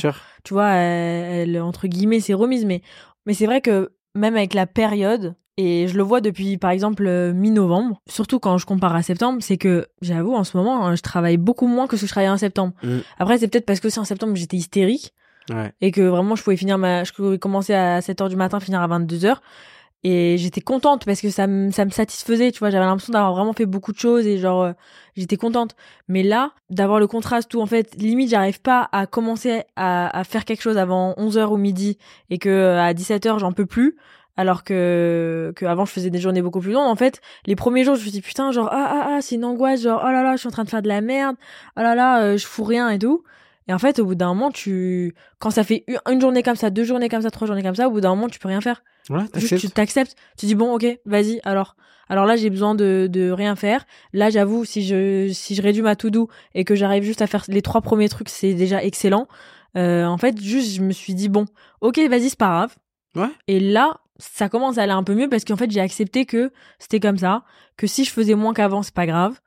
tu 0.45 0.53
vois 0.53 0.69
elle, 0.69 1.57
elle, 1.57 1.63
entre 1.63 1.87
guillemets 1.87 2.21
s'est 2.21 2.35
remise. 2.35 2.67
Mais 2.67 2.83
mais 3.25 3.35
c'est 3.35 3.47
vrai 3.47 3.61
que 3.61 3.91
même 4.17 4.37
avec 4.37 4.55
la 4.55 4.67
période, 4.67 5.35
et 5.59 5.89
je 5.89 5.97
le 5.97 6.03
vois 6.03 6.21
depuis 6.21 6.59
par 6.59 6.71
exemple 6.71 7.07
euh, 7.07 7.33
mi-novembre, 7.33 8.03
surtout 8.07 8.39
quand 8.39 8.59
je 8.59 8.67
compare 8.67 8.95
à 8.95 9.03
septembre, 9.03 9.39
c'est 9.41 9.57
que 9.57 9.87
j'avoue 10.03 10.35
en 10.35 10.45
ce 10.45 10.57
moment, 10.57 10.85
hein, 10.87 10.97
je 10.97 11.03
travaille 11.03 11.37
beaucoup 11.39 11.67
moins 11.67 11.87
que 11.87 11.97
ce 11.97 12.03
que 12.03 12.07
je 12.07 12.13
travaillais 12.13 12.31
en 12.33 12.37
septembre. 12.37 12.75
Mm. 12.83 12.99
Après, 13.19 13.39
c'est 13.39 13.49
peut-être 13.49 13.67
parce 13.67 13.81
que 13.81 13.89
c'est 13.89 14.01
en 14.01 14.05
septembre 14.05 14.35
j'étais 14.37 14.57
hystérique 14.57 15.13
Ouais. 15.49 15.73
et 15.81 15.93
que 15.93 16.01
vraiment 16.01 16.35
je 16.35 16.43
pouvais 16.43 16.57
finir 16.57 16.77
ma 16.77 17.05
je 17.05 17.13
pouvais 17.13 17.39
commencer 17.39 17.73
à 17.73 18.01
7h 18.01 18.29
du 18.29 18.35
matin 18.35 18.59
finir 18.59 18.81
à 18.81 18.89
22h 18.89 19.37
et 20.09 20.39
j'étais 20.39 20.61
contente 20.61 21.05
parce 21.05 21.21
que 21.21 21.31
ça 21.31 21.49
me 21.49 21.73
ça 21.73 21.85
me 21.85 21.91
satisfaisait 21.91 22.53
tu 22.53 22.61
vois. 22.61 22.71
J'avais 22.71 22.85
l'impression 22.85 23.13
d'avoir 23.13 23.35
vraiment 23.35 23.53
fait 23.53 23.67
beaucoup 23.67 23.93
de 23.93 23.99
choses 23.99 24.25
et 24.25 24.39
genre 24.39 24.63
euh, 24.63 24.73
j'étais 25.17 25.37
contente. 25.37 25.75
Mais 26.07 26.23
là 26.23 26.53
d'avoir 26.71 27.01
le 27.01 27.09
contraste 27.09 27.53
où 27.55 27.61
en 27.61 27.67
fait 27.67 27.93
limite 27.97 28.31
j'arrive 28.31 28.61
pas 28.61 28.89
à 28.93 29.07
commencer 29.07 29.65
à, 29.75 30.17
à 30.17 30.23
faire 30.23 30.45
quelque 30.45 30.63
chose 30.63 30.79
avant 30.79 31.15
11h 31.15 31.49
ou 31.49 31.57
midi 31.57 31.99
et 32.31 32.39
que 32.39 32.49
euh, 32.49 32.81
à 32.81 32.95
17h 32.95 33.41
j'en 33.41 33.51
peux 33.51 33.67
plus 33.67 33.97
alors 34.37 34.63
que, 34.63 35.53
que 35.57 35.67
avant 35.67 35.85
je 35.87 35.91
faisais 35.91 36.11
des 36.11 36.21
journées 36.21 36.43
beaucoup 36.43 36.61
plus 36.61 36.71
longues. 36.71 36.87
En 36.87 36.95
fait 36.95 37.21
les 37.47 37.57
premiers 37.57 37.83
jours 37.83 37.97
je 37.97 38.05
me 38.05 38.11
suis 38.11 38.21
putain 38.21 38.53
genre 38.53 38.69
ah 38.71 38.89
ah 38.89 39.09
ah 39.17 39.23
c'est 39.23 39.35
une 39.35 39.45
angoisse 39.45 39.83
genre 39.83 40.05
oh 40.05 40.13
là 40.13 40.23
là 40.23 40.37
je 40.37 40.39
suis 40.39 40.49
en 40.49 40.53
train 40.53 40.63
de 40.63 40.71
faire 40.71 40.83
de 40.83 40.89
la 40.89 41.01
merde 41.01 41.35
oh 41.77 41.81
là 41.81 41.97
là 41.97 42.21
euh, 42.23 42.37
je 42.37 42.47
fous 42.47 42.63
rien 42.63 42.91
et 42.91 43.01
tout. 43.01 43.25
Et 43.69 43.75
en 43.75 43.81
fait, 43.81 43.99
au 43.99 44.05
bout 44.05 44.15
d'un 44.15 44.29
moment, 44.29 44.53
tu, 44.53 45.13
quand 45.41 45.51
ça 45.51 45.65
fait 45.65 45.85
une 46.09 46.21
journée 46.21 46.45
comme 46.45 46.55
ça, 46.55 46.71
deux 46.71 46.85
journées 46.85 47.09
comme 47.09 47.23
ça, 47.23 47.33
trois 47.33 47.49
journées 47.49 47.65
comme 47.65 47.75
ça, 47.75 47.89
au 47.89 47.91
bout 47.91 48.01
d'un 48.01 48.11
moment, 48.11 48.29
tu 48.29 48.39
peux 48.39 48.47
rien 48.47 48.61
faire. 48.61 48.85
Ouais, 49.11 49.21
Juste, 49.35 49.51
t'acceptes. 49.51 49.61
tu 49.61 49.71
t'acceptes. 49.71 50.17
Tu 50.39 50.47
dis 50.47 50.55
bon, 50.55 50.75
ok, 50.75 50.87
vas-y. 51.07 51.41
Alors, 51.45 51.77
alors 52.09 52.27
là, 52.27 52.37
j'ai 52.37 52.51
besoin 52.51 52.75
de, 52.75 53.09
de 53.11 53.31
rien 53.31 53.57
faire. 53.57 53.85
Là, 54.13 54.31
j'avoue, 54.31 54.65
si 54.65 54.85
je, 54.85 55.31
si 55.33 55.55
je 55.55 55.63
réduis 55.63 55.83
ma 55.83 55.97
to 55.97 56.11
do 56.11 56.29
et 56.55 56.65
que 56.65 56.75
j'arrive 56.75 57.03
juste 57.05 57.23
à 57.23 57.27
faire 57.27 57.45
les 57.49 57.63
trois 57.63 57.81
premiers 57.81 58.09
trucs, 58.09 58.29
c'est 58.29 58.55
déjà 58.55 58.83
excellent. 58.85 59.29
Euh, 59.77 60.05
en 60.07 60.19
fait, 60.19 60.41
juste, 60.41 60.75
je 60.77 60.83
me 60.83 60.93
suis 60.93 61.15
dit 61.15 61.29
bon, 61.29 61.47
ok, 61.81 61.99
vas-y, 62.09 62.31
c'est 62.31 62.39
pas 62.39 62.47
grave. 62.49 62.75
Ouais. 63.15 63.31
Et 63.49 63.61
là, 63.61 63.99
ça 64.19 64.49
commence 64.49 64.79
à 64.79 64.83
aller 64.83 64.93
un 64.93 65.03
peu 65.03 65.15
mieux 65.15 65.29
parce 65.29 65.45
qu'en 65.45 65.57
fait, 65.57 65.71
j'ai 65.71 65.81
accepté 65.81 66.25
que 66.27 66.53
c'était 66.79 67.01
comme 67.01 67.19
ça, 67.19 67.45
que 67.77 67.87
si 67.87 68.05
je 68.05 68.11
faisais 68.11 68.35
moins 68.35 68.55
qu'avant, 68.55 68.83
c'est 68.83 68.95
pas 68.95 69.07
grave. 69.07 69.39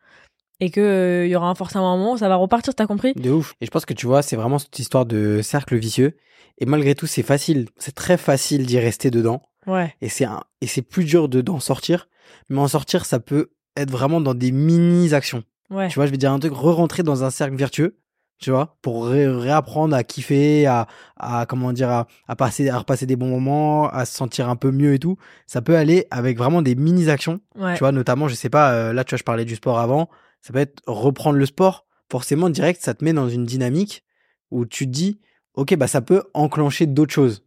Et 0.60 0.72
que 0.72 0.82
euh, 0.82 1.26
il 1.26 1.30
y 1.30 1.36
aura 1.36 1.50
un 1.50 1.56
forcément 1.56 1.94
un 1.94 1.98
moment 1.98 2.14
où 2.14 2.18
ça 2.18 2.28
va 2.30 2.36
repartir, 2.36 2.76
t'as 2.76 2.86
compris? 2.88 3.14
De 3.14 3.30
ouf. 3.32 3.56
Et 3.62 3.66
je 3.66 3.72
pense 3.72 3.86
que 3.86 3.94
tu 3.94 4.06
vois, 4.08 4.22
c'est 4.22 4.36
vraiment 4.36 4.60
cette 4.60 4.78
histoire 4.78 5.06
de 5.06 5.42
cercle 5.42 5.78
vicieux. 5.78 6.18
Et 6.58 6.66
malgré 6.66 6.96
tout, 6.96 7.08
c'est 7.08 7.24
facile. 7.24 7.68
C'est 7.78 7.96
très 7.96 8.18
facile 8.18 8.66
d'y 8.66 8.78
rester 8.80 9.10
dedans. 9.12 9.42
Ouais. 9.68 9.96
Et 10.02 10.10
c'est 10.10 10.26
un, 10.26 10.42
et 10.62 10.68
c'est 10.68 10.82
plus 10.82 11.06
dur 11.06 11.30
de, 11.30 11.40
d'en 11.42 11.60
sortir. 11.60 12.10
Mais 12.50 12.60
en 12.60 12.68
sortir, 12.68 13.06
ça 13.06 13.20
peut 13.20 13.52
être 13.78 13.92
vraiment 13.92 14.20
dans 14.20 14.34
des 14.34 14.52
mini 14.52 15.14
actions. 15.14 15.44
Ouais. 15.70 15.88
Tu 15.88 15.96
vois, 15.96 16.06
je 16.08 16.12
vais 16.12 16.18
dire 16.18 16.32
un 16.34 16.40
truc, 16.40 16.54
re-rentrer 16.54 17.04
dans 17.04 17.24
un 17.24 17.30
cercle 17.30 17.56
vertueux. 17.56 17.98
Tu 18.42 18.52
vois, 18.52 18.78
pour 18.82 19.06
ré- 19.08 19.28
réapprendre 19.28 19.94
à 19.96 20.04
kiffer, 20.06 20.66
à, 20.66 20.88
à 21.18 21.46
comment 21.46 21.74
dire, 21.74 21.90
à, 21.90 22.08
à 22.28 22.36
passer, 22.38 22.70
à 22.70 22.78
repasser 22.80 23.06
des 23.06 23.18
bons 23.18 23.28
moments, 23.28 23.90
à 23.90 24.06
se 24.06 24.16
sentir 24.16 24.48
un 24.50 24.56
peu 24.56 24.72
mieux 24.72 24.94
et 24.94 25.00
tout. 25.00 25.18
Ça 25.46 25.62
peut 25.62 25.76
aller 25.76 26.08
avec 26.10 26.38
vraiment 26.38 26.62
des 26.62 26.76
mini 26.76 27.10
actions. 27.10 27.42
Ouais. 27.58 27.74
Tu 27.74 27.80
vois, 27.80 27.92
notamment, 27.92 28.30
je 28.30 28.36
sais 28.36 28.50
pas, 28.50 28.72
euh, 28.72 28.94
là, 28.94 29.04
tu 29.04 29.12
vois, 29.12 29.18
je 29.18 29.24
parlais 29.24 29.44
du 29.46 29.56
sport 29.56 29.78
avant. 29.80 30.10
Ça 30.42 30.54
peut 30.54 30.60
être 30.60 30.82
reprendre 30.88 31.38
le 31.38 31.46
sport. 31.46 31.86
Forcément, 32.12 32.50
direct, 32.50 32.82
ça 32.82 32.94
te 32.94 33.04
met 33.04 33.14
dans 33.14 33.30
une 33.30 33.46
dynamique 33.46 34.04
où 34.52 34.66
tu 34.66 34.86
te 34.86 34.92
dis, 34.92 35.20
OK, 35.54 35.76
bah, 35.76 35.88
ça 35.88 36.02
peut 36.02 36.24
enclencher 36.34 36.86
d'autres 36.88 37.14
choses. 37.14 37.44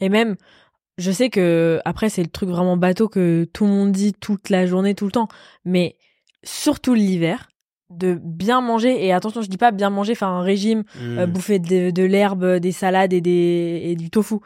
Et 0.00 0.08
même, 0.08 0.36
je 0.98 1.10
sais 1.12 1.30
que 1.30 1.80
après 1.84 2.08
c'est 2.08 2.22
le 2.22 2.28
truc 2.28 2.48
vraiment 2.48 2.76
bateau 2.76 3.08
que 3.08 3.44
tout 3.52 3.64
le 3.64 3.70
monde 3.70 3.92
dit 3.92 4.12
toute 4.14 4.50
la 4.50 4.66
journée, 4.66 4.94
tout 4.94 5.04
le 5.06 5.12
temps, 5.12 5.28
mais 5.64 5.96
surtout 6.42 6.94
l'hiver, 6.94 7.48
de 7.90 8.18
bien 8.20 8.60
manger. 8.60 9.04
Et 9.04 9.12
attention, 9.12 9.42
je 9.42 9.48
dis 9.48 9.56
pas 9.58 9.70
bien 9.70 9.90
manger, 9.90 10.14
faire 10.16 10.28
un 10.28 10.42
régime, 10.42 10.82
euh, 11.00 11.26
Mm. 11.26 11.30
bouffer 11.32 11.58
de, 11.60 11.90
de 11.90 12.02
l'herbe, 12.02 12.56
des 12.56 12.72
salades 12.72 13.12
et 13.12 13.20
des 13.20 13.82
et 13.84 13.94
du 13.94 14.10
tofu. 14.10 14.36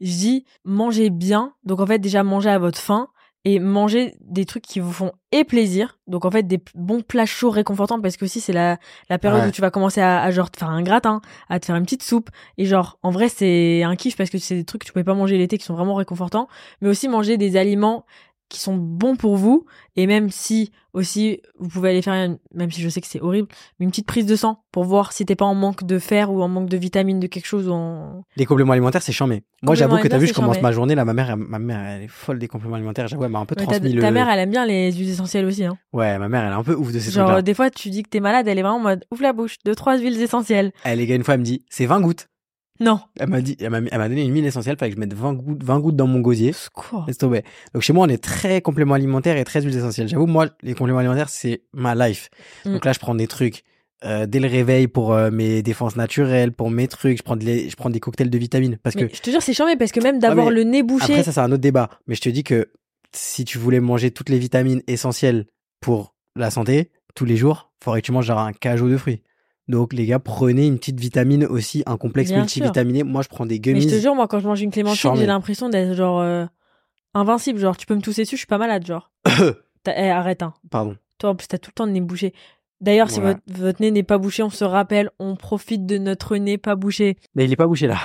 Je 0.00 0.10
dis 0.10 0.44
manger 0.64 1.10
bien. 1.10 1.52
Donc 1.64 1.80
en 1.80 1.86
fait 1.86 1.98
déjà 2.00 2.24
manger 2.24 2.50
à 2.50 2.58
votre 2.58 2.78
faim 2.78 3.08
et 3.48 3.60
manger 3.60 4.16
des 4.22 4.44
trucs 4.44 4.64
qui 4.64 4.80
vous 4.80 4.92
font 4.92 5.12
et 5.30 5.44
plaisir. 5.44 5.98
Donc 6.08 6.24
en 6.24 6.30
fait 6.32 6.42
des 6.42 6.60
bons 6.74 7.00
plats 7.02 7.26
chauds 7.26 7.50
réconfortants 7.50 8.00
parce 8.00 8.16
que 8.16 8.24
aussi 8.24 8.40
c'est 8.40 8.52
la 8.52 8.76
la 9.08 9.18
période 9.18 9.42
Ouais. 9.42 9.48
où 9.48 9.52
tu 9.52 9.60
vas 9.60 9.70
commencer 9.70 10.00
à, 10.00 10.20
à 10.20 10.30
genre 10.32 10.50
te 10.50 10.58
faire 10.58 10.68
un 10.70 10.82
gratin, 10.82 11.20
à 11.48 11.60
te 11.60 11.66
faire 11.66 11.76
une 11.76 11.84
petite 11.84 12.02
soupe 12.02 12.28
et 12.58 12.64
genre 12.64 12.98
en 13.04 13.10
vrai 13.10 13.28
c'est 13.28 13.84
un 13.84 13.94
kiff 13.94 14.16
parce 14.16 14.30
que 14.30 14.38
c'est 14.38 14.56
des 14.56 14.64
trucs 14.64 14.80
que 14.82 14.86
tu 14.86 14.92
pouvais 14.92 15.04
pas 15.04 15.14
manger 15.14 15.38
l'été 15.38 15.58
qui 15.58 15.64
sont 15.64 15.74
vraiment 15.74 15.94
réconfortants, 15.94 16.48
mais 16.80 16.88
aussi 16.88 17.06
manger 17.08 17.36
des 17.36 17.56
aliments 17.56 18.04
qui 18.48 18.60
sont 18.60 18.76
bons 18.76 19.16
pour 19.16 19.36
vous 19.36 19.66
et 19.96 20.06
même 20.06 20.30
si 20.30 20.70
aussi 20.92 21.40
vous 21.58 21.68
pouvez 21.68 21.90
aller 21.90 22.00
faire 22.02 22.14
une, 22.14 22.38
même 22.54 22.70
si 22.70 22.80
je 22.80 22.88
sais 22.88 23.00
que 23.00 23.06
c'est 23.06 23.20
horrible 23.20 23.48
une 23.80 23.90
petite 23.90 24.06
prise 24.06 24.24
de 24.24 24.36
sang 24.36 24.62
pour 24.72 24.84
voir 24.84 25.12
si 25.12 25.26
t'es 25.26 25.34
pas 25.34 25.44
en 25.44 25.54
manque 25.54 25.84
de 25.84 25.98
fer 25.98 26.30
ou 26.32 26.40
en 26.42 26.48
manque 26.48 26.68
de 26.68 26.76
vitamines 26.76 27.20
de 27.20 27.26
quelque 27.26 27.46
chose 27.46 27.68
ou 27.68 27.72
en 27.72 28.22
Les 28.36 28.46
compléments 28.46 28.72
alimentaires, 28.72 29.02
c'est 29.02 29.12
chambé. 29.12 29.42
Moi, 29.62 29.74
j'avoue 29.74 29.98
que 29.98 30.08
t'as 30.08 30.18
vu, 30.18 30.26
je 30.28 30.32
commence 30.34 30.60
ma 30.62 30.70
journée, 30.72 30.94
là, 30.94 31.04
ma 31.04 31.12
mère, 31.12 31.30
elle- 31.30 31.36
ma 31.36 31.58
mère, 31.58 31.80
elle 31.80 32.02
est 32.04 32.08
folle 32.08 32.38
des 32.38 32.46
compléments 32.48 32.76
alimentaires. 32.76 33.08
J'avoue, 33.08 33.24
elle 33.24 33.30
m'a 33.30 33.40
un 33.40 33.46
peu 33.46 33.56
Ouais, 33.58 33.64
transmis 33.66 33.92
le. 33.92 34.00
ta 34.00 34.10
mère 34.10 34.28
elle 34.28 34.38
aime 34.40 34.50
bien 34.50 34.64
les 34.64 34.92
huiles 34.92 35.10
essentielles 35.10 35.44
aussi 35.44 35.64
hein. 35.64 35.76
Ouais, 35.92 36.18
ma 36.18 36.28
mère, 36.28 36.44
elle 36.44 36.52
est 36.52 36.56
un 36.56 36.62
peu 36.62 36.74
ouf 36.74 36.92
de 36.92 36.98
ces 36.98 37.10
genre 37.10 37.24
trucs-là. 37.26 37.42
des 37.42 37.54
fois 37.54 37.70
tu 37.70 37.90
dis 37.90 38.02
que 38.02 38.08
t'es 38.08 38.20
malade 38.20 38.46
elle 38.48 38.58
est 38.58 38.62
vraiment 38.62 38.76
en 38.76 38.80
mode 38.80 39.04
ouvre 39.10 39.22
la 39.22 39.32
bouche 39.32 39.56
deux 39.64 39.74
trois 39.74 39.98
huiles 39.98 40.20
essentielles 40.20 40.72
Elle, 40.84 40.98
les 40.98 41.06
gars, 41.06 41.16
une 41.16 41.24
fois, 41.24 41.34
elle 41.34 41.40
me 41.40 41.44
dit, 41.44 41.64
c'est 41.68 41.86
20 41.86 42.00
gouttes. 42.00 42.28
Non 42.80 43.00
Elle 43.18 43.28
m'a 43.28 43.40
dit, 43.40 43.56
elle 43.60 43.70
m'a, 43.70 44.08
donné 44.08 44.24
une 44.24 44.34
huile 44.34 44.46
essentielle, 44.46 44.76
fallait 44.78 44.90
que 44.90 44.96
je 44.96 45.00
mette 45.00 45.14
20 45.14 45.34
gouttes, 45.34 45.62
20 45.62 45.80
gouttes 45.80 45.96
dans 45.96 46.06
mon 46.06 46.20
gosier. 46.20 46.52
tomber. 47.18 47.42
Donc 47.74 47.82
chez 47.82 47.92
moi, 47.92 48.06
on 48.06 48.08
est 48.08 48.22
très 48.22 48.60
compléments 48.60 48.94
alimentaires 48.94 49.36
et 49.36 49.44
très 49.44 49.62
huiles 49.62 49.76
essentielles. 49.76 50.08
J'avoue, 50.08 50.26
moi, 50.26 50.48
les 50.62 50.74
compléments 50.74 50.98
alimentaires, 50.98 51.28
c'est 51.28 51.62
ma 51.72 51.94
life. 51.94 52.28
Mm. 52.64 52.72
Donc 52.74 52.84
là, 52.84 52.92
je 52.92 52.98
prends 52.98 53.14
des 53.14 53.26
trucs 53.26 53.62
euh, 54.04 54.26
dès 54.26 54.40
le 54.40 54.48
réveil 54.48 54.88
pour 54.88 55.14
euh, 55.14 55.30
mes 55.30 55.62
défenses 55.62 55.96
naturelles, 55.96 56.52
pour 56.52 56.70
mes 56.70 56.86
trucs. 56.86 57.18
Je 57.18 57.22
prends, 57.22 57.36
de 57.36 57.44
les- 57.44 57.70
je 57.70 57.76
prends 57.76 57.90
des 57.90 58.00
cocktails 58.00 58.30
de 58.30 58.38
vitamines 58.38 58.76
parce 58.82 58.94
mais 58.94 59.08
que 59.08 59.16
je 59.16 59.22
te 59.22 59.30
jure 59.30 59.42
c'est 59.42 59.54
chiant 59.54 59.66
parce 59.78 59.92
que 59.92 60.00
même 60.00 60.18
d'avoir 60.18 60.50
le 60.50 60.64
nez 60.64 60.82
bouché 60.82 61.12
après, 61.12 61.22
ça, 61.22 61.32
c'est 61.32 61.40
un 61.40 61.50
autre 61.50 61.62
débat. 61.62 61.88
Mais 62.06 62.14
je 62.14 62.20
te 62.20 62.28
dis 62.28 62.44
que 62.44 62.68
si 63.12 63.44
tu 63.44 63.58
voulais 63.58 63.80
manger 63.80 64.10
toutes 64.10 64.28
les 64.28 64.38
vitamines 64.38 64.82
essentielles 64.86 65.46
pour 65.80 66.14
la 66.36 66.50
santé, 66.50 66.90
tous 67.14 67.24
les 67.24 67.36
jours, 67.36 67.72
faudrait 67.82 68.02
que 68.02 68.06
tu 68.06 68.12
manges 68.12 68.26
genre 68.26 68.38
un 68.38 68.52
cajot 68.52 68.88
de 68.90 68.96
fruits. 68.96 69.22
Donc 69.68 69.92
les 69.92 70.06
gars, 70.06 70.18
prenez 70.20 70.66
une 70.66 70.78
petite 70.78 71.00
vitamine 71.00 71.44
aussi, 71.44 71.82
un 71.86 71.96
complexe 71.96 72.30
Bien 72.30 72.40
multivitaminé. 72.40 73.02
Moi, 73.02 73.22
je 73.22 73.28
prends 73.28 73.46
des 73.46 73.56
Mais 73.56 73.58
gummies. 73.60 73.80
je 73.82 73.88
te 73.88 74.00
jure, 74.00 74.14
moi, 74.14 74.28
quand 74.28 74.38
je 74.38 74.46
mange 74.46 74.60
une 74.62 74.70
clémentine, 74.70 75.16
j'ai 75.16 75.26
l'impression 75.26 75.68
d'être 75.68 75.94
genre 75.94 76.20
euh, 76.20 76.44
invincible. 77.14 77.58
Genre, 77.58 77.76
tu 77.76 77.86
peux 77.86 77.94
me 77.96 78.00
tousser 78.00 78.22
dessus, 78.22 78.36
je 78.36 78.40
suis 78.40 78.46
pas 78.46 78.58
malade. 78.58 78.86
Genre, 78.86 79.10
T'as- 79.82 79.94
eh, 79.96 80.10
arrête, 80.10 80.42
hein. 80.42 80.54
Pardon. 80.70 80.96
Toi, 81.18 81.30
en 81.30 81.34
plus, 81.34 81.48
t'as 81.48 81.58
tout 81.58 81.70
le 81.70 81.74
temps 81.74 81.86
le 81.86 81.92
nez 81.92 82.00
bouché. 82.00 82.32
D'ailleurs, 82.80 83.10
si 83.10 83.20
votre, 83.20 83.40
votre 83.48 83.80
nez 83.80 83.90
n'est 83.90 84.02
pas 84.02 84.18
bouché, 84.18 84.42
on 84.42 84.50
se 84.50 84.62
rappelle, 84.64 85.10
on 85.18 85.34
profite 85.34 85.86
de 85.86 85.96
notre 85.96 86.36
nez 86.36 86.58
pas 86.58 86.76
bouché. 86.76 87.16
Mais 87.34 87.46
il 87.46 87.52
est 87.52 87.56
pas 87.56 87.66
bouché 87.66 87.86
là. 87.86 87.96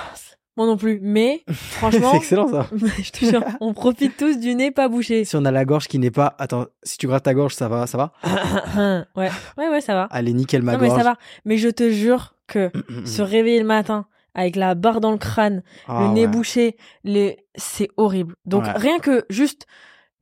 Moi 0.56 0.66
non 0.66 0.76
plus. 0.76 0.98
Mais, 1.02 1.42
franchement, 1.52 2.10
c'est 2.12 2.16
excellent 2.18 2.48
ça. 2.48 2.66
je 3.02 3.10
te 3.10 3.24
jure, 3.24 3.42
on 3.60 3.72
profite 3.72 4.16
tous 4.16 4.38
du 4.38 4.54
nez 4.54 4.70
pas 4.70 4.88
bouché. 4.88 5.24
Si 5.24 5.34
on 5.36 5.44
a 5.44 5.50
la 5.50 5.64
gorge 5.64 5.88
qui 5.88 5.98
n'est 5.98 6.10
pas. 6.10 6.34
Attends, 6.38 6.66
si 6.82 6.98
tu 6.98 7.06
grattes 7.06 7.24
ta 7.24 7.34
gorge, 7.34 7.54
ça 7.54 7.68
va, 7.68 7.86
ça 7.86 7.96
va? 7.98 8.12
ouais, 9.16 9.30
ouais, 9.58 9.68
ouais, 9.68 9.80
ça 9.80 9.94
va. 9.94 10.04
Allez, 10.10 10.32
nickel 10.34 10.62
ma 10.62 10.72
non, 10.72 10.78
mais 10.78 10.88
gorge. 10.88 10.98
ça 10.98 11.04
va. 11.04 11.16
Mais 11.44 11.56
je 11.56 11.68
te 11.68 11.90
jure 11.90 12.34
que 12.46 12.70
se 13.06 13.22
réveiller 13.22 13.60
le 13.60 13.66
matin 13.66 14.06
avec 14.34 14.56
la 14.56 14.74
barre 14.74 15.00
dans 15.00 15.10
le 15.12 15.18
crâne, 15.18 15.62
Ah, 15.88 16.02
le 16.06 16.14
nez 16.14 16.22
ouais. 16.22 16.26
bouché, 16.26 16.76
les... 17.04 17.38
c'est 17.54 17.88
horrible. 17.96 18.34
Donc 18.46 18.64
Ouais. 18.64 18.72
rien 18.76 18.98
que 18.98 19.24
juste 19.28 19.66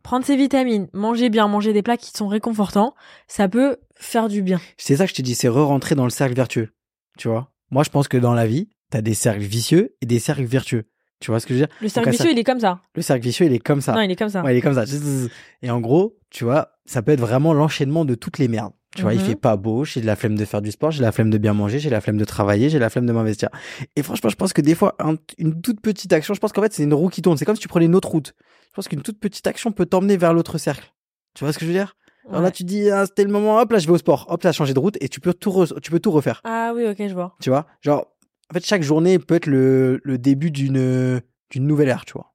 prendre 0.03 0.25
ses 0.25 0.35
vitamines, 0.37 0.89
manger 0.93 1.29
bien, 1.29 1.47
manger 1.47 1.73
des 1.73 1.83
plats 1.83 1.97
qui 1.97 2.11
sont 2.11 2.27
réconfortants, 2.27 2.95
ça 3.29 3.49
peut 3.49 3.77
faire 3.97 4.29
du 4.29 4.43
bien. 4.43 4.61
C'est 4.79 4.97
ça 4.97 5.05
que 5.05 5.11
je 5.11 5.15
te 5.15 5.23
dis, 5.23 5.35
c'est 5.35 5.49
re-rentrer 5.49 5.95
dans 5.95 6.05
le 6.05 6.11
cercle 6.11 6.35
vertueux. 6.35 6.71
Tu 7.19 7.29
vois? 7.29 7.53
Moi, 7.71 7.85
je 7.85 7.91
pense 7.91 8.09
que 8.09 8.17
dans 8.17 8.33
la 8.35 8.47
vie, 8.47 8.69
t'as 8.91 9.01
des 9.03 9.15
cercles 9.15 9.41
vicieux 9.43 9.97
et 10.01 10.07
des 10.07 10.19
cercles 10.19 10.45
vertueux. 10.45 10.85
Tu 11.21 11.31
vois 11.31 11.39
ce 11.41 11.47
que 11.47 11.55
je 11.55 11.61
veux 11.61 11.67
dire? 11.67 11.75
Le 11.81 11.89
cercle 11.89 12.11
vicieux, 12.11 12.25
ça- 12.27 12.31
il 12.33 12.39
est 12.39 12.45
comme 12.45 12.61
ça. 12.61 12.81
Le 12.95 13.03
cercle 13.03 13.23
vicieux, 13.23 13.47
il 13.47 13.53
est 13.53 13.59
comme 13.59 13.81
ça. 13.81 13.93
Non, 13.95 14.01
il 14.01 14.11
est 14.11 14.17
comme 14.17 14.29
ça. 14.31 14.43
Ouais, 14.43 14.55
il 14.55 14.59
est 14.59 14.63
comme 14.63 14.75
ça. 14.75 14.85
Et 15.63 15.71
en 15.71 15.81
gros, 15.81 16.17
tu 16.31 16.45
vois, 16.45 16.73
ça 16.87 17.03
peut 17.03 17.13
être 17.13 17.21
vraiment 17.21 17.53
l'enchaînement 17.53 18.05
de 18.05 18.15
toutes 18.15 18.39
les 18.39 18.49
merdes. 18.49 18.73
Tu 18.97 19.03
vois, 19.03 19.15
il 19.15 19.21
Mhm. 19.21 19.25
fait 19.27 19.35
pas 19.37 19.57
beau, 19.57 19.85
j'ai 19.85 20.01
de 20.01 20.07
la 20.07 20.17
flemme 20.17 20.35
de 20.37 20.45
faire 20.45 20.61
du 20.61 20.73
sport, 20.73 20.91
j'ai 20.91 21.01
la 21.03 21.13
flemme 21.13 21.31
de 21.31 21.39
bien 21.39 21.53
manger, 21.53 21.79
j'ai 21.79 21.91
la 21.91 22.01
flemme 22.01 22.17
de 22.17 22.25
travailler, 22.25 22.69
j'ai 22.71 22.81
la 22.81 22.91
flemme 22.91 23.07
de 23.07 23.13
m'investir. 23.13 23.49
Et 23.95 24.03
franchement, 24.03 24.31
je 24.31 24.35
pense 24.35 24.53
que 24.53 24.61
des 24.61 24.75
fois, 24.75 24.97
un- 24.99 25.15
une 25.39 25.61
toute 25.61 25.81
petite 25.81 26.13
action, 26.13 26.35
je 26.35 26.41
pense 26.41 26.53
qu'en 26.53 26.63
fait, 26.63 26.73
c'est 26.73 26.83
une 26.83 26.95
roue 26.95 27.09
qui 27.09 27.23
tourne. 27.23 27.37
C'est 27.37 27.45
comme 27.45 27.55
si 27.55 27.63
tu 27.63 27.69
prenais 27.69 27.85
une 27.87 27.95
autre 27.95 28.09
route. 28.09 28.35
Je 28.71 28.75
pense 28.75 28.89
qu'une 28.89 29.03
toute 29.03 29.21
petite 29.21 29.47
action 29.47 29.71
peut 29.71 29.87
t'emmener 29.87 30.17
vers 30.17 30.33
l'autre 30.35 30.59
cercle. 30.59 30.93
Tu 31.35 31.45
vois 31.45 31.53
ce 31.53 31.59
que 31.59 31.65
je 31.65 31.71
veux 31.71 31.77
dire? 31.77 31.97
Alors 32.29 32.43
là, 32.43 32.51
tu 32.51 32.65
dis, 32.65 32.91
ah, 32.91 33.07
c'était 33.07 33.25
le 33.25 33.31
moment, 33.31 33.59
hop, 33.61 33.71
là, 33.73 33.79
je 33.79 33.87
vais 33.87 33.93
au 33.93 33.99
sport. 33.99 34.27
Hop, 34.29 34.43
là, 34.43 34.51
changer 34.53 34.75
de 34.75 34.79
route 34.81 34.97
et 35.01 35.09
tu 35.09 35.21
peux 35.21 35.35
tout, 35.35 35.65
tu 35.81 35.91
peux 35.93 36.01
tout 36.01 36.11
refaire. 36.11 36.41
Ah 36.45 36.73
oui, 36.75 36.87
ok, 36.89 36.97
je 36.99 37.15
vois. 37.15 37.37
Tu 37.41 37.49
vois? 37.51 37.67
Genre, 37.83 38.07
en 38.51 38.55
fait, 38.55 38.65
chaque 38.67 38.83
journée 38.83 39.19
peut 39.19 39.37
être 39.37 39.47
le, 39.47 40.01
le 40.05 40.19
début 40.19 40.51
d'une 40.51 41.21
nouvelle 41.57 41.89
ère, 41.89 42.05
tu 42.05 42.15
vois. 42.15 42.33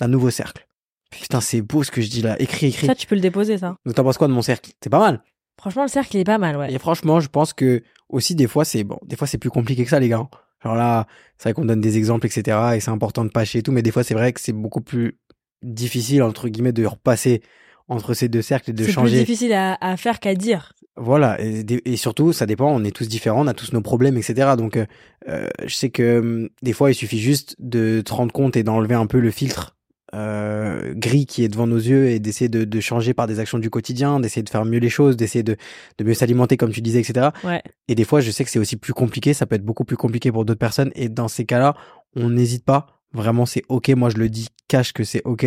D'un 0.00 0.08
nouveau 0.08 0.30
cercle. 0.30 0.66
Putain, 1.10 1.40
c'est 1.40 1.62
beau 1.62 1.82
ce 1.82 1.90
que 1.90 2.02
je 2.02 2.08
dis 2.10 2.20
là. 2.22 2.40
Écris, 2.40 2.66
écris. 2.66 2.86
Ça, 2.86 2.94
tu 2.94 3.06
peux 3.06 3.14
le 3.14 3.20
déposer, 3.20 3.56
ça. 3.58 3.76
Donc, 3.86 3.94
t'en 3.94 4.04
penses 4.04 4.18
quoi 4.18 4.28
de 4.28 4.32
mon 4.32 4.42
cercle? 4.42 4.72
C'est 4.82 4.90
pas 4.90 4.98
mal. 4.98 5.22
Franchement, 5.58 5.82
le 5.82 5.88
cercle, 5.88 6.16
il 6.16 6.20
est 6.20 6.24
pas 6.24 6.36
mal, 6.36 6.56
ouais. 6.58 6.72
Et 6.72 6.78
franchement, 6.78 7.20
je 7.20 7.28
pense 7.28 7.54
que 7.54 7.82
aussi 8.10 8.34
des 8.34 8.46
fois 8.46 8.64
c'est 8.66 8.84
bon, 8.84 8.98
des 9.06 9.16
fois 9.16 9.26
c'est 9.26 9.38
plus 9.38 9.48
compliqué 9.50 9.82
que 9.84 9.90
ça 9.90 9.98
les 9.98 10.08
gars. 10.10 10.28
Genre 10.62 10.74
là, 10.74 11.06
c'est 11.38 11.44
vrai 11.48 11.54
qu'on 11.54 11.64
donne 11.64 11.80
des 11.80 11.96
exemples 11.96 12.26
etc. 12.26 12.58
Et 12.76 12.80
c'est 12.80 12.90
important 12.90 13.24
de 13.24 13.30
pas 13.30 13.44
chier 13.46 13.60
et 13.60 13.62
tout, 13.62 13.72
mais 13.72 13.80
des 13.82 13.90
fois 13.90 14.04
c'est 14.04 14.12
vrai 14.14 14.32
que 14.34 14.40
c'est 14.40 14.52
beaucoup 14.52 14.82
plus 14.82 15.18
difficile 15.62 16.22
entre 16.22 16.48
guillemets 16.48 16.72
de 16.72 16.84
repasser 16.84 17.42
entre 17.88 18.12
ces 18.14 18.28
deux 18.28 18.42
cercles 18.42 18.70
et 18.70 18.72
de 18.74 18.78
C'est 18.80 18.84
plus 18.84 18.92
changer. 18.92 19.18
difficile 19.20 19.54
à, 19.54 19.78
à 19.80 19.96
faire 19.96 20.20
qu'à 20.20 20.34
dire. 20.34 20.74
Voilà, 20.98 21.38
et, 21.40 21.96
surtout 21.96 22.32
ça 22.32 22.46
dépend. 22.46 22.74
On 22.74 22.82
est 22.82 22.90
tous 22.90 23.08
différents, 23.08 23.44
on 23.44 23.46
a 23.46 23.54
tous 23.54 23.72
nos 23.72 23.82
problèmes 23.82 24.16
etc. 24.16 24.52
Donc 24.56 24.76
euh, 24.76 24.86
euh, 25.28 25.48
je 25.66 25.74
sais 25.74 25.90
que 25.90 26.20
hum, 26.20 26.48
des 26.62 26.72
fois 26.72 26.90
il 26.90 26.94
suffit 26.94 27.18
juste 27.18 27.54
de 27.58 28.00
te 28.00 28.12
rendre 28.12 28.32
compte 28.32 28.56
et 28.56 28.62
d'enlever 28.62 28.94
un 28.94 29.06
peu 29.06 29.20
le 29.20 29.30
filtre 29.30 29.76
euh, 30.14 30.94
gris 30.94 31.26
qui 31.26 31.44
est 31.44 31.48
devant 31.48 31.66
nos 31.66 31.76
yeux 31.76 32.08
et 32.08 32.18
d'essayer 32.18 32.48
de, 32.48 32.64
de 32.64 32.80
changer 32.80 33.12
par 33.12 33.26
des 33.26 33.40
actions 33.40 33.58
du 33.58 33.68
quotidien, 33.68 34.20
d'essayer 34.20 34.42
de 34.42 34.48
faire 34.48 34.64
mieux 34.64 34.78
les 34.78 34.88
choses, 34.88 35.16
d'essayer 35.16 35.42
de, 35.42 35.56
de 35.98 36.04
mieux 36.04 36.14
s'alimenter 36.14 36.56
comme 36.56 36.70
tu 36.70 36.80
disais, 36.80 37.00
etc. 37.00 37.28
Ouais. 37.44 37.62
Et 37.88 37.94
des 37.94 38.04
fois, 38.04 38.20
je 38.20 38.30
sais 38.30 38.44
que 38.44 38.50
c'est 38.50 38.58
aussi 38.58 38.76
plus 38.76 38.94
compliqué, 38.94 39.34
ça 39.34 39.46
peut 39.46 39.56
être 39.56 39.64
beaucoup 39.64 39.84
plus 39.84 39.96
compliqué 39.96 40.32
pour 40.32 40.44
d'autres 40.44 40.60
personnes. 40.60 40.92
Et 40.94 41.08
dans 41.08 41.28
ces 41.28 41.44
cas-là, 41.44 41.74
on 42.14 42.30
n'hésite 42.30 42.64
pas. 42.64 42.86
Vraiment, 43.12 43.46
c'est 43.46 43.62
ok. 43.68 43.88
Moi, 43.90 44.10
je 44.10 44.16
le 44.16 44.28
dis 44.28 44.48
cache 44.68 44.92
que 44.92 45.04
c'est 45.04 45.22
ok 45.24 45.46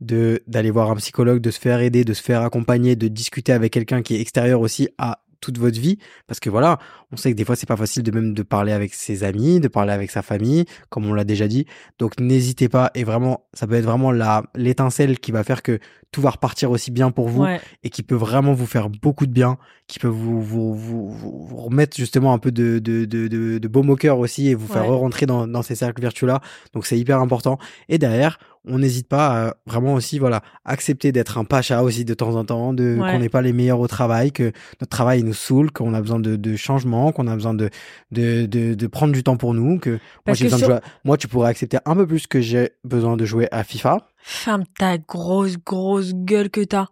de 0.00 0.42
d'aller 0.46 0.70
voir 0.70 0.90
un 0.90 0.96
psychologue, 0.96 1.40
de 1.40 1.50
se 1.50 1.58
faire 1.58 1.80
aider, 1.80 2.04
de 2.04 2.14
se 2.14 2.22
faire 2.22 2.42
accompagner, 2.42 2.96
de 2.96 3.08
discuter 3.08 3.52
avec 3.52 3.72
quelqu'un 3.72 4.02
qui 4.02 4.16
est 4.16 4.20
extérieur 4.20 4.60
aussi 4.60 4.88
à 4.98 5.20
toute 5.40 5.58
votre 5.58 5.78
vie. 5.78 5.98
Parce 6.26 6.40
que 6.40 6.50
voilà 6.50 6.78
on 7.12 7.16
sait 7.16 7.32
que 7.32 7.36
des 7.36 7.44
fois 7.44 7.56
c'est 7.56 7.66
pas 7.66 7.76
facile 7.76 8.02
de 8.02 8.10
même 8.10 8.34
de 8.34 8.42
parler 8.42 8.72
avec 8.72 8.94
ses 8.94 9.24
amis 9.24 9.60
de 9.60 9.68
parler 9.68 9.92
avec 9.92 10.10
sa 10.10 10.22
famille 10.22 10.64
comme 10.88 11.06
on 11.06 11.14
l'a 11.14 11.24
déjà 11.24 11.48
dit. 11.48 11.66
Donc 11.98 12.18
n'hésitez 12.20 12.68
pas. 12.68 12.90
Et 12.94 13.04
vraiment 13.04 13.46
ça 13.54 13.66
peut 13.66 13.74
être 13.74 13.84
vraiment 13.84 14.12
la 14.12 14.44
l'étincelle 14.54 15.18
qui 15.18 15.32
va 15.32 15.44
faire 15.44 15.62
que 15.62 15.78
tout 16.10 16.20
va 16.22 16.30
repartir 16.30 16.70
aussi 16.70 16.90
bien 16.90 17.10
pour 17.10 17.28
vous 17.28 17.42
Ouais. 17.42 17.60
et 17.84 17.90
qui 17.90 18.02
peut 18.02 18.14
vraiment 18.14 18.54
vous 18.54 18.66
faire 18.66 18.88
beaucoup 18.88 19.26
de 19.26 19.32
bien, 19.32 19.58
qui 19.88 19.98
peut 19.98 20.08
vous, 20.08 20.40
vous, 20.42 20.74
vous, 20.74 21.10
vous- 21.10 21.56
remettre 21.56 21.96
justement 21.96 22.32
un 22.32 22.38
peu 22.38 22.50
de, 22.50 22.78
de, 22.78 23.04
de, 23.04 23.28
de, 23.28 23.58
de 23.58 23.68
baume 23.68 23.90
au 23.90 23.96
cœur 23.96 24.18
aussi 24.18 24.48
et 24.48 24.54
vous 24.54 24.66
faire 24.66 24.88
Ouais. 24.88 24.96
rentrer 24.96 25.26
dans, 25.26 25.46
dans 25.46 25.62
ces 25.62 25.74
cercles 25.74 26.00
vertueux-là. 26.00 26.40
Donc 26.72 26.86
c'est 26.86 26.98
hyper 26.98 27.20
important. 27.20 27.58
Et 27.90 27.98
derrière, 27.98 28.38
on 28.66 28.78
n'hésite 28.78 29.08
pas 29.08 29.48
à 29.48 29.54
vraiment 29.66 29.94
aussi, 29.94 30.18
voilà, 30.18 30.42
accepter 30.64 31.12
d'être 31.12 31.38
un 31.38 31.44
pacha 31.44 31.82
aussi 31.82 32.04
de 32.04 32.12
temps 32.14 32.34
en 32.36 32.44
temps, 32.44 32.72
de, 32.74 32.96
Ouais. 32.98 33.12
qu'on 33.12 33.18
n'est 33.18 33.28
pas 33.28 33.40
les 33.42 33.52
meilleurs 33.52 33.80
au 33.80 33.86
travail, 33.86 34.32
que 34.32 34.52
notre 34.80 34.90
travail 34.90 35.22
nous 35.22 35.32
saoule, 35.34 35.70
qu'on 35.70 35.94
a 35.94 36.00
besoin 36.00 36.20
de, 36.20 36.36
de 36.36 36.56
changement, 36.56 37.12
qu'on 37.12 37.26
a 37.28 37.34
besoin 37.34 37.54
de, 37.54 37.70
de, 38.12 38.46
de, 38.46 38.74
de 38.74 38.86
prendre 38.86 39.12
du 39.12 39.22
temps 39.22 39.36
pour 39.36 39.54
nous, 39.54 39.78
que 39.78 39.98
moi 40.26 40.34
j'ai 40.34 40.44
besoin 40.46 40.58
sur- 40.58 40.68
de 40.68 40.72
jouer. 40.74 40.80
à- 40.82 40.88
Moi, 41.04 41.16
tu 41.16 41.28
pourrais 41.28 41.48
accepter 41.50 41.78
un 41.86 41.94
peu 41.94 42.06
plus 42.06 42.26
que 42.26 42.40
j'ai 42.40 42.70
besoin 42.84 43.16
de 43.16 43.24
jouer 43.24 43.48
à 43.52 43.62
FIFA. 43.64 43.98
Ferme 44.30 44.66
ta 44.78 44.98
grosse, 44.98 45.56
grosse 45.56 46.12
gueule 46.12 46.50
que 46.50 46.60
t'as. 46.62 46.88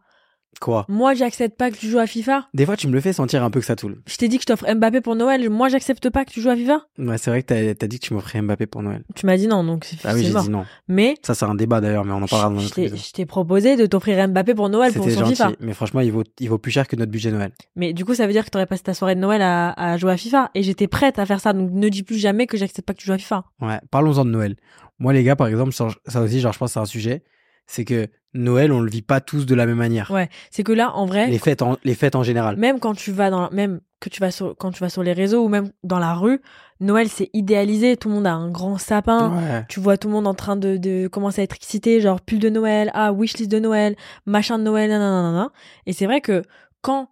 Quoi? 0.60 0.84
Moi, 0.88 1.14
j'accepte 1.14 1.56
pas 1.56 1.70
que 1.70 1.76
tu 1.76 1.88
joues 1.88 1.98
à 1.98 2.06
FIFA. 2.06 2.48
Des 2.54 2.64
fois, 2.66 2.76
tu 2.76 2.88
me 2.88 2.92
le 2.92 3.00
fais 3.00 3.12
sentir 3.12 3.42
un 3.44 3.50
peu 3.50 3.60
que 3.60 3.66
ça 3.66 3.76
toule. 3.76 4.00
Je 4.06 4.16
t'ai 4.16 4.28
dit 4.28 4.36
que 4.38 4.42
je 4.42 4.46
t'offre 4.46 4.64
Mbappé 4.74 5.00
pour 5.00 5.14
Noël. 5.14 5.48
Moi, 5.50 5.68
j'accepte 5.68 6.08
pas 6.10 6.24
que 6.24 6.30
tu 6.30 6.40
joues 6.40 6.48
à 6.50 6.56
FIFA. 6.56 6.86
Ouais, 6.98 7.18
c'est 7.18 7.30
vrai 7.30 7.42
que 7.42 7.72
t'as 7.72 7.84
as 7.84 7.88
dit 7.88 7.98
que 7.98 8.06
tu 8.06 8.14
m'offrais 8.14 8.40
Mbappé 8.40 8.66
pour 8.66 8.82
Noël. 8.82 9.02
Tu 9.14 9.26
m'as 9.26 9.36
dit 9.36 9.46
non, 9.46 9.64
donc 9.64 9.84
c'est 9.84 9.96
Ah 10.04 10.14
oui, 10.14 10.24
j'ai 10.24 10.32
dit 10.38 10.48
non. 10.50 10.64
Mais 10.88 11.16
Ça, 11.22 11.34
c'est 11.34 11.44
un 11.44 11.54
débat 11.54 11.80
d'ailleurs, 11.80 12.04
mais 12.04 12.12
on 12.12 12.22
en 12.22 12.26
parlera 12.26 12.48
dans 12.50 12.56
notre 12.62 12.78
épisode. 12.78 12.98
je 12.98 13.12
t'ai 13.12 13.26
proposé 13.26 13.76
de 13.76 13.86
t'offrir 13.86 14.26
Mbappé 14.28 14.54
pour 14.54 14.68
Noël 14.68 14.92
pour 14.92 15.04
son 15.04 15.10
gentil, 15.20 15.32
FIFA. 15.36 15.52
mais 15.60 15.74
franchement, 15.74 16.00
il 16.00 16.12
vaut, 16.12 16.24
il 16.40 16.48
vaut 16.48 16.58
plus 16.58 16.70
cher 16.72 16.88
que 16.88 16.96
notre 16.96 17.10
budget 17.12 17.30
Noël. 17.30 17.52
Mais 17.76 17.92
du 17.92 18.04
coup, 18.04 18.14
ça 18.14 18.26
veut 18.26 18.32
dire 18.32 18.44
que 18.44 18.50
t'aurais 18.50 18.66
passé 18.66 18.82
ta 18.82 18.94
soirée 18.94 19.14
de 19.14 19.20
Noël 19.20 19.42
à, 19.42 19.70
à 19.72 19.96
jouer 19.96 20.12
à 20.12 20.16
FIFA. 20.16 20.50
Et 20.54 20.62
j'étais 20.62 20.86
prête 20.88 21.18
à 21.18 21.26
faire 21.26 21.40
ça. 21.40 21.52
Donc 21.52 21.70
ne 21.72 21.88
dis 21.88 22.02
plus 22.02 22.18
jamais 22.18 22.46
que 22.46 22.56
j'accepte 22.56 22.86
pas 22.86 22.94
que 22.94 22.98
tu 23.00 23.06
joues 23.06 23.12
à 23.12 23.18
FIFA. 23.18 23.44
Ouais, 23.60 23.78
parlons-en 23.90 24.24
de 24.24 24.30
Noël. 24.30 24.56
Moi, 24.98 25.12
les 25.12 25.22
gars, 25.24 25.36
par 25.36 25.48
exemple, 25.48 25.72
ça, 25.72 25.88
ça 26.06 26.22
aussi, 26.22 26.40
genre, 26.40 26.52
je 26.52 26.58
pense 26.58 26.70
que 26.70 26.74
c'est 26.74 26.80
un 26.80 26.86
sujet. 26.86 27.22
C'est 27.66 27.84
que 27.84 28.06
Noël, 28.36 28.72
on 28.72 28.80
le 28.80 28.90
vit 28.90 29.02
pas 29.02 29.20
tous 29.20 29.46
de 29.46 29.54
la 29.54 29.66
même 29.66 29.76
manière. 29.78 30.10
Ouais. 30.10 30.28
C'est 30.50 30.62
que 30.62 30.72
là, 30.72 30.92
en 30.94 31.06
vrai, 31.06 31.28
Les 31.28 31.38
fêtes, 31.38 31.62
en, 31.62 31.76
les 31.84 31.94
fêtes 31.94 32.14
en 32.14 32.22
général. 32.22 32.56
même 32.56 32.78
quand 32.78 32.94
tu 32.94 33.12
vas 33.12 33.30
dans, 33.30 33.50
même 33.50 33.80
que 34.00 34.08
tu 34.08 34.20
vas 34.20 34.30
sur, 34.30 34.56
quand 34.56 34.70
tu 34.72 34.80
vas 34.80 34.90
sur 34.90 35.02
les 35.02 35.12
réseaux 35.12 35.44
ou 35.44 35.48
même 35.48 35.70
dans 35.82 35.98
la 35.98 36.14
rue, 36.14 36.40
Noël 36.80 37.08
c'est 37.08 37.30
idéalisé. 37.32 37.96
Tout 37.96 38.08
le 38.08 38.14
monde 38.16 38.26
a 38.26 38.34
un 38.34 38.50
grand 38.50 38.78
sapin. 38.78 39.34
Ouais. 39.36 39.64
Tu 39.68 39.80
vois 39.80 39.96
tout 39.96 40.08
le 40.08 40.14
monde 40.14 40.26
en 40.26 40.34
train 40.34 40.56
de, 40.56 40.76
de 40.76 41.08
commencer 41.08 41.40
à 41.40 41.44
être 41.44 41.56
excité, 41.56 42.00
genre 42.00 42.20
pull 42.20 42.38
de 42.38 42.50
Noël, 42.50 42.90
ah 42.94 43.12
wishlist 43.12 43.50
de 43.50 43.58
Noël, 43.58 43.96
machin 44.26 44.58
de 44.58 44.64
Noël, 44.64 44.90
nanana. 44.90 45.50
Et 45.86 45.92
c'est 45.92 46.06
vrai 46.06 46.20
que 46.20 46.42
quand, 46.82 47.08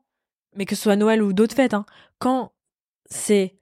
mais 0.56 0.66
que 0.66 0.74
ce 0.76 0.82
soit 0.82 0.96
Noël 0.96 1.22
ou 1.22 1.32
d'autres 1.32 1.56
fêtes, 1.56 1.74
hein, 1.74 1.86
quand 2.18 2.52
c'est 3.06 3.56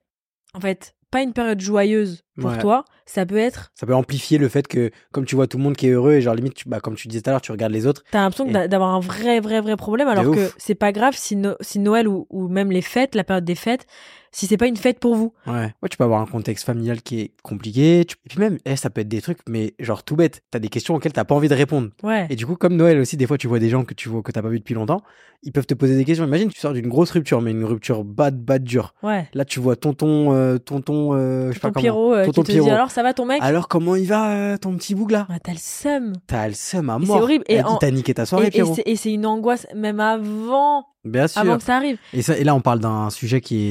en 0.54 0.60
fait 0.60 0.94
pas 1.10 1.22
une 1.22 1.32
période 1.32 1.60
joyeuse 1.60 2.22
pour 2.40 2.50
Ouais. 2.50 2.58
toi, 2.58 2.84
ça 3.06 3.26
peut 3.26 3.36
être, 3.36 3.70
Ça 3.74 3.86
peut 3.86 3.94
amplifier 3.94 4.38
le 4.38 4.48
fait 4.48 4.66
que, 4.66 4.90
comme 5.12 5.24
tu 5.26 5.34
vois 5.36 5.46
tout 5.46 5.58
le 5.58 5.62
monde 5.64 5.76
qui 5.76 5.86
est 5.88 5.90
heureux, 5.90 6.12
et 6.12 6.20
genre, 6.22 6.34
limite, 6.34 6.54
tu, 6.54 6.68
bah, 6.68 6.80
comme 6.80 6.94
tu 6.94 7.08
disais 7.08 7.20
tout 7.22 7.30
à 7.30 7.32
l'heure, 7.32 7.42
tu 7.42 7.52
regardes 7.52 7.72
les 7.72 7.86
autres. 7.86 8.02
t'as 8.10 8.20
l'impression 8.22 8.46
Et- 8.48 8.68
d'avoir 8.68 8.90
un 8.94 9.00
vrai, 9.00 9.40
vrai, 9.40 9.60
vrai 9.60 9.76
problème, 9.76 10.08
alors 10.08 10.32
que 10.34 10.50
c'est 10.56 10.74
pas 10.74 10.92
grave 10.92 11.14
si, 11.16 11.36
No- 11.36 11.56
si 11.60 11.78
Noël 11.78 12.08
ou, 12.08 12.26
ou 12.30 12.48
même 12.48 12.70
les 12.72 12.82
fêtes, 12.82 13.14
la 13.14 13.24
période 13.24 13.44
des 13.44 13.54
fêtes, 13.54 13.86
si 14.34 14.46
c'est 14.46 14.56
pas 14.56 14.66
une 14.66 14.78
fête 14.78 14.98
pour 14.98 15.14
vous. 15.14 15.34
Ouais. 15.46 15.74
Ouais, 15.82 15.88
tu 15.90 15.98
peux 15.98 16.04
avoir 16.04 16.22
un 16.22 16.26
contexte 16.26 16.64
familial 16.64 17.02
qui 17.02 17.20
est 17.20 17.32
compliqué. 17.42 18.04
tu- 18.08 18.16
Et 18.24 18.28
puis 18.30 18.38
même, 18.38 18.56
eh, 18.64 18.76
ça 18.76 18.88
peut 18.88 19.02
être 19.02 19.08
des 19.08 19.20
trucs, 19.20 19.40
mais 19.46 19.74
genre 19.78 20.02
tout 20.04 20.16
bête. 20.16 20.42
T'as 20.50 20.58
des 20.58 20.68
questions 20.70 20.94
auxquelles 20.94 21.12
t'as 21.12 21.24
pas 21.24 21.34
envie 21.34 21.48
de 21.50 21.54
répondre. 21.54 21.90
Ouais. 22.02 22.26
Et 22.30 22.36
du 22.36 22.46
coup, 22.46 22.56
comme 22.56 22.74
Noël 22.76 22.98
aussi, 22.98 23.18
des 23.18 23.26
fois, 23.26 23.36
tu 23.36 23.46
vois 23.46 23.58
des 23.58 23.68
gens 23.68 23.84
que 23.84 23.92
tu 23.92 24.08
vois 24.08 24.22
que 24.22 24.32
t'as 24.32 24.40
pas 24.40 24.48
vu 24.48 24.58
depuis 24.58 24.72
longtemps, 24.74 25.02
ils 25.42 25.52
peuvent 25.52 25.66
te 25.66 25.74
poser 25.74 25.96
des 25.96 26.06
questions. 26.06 26.24
Imagine, 26.24 26.48
tu 26.48 26.58
sors 26.58 26.72
d'une 26.72 26.88
grosse 26.88 27.10
rupture, 27.10 27.42
mais 27.42 27.50
une 27.50 27.64
rupture 27.64 28.04
bad, 28.04 28.42
bad 28.42 28.64
dure. 28.64 28.94
Ouais. 29.02 29.28
Là, 29.34 29.44
tu 29.44 29.60
vois 29.60 29.76
tonton, 29.76 30.32
euh, 30.32 30.56
tonton, 30.56 31.12
euh, 31.12 31.48
je 31.50 31.54
sais 31.54 31.60
pas 31.60 31.70
comment. 31.70 31.82
Pierrot 31.82 32.14
euh, 32.14 32.21
Qui 32.26 32.42
te 32.42 32.52
dit 32.52 32.70
alors 32.70 32.90
ça 32.90 33.02
va 33.02 33.12
ton 33.14 33.24
mec 33.26 33.38
Alors, 33.42 33.68
comment 33.68 33.96
il 33.96 34.06
va, 34.06 34.32
euh, 34.32 34.56
ton 34.56 34.74
petit 34.76 34.94
boug 34.94 35.10
là 35.10 35.26
Ah, 35.30 35.38
T'as 35.42 35.52
le 35.52 35.58
seum. 35.60 36.12
T'as 36.26 36.48
le 36.48 36.54
seum 36.54 36.90
à 36.90 36.96
Et 36.96 37.00
c'est 37.00 37.06
mort. 37.06 37.22
horrible. 37.22 37.44
Et 37.48 37.62
en- 37.62 37.76
t'as 37.76 37.90
niqué 37.90 38.14
ta 38.14 38.26
soirée, 38.26 38.44
Et, 38.44 38.48
et 38.48 38.50
Pierrot. 38.50 38.74
c'est- 38.74 38.82
et 38.86 38.96
c'est 38.96 39.12
une 39.12 39.26
angoisse 39.26 39.66
même 39.74 40.00
avant, 40.00 40.84
Bien 41.04 41.26
sûr. 41.28 41.40
avant 41.40 41.56
que 41.58 41.64
ça 41.64 41.76
arrive. 41.76 41.98
Et, 42.12 42.22
ça, 42.22 42.36
et 42.36 42.44
là, 42.44 42.54
on 42.54 42.60
parle 42.60 42.80
d'un 42.80 43.10
sujet 43.10 43.40
qui 43.40 43.68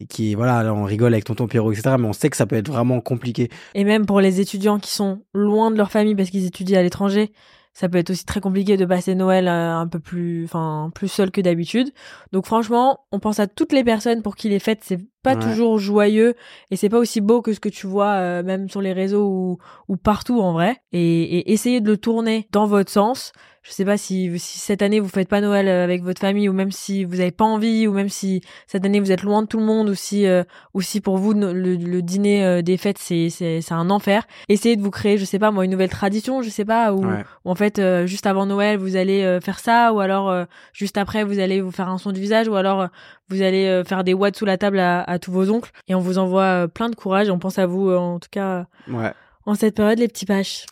est, 0.00 0.06
qui 0.08 0.34
voilà, 0.34 0.62
là, 0.62 0.74
on 0.74 0.84
rigole 0.84 1.12
avec 1.14 1.24
tonton 1.24 1.46
Pierrot, 1.46 1.72
etc. 1.72 1.96
Mais 1.98 2.06
on 2.06 2.12
sait 2.12 2.28
que 2.30 2.36
ça 2.36 2.46
peut 2.46 2.56
être 2.56 2.68
vraiment 2.68 3.00
compliqué. 3.00 3.48
Et 3.74 3.84
même 3.84 4.04
pour 4.06 4.20
les 4.20 4.40
étudiants 4.40 4.78
qui 4.78 4.90
sont 4.90 5.22
loin 5.34 5.70
de 5.70 5.76
leur 5.76 5.90
famille 5.90 6.14
parce 6.14 6.30
qu'ils 6.30 6.44
étudient 6.46 6.78
à 6.78 6.82
l'étranger, 6.82 7.32
ça 7.72 7.88
peut 7.90 7.98
être 7.98 8.08
aussi 8.10 8.24
très 8.24 8.40
compliqué 8.40 8.76
de 8.78 8.84
passer 8.86 9.14
Noël 9.14 9.48
euh, 9.48 9.74
un 9.76 9.86
peu 9.86 9.98
plus, 9.98 10.44
enfin, 10.46 10.90
plus 10.94 11.08
seul 11.08 11.30
que 11.30 11.40
d'habitude. 11.42 11.90
Donc 12.32 12.46
franchement, 12.46 13.00
on 13.12 13.18
pense 13.20 13.38
à 13.38 13.46
toutes 13.46 13.72
les 13.72 13.84
personnes 13.84 14.22
pour 14.22 14.34
qui 14.36 14.48
les 14.48 14.58
fêtes 14.58 14.80
c'est 14.82 14.98
pas 15.26 15.34
Ouais. 15.34 15.42
toujours 15.42 15.78
joyeux 15.78 16.34
et 16.70 16.76
c'est 16.76 16.88
pas 16.88 16.98
aussi 16.98 17.20
beau 17.20 17.42
que 17.42 17.52
ce 17.52 17.60
que 17.60 17.68
tu 17.68 17.86
vois 17.86 18.12
euh, 18.14 18.42
même 18.42 18.68
sur 18.70 18.80
les 18.80 18.92
réseaux 18.92 19.26
ou, 19.28 19.58
ou 19.88 19.96
partout 19.96 20.40
en 20.40 20.52
vrai. 20.52 20.76
Et, 20.92 21.38
et 21.38 21.52
essayez 21.52 21.80
de 21.80 21.88
le 21.90 21.96
tourner 21.96 22.46
dans 22.52 22.66
votre 22.66 22.90
sens. 22.90 23.32
Je 23.62 23.72
sais 23.72 23.84
pas 23.84 23.96
si, 23.96 24.30
si 24.38 24.60
cette 24.60 24.80
année 24.80 25.00
vous 25.00 25.08
faites 25.08 25.28
pas 25.28 25.40
Noël 25.40 25.66
euh, 25.66 25.82
avec 25.82 26.04
votre 26.04 26.20
famille 26.20 26.48
ou 26.48 26.52
même 26.52 26.70
si 26.70 27.02
vous 27.04 27.18
avez 27.18 27.32
pas 27.32 27.44
envie 27.44 27.88
ou 27.88 27.92
même 27.92 28.08
si 28.08 28.40
cette 28.68 28.84
année 28.84 29.00
vous 29.00 29.10
êtes 29.10 29.24
loin 29.24 29.42
de 29.42 29.48
tout 29.48 29.58
le 29.58 29.64
monde 29.64 29.88
ou 29.88 29.94
si, 29.96 30.24
euh, 30.24 30.44
ou 30.72 30.82
si 30.82 31.00
pour 31.00 31.18
vous 31.18 31.32
le, 31.34 31.52
le 31.74 32.00
dîner 32.00 32.44
euh, 32.46 32.62
des 32.62 32.76
fêtes 32.76 32.98
c'est, 32.98 33.28
c'est, 33.28 33.60
c'est 33.62 33.74
un 33.74 33.90
enfer. 33.90 34.24
Essayez 34.48 34.76
de 34.76 34.82
vous 34.82 34.92
créer, 34.92 35.18
je 35.18 35.24
sais 35.24 35.40
pas 35.40 35.50
moi, 35.50 35.64
une 35.64 35.72
nouvelle 35.72 35.90
tradition, 35.90 36.42
je 36.42 36.48
sais 36.48 36.64
pas, 36.64 36.92
ou, 36.94 37.04
Ouais. 37.04 37.24
en 37.44 37.56
fait 37.56 37.82
juste 38.06 38.26
avant 38.28 38.46
Noël 38.46 38.76
vous 38.78 38.94
allez 38.94 39.38
faire 39.42 39.58
ça 39.58 39.92
ou 39.92 39.98
alors 39.98 40.32
juste 40.72 40.96
après 40.96 41.24
vous 41.24 41.40
allez 41.40 41.60
vous 41.60 41.72
faire 41.72 41.88
un 41.88 41.98
son 41.98 42.12
du 42.12 42.20
visage 42.20 42.46
ou 42.46 42.54
alors 42.54 42.86
vous 43.30 43.42
allez 43.42 43.82
faire 43.84 44.04
des 44.04 44.14
watts 44.14 44.36
sous 44.36 44.44
la 44.44 44.58
table 44.58 44.78
à, 44.78 45.02
à 45.02 45.15
tous 45.18 45.32
vos 45.32 45.50
oncles 45.50 45.70
et 45.88 45.94
on 45.94 46.00
vous 46.00 46.18
envoie 46.18 46.42
euh, 46.42 46.66
plein 46.66 46.88
de 46.90 46.94
courage 46.96 47.30
on 47.30 47.38
pense 47.38 47.58
à 47.58 47.66
vous 47.66 47.88
euh, 47.90 47.96
en 47.96 48.18
tout 48.18 48.28
cas 48.30 48.66
Ouais. 48.92 49.12
en 49.44 49.54
cette 49.54 49.74
période 49.74 49.98
les 49.98 50.08
petits 50.08 50.26
paches. 50.26 50.66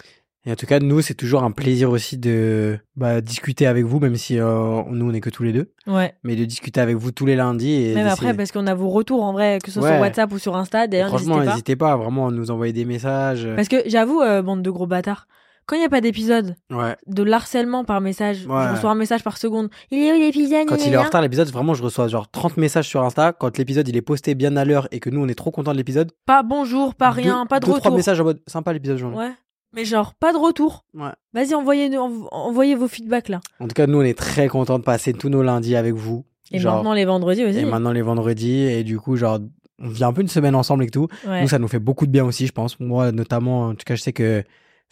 Et 0.47 0.53
en 0.53 0.57
tout 0.57 0.67
cas, 0.67 0.79
nous, 0.79 1.01
c'est 1.01 1.15
toujours 1.15 1.43
un 1.43 1.53
plaisir 1.53 1.89
aussi 1.91 2.19
de 2.19 2.79
bah, 2.97 3.23
discuter 3.23 3.67
avec 3.67 3.87
vous, 3.87 3.99
même 3.99 4.17
si 4.17 4.39
euh, 4.39 4.83
nous, 4.91 5.09
on 5.11 5.15
est 5.15 5.23
que 5.23 5.31
tous 5.31 5.43
les 5.43 5.55
deux. 5.55 5.73
Ouais. 5.87 6.13
Mais 6.23 6.37
de 6.37 6.45
discuter 6.45 6.81
avec 6.83 6.97
vous 6.99 7.13
tous 7.13 7.25
les 7.25 7.35
lundis. 7.35 7.73
Et 7.73 7.95
Même 7.95 8.07
après 8.09 8.35
parce 8.35 8.53
qu'on 8.53 8.67
a 8.67 8.75
vos 8.75 8.91
retours 8.91 9.23
en 9.23 9.33
vrai 9.33 9.59
que 9.65 9.71
ce 9.71 9.81
soit 9.81 9.89
Ouais. 9.89 9.95
sur 9.95 10.01
WhatsApp 10.03 10.31
ou 10.33 10.39
sur 10.39 10.55
Insta 10.55 10.87
d'ailleurs 10.87 11.09
Franchement, 11.09 11.37
n'hésitez 11.37 11.47
pas. 11.47 11.53
n'hésitez 11.53 11.77
pas. 11.77 11.97
vraiment 11.97 12.29
à 12.29 12.31
nous 12.31 12.51
envoyer 12.51 12.75
des 12.75 12.85
messages. 12.85 13.49
Parce 13.57 13.69
que 13.69 13.77
j'avoue 13.87 14.21
euh, 14.21 14.43
bande 14.43 14.61
de 14.61 14.69
gros 14.71 14.87
bâtards. 14.87 15.29
Quand 15.67 15.77
il 15.77 15.81
n'y 15.81 15.85
a 15.85 15.89
pas 15.89 16.01
d'épisode, 16.01 16.57
Ouais. 16.71 16.95
de 17.07 17.23
l'harcèlement 17.23 17.85
par 17.85 18.01
message, 18.01 18.47
Ouais. 18.47 18.65
je 18.69 18.73
reçois 18.75 18.91
un 18.91 18.95
message 18.95 19.23
par 19.25 19.39
seconde. 19.39 19.69
Il 19.91 19.99
est 19.99 20.13
où 20.13 20.19
l'épisode 20.19 20.67
Quand 20.67 20.77
il 20.77 20.93
est 20.93 20.97
en 20.97 21.03
retard, 21.05 21.23
l'épisode, 21.23 21.49
vraiment, 21.49 21.75
je 21.75 21.83
reçois 21.83 22.09
genre 22.09 22.31
30 22.31 22.57
messages 22.57 22.87
sur 22.89 23.03
Insta. 23.03 23.33
Quand 23.33 23.57
l'épisode, 23.59 23.89
il 23.89 23.97
est 23.97 24.03
posté 24.03 24.35
bien 24.35 24.57
à 24.57 24.65
l'heure 24.65 24.89
et 24.93 25.01
que 25.01 25.09
nous, 25.11 25.23
on 25.23 25.29
est 25.29 25.35
trop 25.35 25.51
content 25.51 25.73
de 25.73 25.77
l'épisode. 25.79 26.13
Pas 26.27 26.43
bonjour, 26.43 26.95
pas 26.95 27.11
rien, 27.11 27.43
deux- 27.43 27.49
pas 27.49 27.61
de 27.61 27.65
deux, 27.67 27.73
retour. 27.73 27.85
trois 27.85 27.97
messages 27.97 28.21
en 28.21 28.25
mode 28.25 28.41
sympa 28.47 28.73
l'épisode 28.73 28.97
aujourd'hui. 28.97 29.19
Ouais. 29.19 29.33
Mais 29.75 29.85
genre, 29.85 30.15
pas 30.15 30.33
de 30.33 30.39
retour. 30.39 30.85
Ouais. 30.95 31.09
Vas-y, 31.33 31.55
envoyez, 31.55 31.89
env- 31.99 32.29
envoyez 32.31 32.75
vos 32.77 32.87
feedbacks 32.87 33.29
là. 33.29 33.41
En 33.59 33.67
tout 33.67 33.75
cas, 33.75 33.87
nous, 33.87 33.99
on 33.99 34.03
est 34.05 34.17
très 34.17 34.47
contents 34.49 34.79
de 34.79 34.85
passer 34.85 35.13
tous 35.15 35.29
nos 35.31 35.43
lundis 35.43 35.75
avec 35.77 35.95
vous. 35.95 36.25
Et 36.53 36.59
Genre- 36.61 36.77
maintenant 36.77 36.93
les 36.93 37.05
vendredis 37.07 37.45
aussi. 37.45 37.59
Et 37.59 37.65
maintenant 37.65 37.91
les 37.93 38.03
vendredis. 38.03 38.61
Et 38.67 38.85
du 38.85 39.01
coup, 39.01 39.17
genre, 39.17 39.41
on 39.83 39.89
vit 39.89 40.05
un 40.05 40.13
peu 40.13 40.21
une 40.21 40.29
semaine 40.29 40.55
ensemble 40.55 40.85
et 40.85 40.91
tout. 40.91 41.09
Ouais. 41.27 41.41
Nous, 41.43 41.49
ça 41.49 41.59
nous 41.59 41.67
fait 41.69 41.81
beaucoup 41.81 42.07
de 42.07 42.13
bien 42.13 42.25
aussi, 42.25 42.47
je 42.47 42.53
pense. 42.53 42.79
Moi, 42.79 43.11
notamment, 43.11 43.69
en 43.69 43.71
tout 43.75 43.83
cas, 43.85 43.97
je 43.97 44.03
sais 44.03 44.13
que 44.13 44.45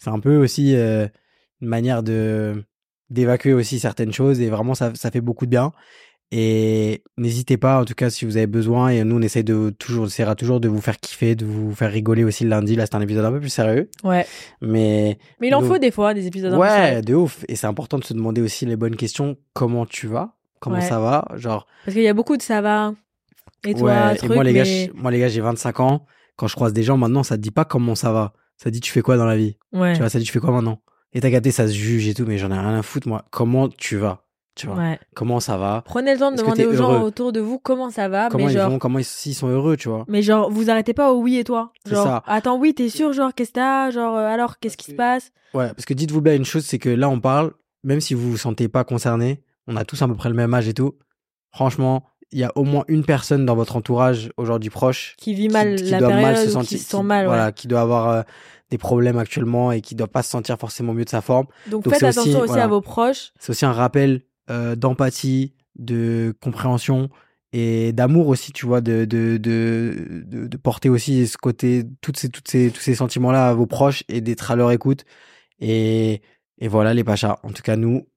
c'est 0.03 0.09
un 0.09 0.19
peu 0.19 0.35
aussi 0.37 0.75
euh, 0.75 1.07
une 1.61 1.67
manière 1.67 2.03
de 2.03 2.63
d'évacuer 3.09 3.53
aussi 3.53 3.79
certaines 3.79 4.11
choses 4.11 4.41
et 4.41 4.49
vraiment, 4.49 4.73
ça, 4.73 4.91
ça 4.95 5.11
fait 5.11 5.21
beaucoup 5.21 5.45
de 5.45 5.51
bien. 5.51 5.71
Et 6.35 7.03
n'hésitez 7.17 7.57
pas, 7.57 7.79
en 7.79 7.85
tout 7.85 7.93
cas, 7.93 8.09
si 8.09 8.25
vous 8.25 8.37
avez 8.37 8.47
besoin. 8.47 8.89
Et 8.89 9.03
nous, 9.03 9.17
on 9.17 9.21
essaie 9.21 9.43
de 9.43 9.69
toujours, 9.77 10.05
on 10.05 10.07
essaiera 10.07 10.33
toujours 10.33 10.59
de 10.59 10.67
vous 10.67 10.81
faire 10.81 10.97
kiffer, 10.97 11.35
de 11.35 11.45
vous 11.45 11.75
faire 11.75 11.91
rigoler 11.91 12.23
aussi 12.23 12.43
le 12.43 12.49
lundi. 12.49 12.75
Là, 12.75 12.87
c'est 12.87 12.95
un 12.95 13.01
épisode 13.01 13.23
un 13.23 13.31
peu 13.31 13.39
plus 13.39 13.49
sérieux. 13.49 13.91
Ouais. 14.03 14.25
Mais 14.59 15.19
Mais 15.39 15.49
il 15.49 15.53
en 15.55 15.61
faut 15.61 15.77
des 15.77 15.91
fois 15.91 16.15
des 16.15 16.25
épisodes 16.25 16.53
un 16.53 16.55
peu 16.55 16.61
ouais, 16.63 16.69
sérieux. 16.69 17.01
de 17.03 17.13
ouf. 17.13 17.45
Et 17.47 17.55
c'est 17.55 17.67
important 17.67 17.99
de 17.99 18.03
se 18.03 18.15
demander 18.15 18.41
aussi 18.41 18.65
les 18.65 18.75
bonnes 18.75 18.95
questions. 18.95 19.37
Comment 19.53 19.85
tu 19.85 20.07
vas? 20.07 20.33
Comment 20.59 20.77
Ouais. 20.77 20.81
ça 20.81 20.99
va? 20.99 21.27
Genre, 21.35 21.67
Parce 21.85 21.93
qu'il 21.93 22.03
y 22.03 22.07
a 22.07 22.15
beaucoup 22.15 22.35
de 22.35 22.41
ça 22.41 22.61
va. 22.61 22.95
Et 23.67 23.75
toi, 23.75 23.91
ouais. 24.07 24.15
truc, 24.15 24.31
et 24.31 24.33
moi, 24.33 24.43
les 24.43 24.53
gars, 24.53 24.63
mais... 24.63 24.89
moi, 24.95 25.11
les 25.11 25.19
gars, 25.19 25.27
j'ai 25.27 25.41
25 25.41 25.79
ans. 25.81 26.05
Quand 26.35 26.47
je 26.47 26.55
croise 26.55 26.73
des 26.73 26.81
gens, 26.81 26.97
maintenant, 26.97 27.21
ça 27.21 27.37
te 27.37 27.41
dit 27.41 27.51
pas 27.51 27.65
comment 27.65 27.93
ça 27.93 28.11
va. 28.11 28.33
Ça 28.57 28.69
dit 28.71 28.79
tu 28.81 28.91
fais 28.91 29.01
quoi 29.01 29.17
dans 29.17 29.25
la 29.25 29.35
vie? 29.37 29.57
Ouais. 29.73 29.93
Tu 29.93 29.99
vois, 29.99 30.09
ça 30.09 30.19
dit 30.19 30.25
tu 30.25 30.31
fais 30.31 30.39
quoi 30.39 30.51
maintenant? 30.51 30.79
Et 31.13 31.21
t'as 31.21 31.29
capté, 31.29 31.51
ça 31.51 31.67
se 31.67 31.73
juge 31.73 32.07
et 32.07 32.13
tout, 32.13 32.25
mais 32.25 32.37
j'en 32.37 32.49
ai 32.51 32.57
rien 32.57 32.77
à 32.77 32.81
foutre, 32.81 33.07
moi. 33.07 33.25
Comment 33.31 33.69
tu 33.69 33.97
vas? 33.97 34.21
Tu 34.55 34.67
vois, 34.67 34.75
Ouais. 34.75 34.99
comment 35.15 35.39
ça 35.39 35.57
va, 35.57 35.81
Prenez 35.83 36.13
le 36.13 36.19
temps 36.19 36.31
de 36.31 36.37
demander 36.37 36.65
aux 36.67 36.75
gens 36.75 37.01
autour 37.01 37.31
de 37.33 37.39
vous 37.39 37.57
comment 37.57 37.89
ça 37.89 38.07
va, 38.07 38.29
comment 38.29 38.45
mais 38.45 38.51
ils 38.51 38.55
genre, 38.55 38.69
vont, 38.69 38.77
comment 38.77 38.99
ils, 38.99 39.03
sont 39.03 39.47
heureux, 39.47 39.77
tu 39.77 39.89
vois? 39.89 40.05
mais 40.07 40.21
genre, 40.21 40.51
vous 40.51 40.69
arrêtez 40.69 40.93
pas 40.93 41.11
au 41.11 41.21
oui 41.21 41.37
et 41.37 41.43
toi? 41.43 41.71
C'est 41.87 41.95
Genre, 41.95 42.03
ça. 42.05 42.23
attends, 42.27 42.59
oui, 42.59 42.75
t'es 42.75 42.87
sûr, 42.89 43.13
genre, 43.13 43.33
qu'est-ce 43.33 43.49
que 43.49 43.55
t'as, 43.55 43.89
genre, 43.89 44.15
euh, 44.15 44.27
alors, 44.27 44.59
qu'est-ce 44.59 44.77
qui 44.77 44.91
se 44.91 44.95
passe? 44.95 45.31
Ouais, 45.55 45.69
parce 45.69 45.85
que 45.85 45.95
dites-vous 45.95 46.21
bien 46.21 46.35
une 46.35 46.45
chose, 46.45 46.65
c'est 46.65 46.77
que 46.77 46.89
là, 46.89 47.09
on 47.09 47.19
parle, 47.19 47.53
même 47.83 47.99
si 47.99 48.13
vous 48.13 48.29
vous 48.29 48.37
sentez 48.37 48.67
pas 48.67 48.83
concerné, 48.83 49.41
on 49.65 49.75
a 49.75 49.85
tous 49.85 49.99
à 50.03 50.07
peu 50.07 50.13
près 50.13 50.29
le 50.29 50.35
même 50.35 50.53
âge 50.53 50.67
et 50.67 50.75
tout. 50.75 50.93
Franchement, 51.51 52.03
il 52.33 52.39
y 52.39 52.43
a 52.43 52.51
au 52.55 52.63
moins 52.63 52.83
une 52.87 53.05
personne 53.05 53.45
dans 53.45 53.55
votre 53.55 53.75
entourage 53.77 54.29
aujourd'hui 54.37 54.69
proche 54.69 55.15
Qui 55.17 55.33
vit 55.33 55.49
mal 55.49 55.75
qui, 55.75 55.85
qui 55.85 55.89
la 55.91 55.99
doit 55.99 56.09
période 56.09 56.25
mal 56.25 56.37
se 56.37 56.49
sentir, 56.49 56.69
qui 56.69 56.77
se 56.83 56.89
sent 56.89 57.03
mal, 57.03 57.21
ouais. 57.21 57.27
voilà, 57.27 57.51
qui 57.51 57.67
doit 57.67 57.81
avoir 57.81 58.09
euh, 58.09 58.21
des 58.71 58.77
problèmes 58.77 59.17
actuellement 59.17 59.71
et 59.71 59.81
qui 59.81 59.95
doit 59.95 60.07
pas 60.07 60.23
se 60.23 60.29
sentir 60.31 60.57
forcément 60.57 60.93
mieux 60.93 61.05
de 61.05 61.09
sa 61.09 61.21
forme. 61.21 61.45
Donc, 61.69 61.83
Donc 61.83 61.93
faites 61.93 62.03
aussi- 62.03 62.19
attention 62.19 62.39
aussi, 62.39 62.47
voilà. 62.47 62.63
à 62.63 62.67
vos 62.67 62.81
proches. 62.81 63.31
C'est 63.39 63.51
aussi 63.51 63.65
un 63.65 63.71
rappel 63.71 64.21
euh, 64.49 64.75
d'empathie, 64.75 65.53
de 65.75 66.33
compréhension 66.41 67.09
et 67.53 67.93
d'amour 67.93 68.27
aussi, 68.29 68.51
tu 68.51 68.65
vois, 68.65 68.81
de, 68.81 69.05
de, 69.05 69.37
de, 69.37 70.23
de, 70.25 70.47
de 70.47 70.57
porter 70.57 70.89
aussi 70.89 71.27
ce 71.27 71.37
côté, 71.37 71.83
toutes 72.01 72.17
ces, 72.17 72.29
toutes 72.29 72.47
ces, 72.47 72.71
tous 72.71 72.81
ces 72.81 72.95
sentiments-là 72.95 73.49
à 73.49 73.53
vos 73.53 73.67
proches 73.67 74.03
et 74.09 74.21
d'être 74.21 74.49
à 74.49 74.55
leur 74.55 74.71
écoute. 74.71 75.05
Et, 75.59 76.21
et 76.57 76.67
voilà, 76.67 76.93
les 76.95 77.03
Pachas. 77.03 77.37
En 77.43 77.51
tout 77.51 77.61
cas, 77.61 77.75
nous, 77.75 78.07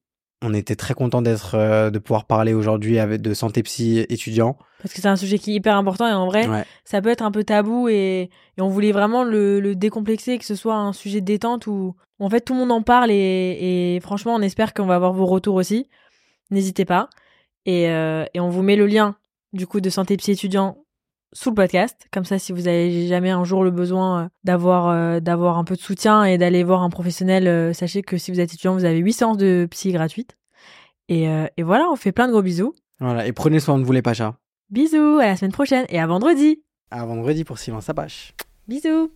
on 0.46 0.54
était 0.54 0.76
très 0.76 0.94
contents 0.94 1.22
d'être, 1.22 1.54
euh, 1.54 1.90
de 1.90 1.98
pouvoir 1.98 2.24
parler 2.24 2.54
aujourd'hui 2.54 2.98
avec 2.98 3.20
de 3.20 3.34
santé 3.34 3.62
psy 3.62 4.06
étudiants. 4.08 4.56
Parce 4.82 4.94
que 4.94 5.00
c'est 5.00 5.08
un 5.08 5.16
sujet 5.16 5.38
qui 5.38 5.52
est 5.52 5.54
hyper 5.54 5.76
important 5.76 6.08
et 6.08 6.12
en 6.12 6.26
vrai, 6.26 6.46
Ouais. 6.48 6.64
ça 6.84 7.02
peut 7.02 7.08
être 7.08 7.22
un 7.22 7.30
peu 7.30 7.44
tabou 7.44 7.88
et, 7.88 8.30
et 8.56 8.60
on 8.62 8.68
voulait 8.68 8.92
vraiment 8.92 9.24
le, 9.24 9.58
le 9.60 9.74
décomplexer, 9.74 10.38
que 10.38 10.44
ce 10.44 10.54
soit 10.54 10.76
un 10.76 10.92
sujet 10.92 11.20
de 11.20 11.26
détente 11.26 11.66
où 11.66 11.94
en 12.20 12.30
fait 12.30 12.40
tout 12.42 12.52
le 12.54 12.60
monde 12.60 12.72
en 12.72 12.82
parle 12.82 13.10
et, 13.10 13.94
et 13.96 14.00
franchement 14.00 14.34
on 14.34 14.40
espère 14.42 14.72
qu'on 14.74 14.86
va 14.86 14.94
avoir 14.94 15.12
vos 15.12 15.26
retours 15.26 15.54
aussi. 15.56 15.88
N'hésitez 16.50 16.84
pas. 16.84 17.08
Et, 17.64 17.88
euh, 17.90 18.24
et 18.34 18.40
on 18.40 18.48
vous 18.48 18.62
met 18.62 18.76
le 18.76 18.86
lien 18.86 19.16
du 19.52 19.66
coup 19.66 19.80
de 19.80 19.90
Santé 19.90 20.16
Psy 20.16 20.32
étudiant 20.32 20.76
sous 21.32 21.50
le 21.50 21.54
podcast. 21.54 22.06
Comme 22.12 22.24
ça 22.24 22.38
si 22.38 22.52
vous 22.52 22.68
avez 22.68 23.06
jamais 23.06 23.30
un 23.30 23.44
jour 23.44 23.64
le 23.64 23.70
besoin 23.70 24.24
euh, 24.24 24.28
d'avoir 24.44 24.88
euh, 24.88 25.20
d'avoir 25.20 25.58
un 25.58 25.64
peu 25.64 25.74
de 25.76 25.80
soutien 25.80 26.24
et 26.24 26.38
d'aller 26.38 26.64
voir 26.64 26.82
un 26.82 26.90
professionnel, 26.90 27.48
euh, 27.48 27.72
sachez 27.72 28.02
que 28.02 28.16
si 28.18 28.30
vous 28.30 28.40
êtes 28.40 28.52
étudiant 28.52 28.74
vous 28.74 28.84
avez 28.84 28.98
8 28.98 29.12
séances 29.12 29.36
de 29.36 29.66
psy 29.70 29.92
gratuites. 29.92 30.36
Et, 31.08 31.28
euh, 31.28 31.46
et 31.56 31.62
voilà, 31.62 31.88
on 31.90 31.96
fait 31.96 32.12
plein 32.12 32.26
de 32.26 32.32
gros 32.32 32.42
bisous. 32.42 32.74
Voilà. 33.00 33.26
Et 33.26 33.32
prenez 33.32 33.60
soin 33.60 33.78
de 33.78 33.84
vous, 33.84 33.92
les 33.92 34.02
Pachas. 34.02 34.34
Bisous, 34.70 35.18
à 35.20 35.26
la 35.26 35.36
semaine 35.36 35.52
prochaine 35.52 35.86
et 35.88 36.00
à 36.00 36.06
vendredi. 36.06 36.62
À 36.90 37.04
vendredi 37.04 37.44
pour 37.44 37.58
Silence 37.58 37.88
Apache. 37.88 38.32
Bisous 38.66 39.12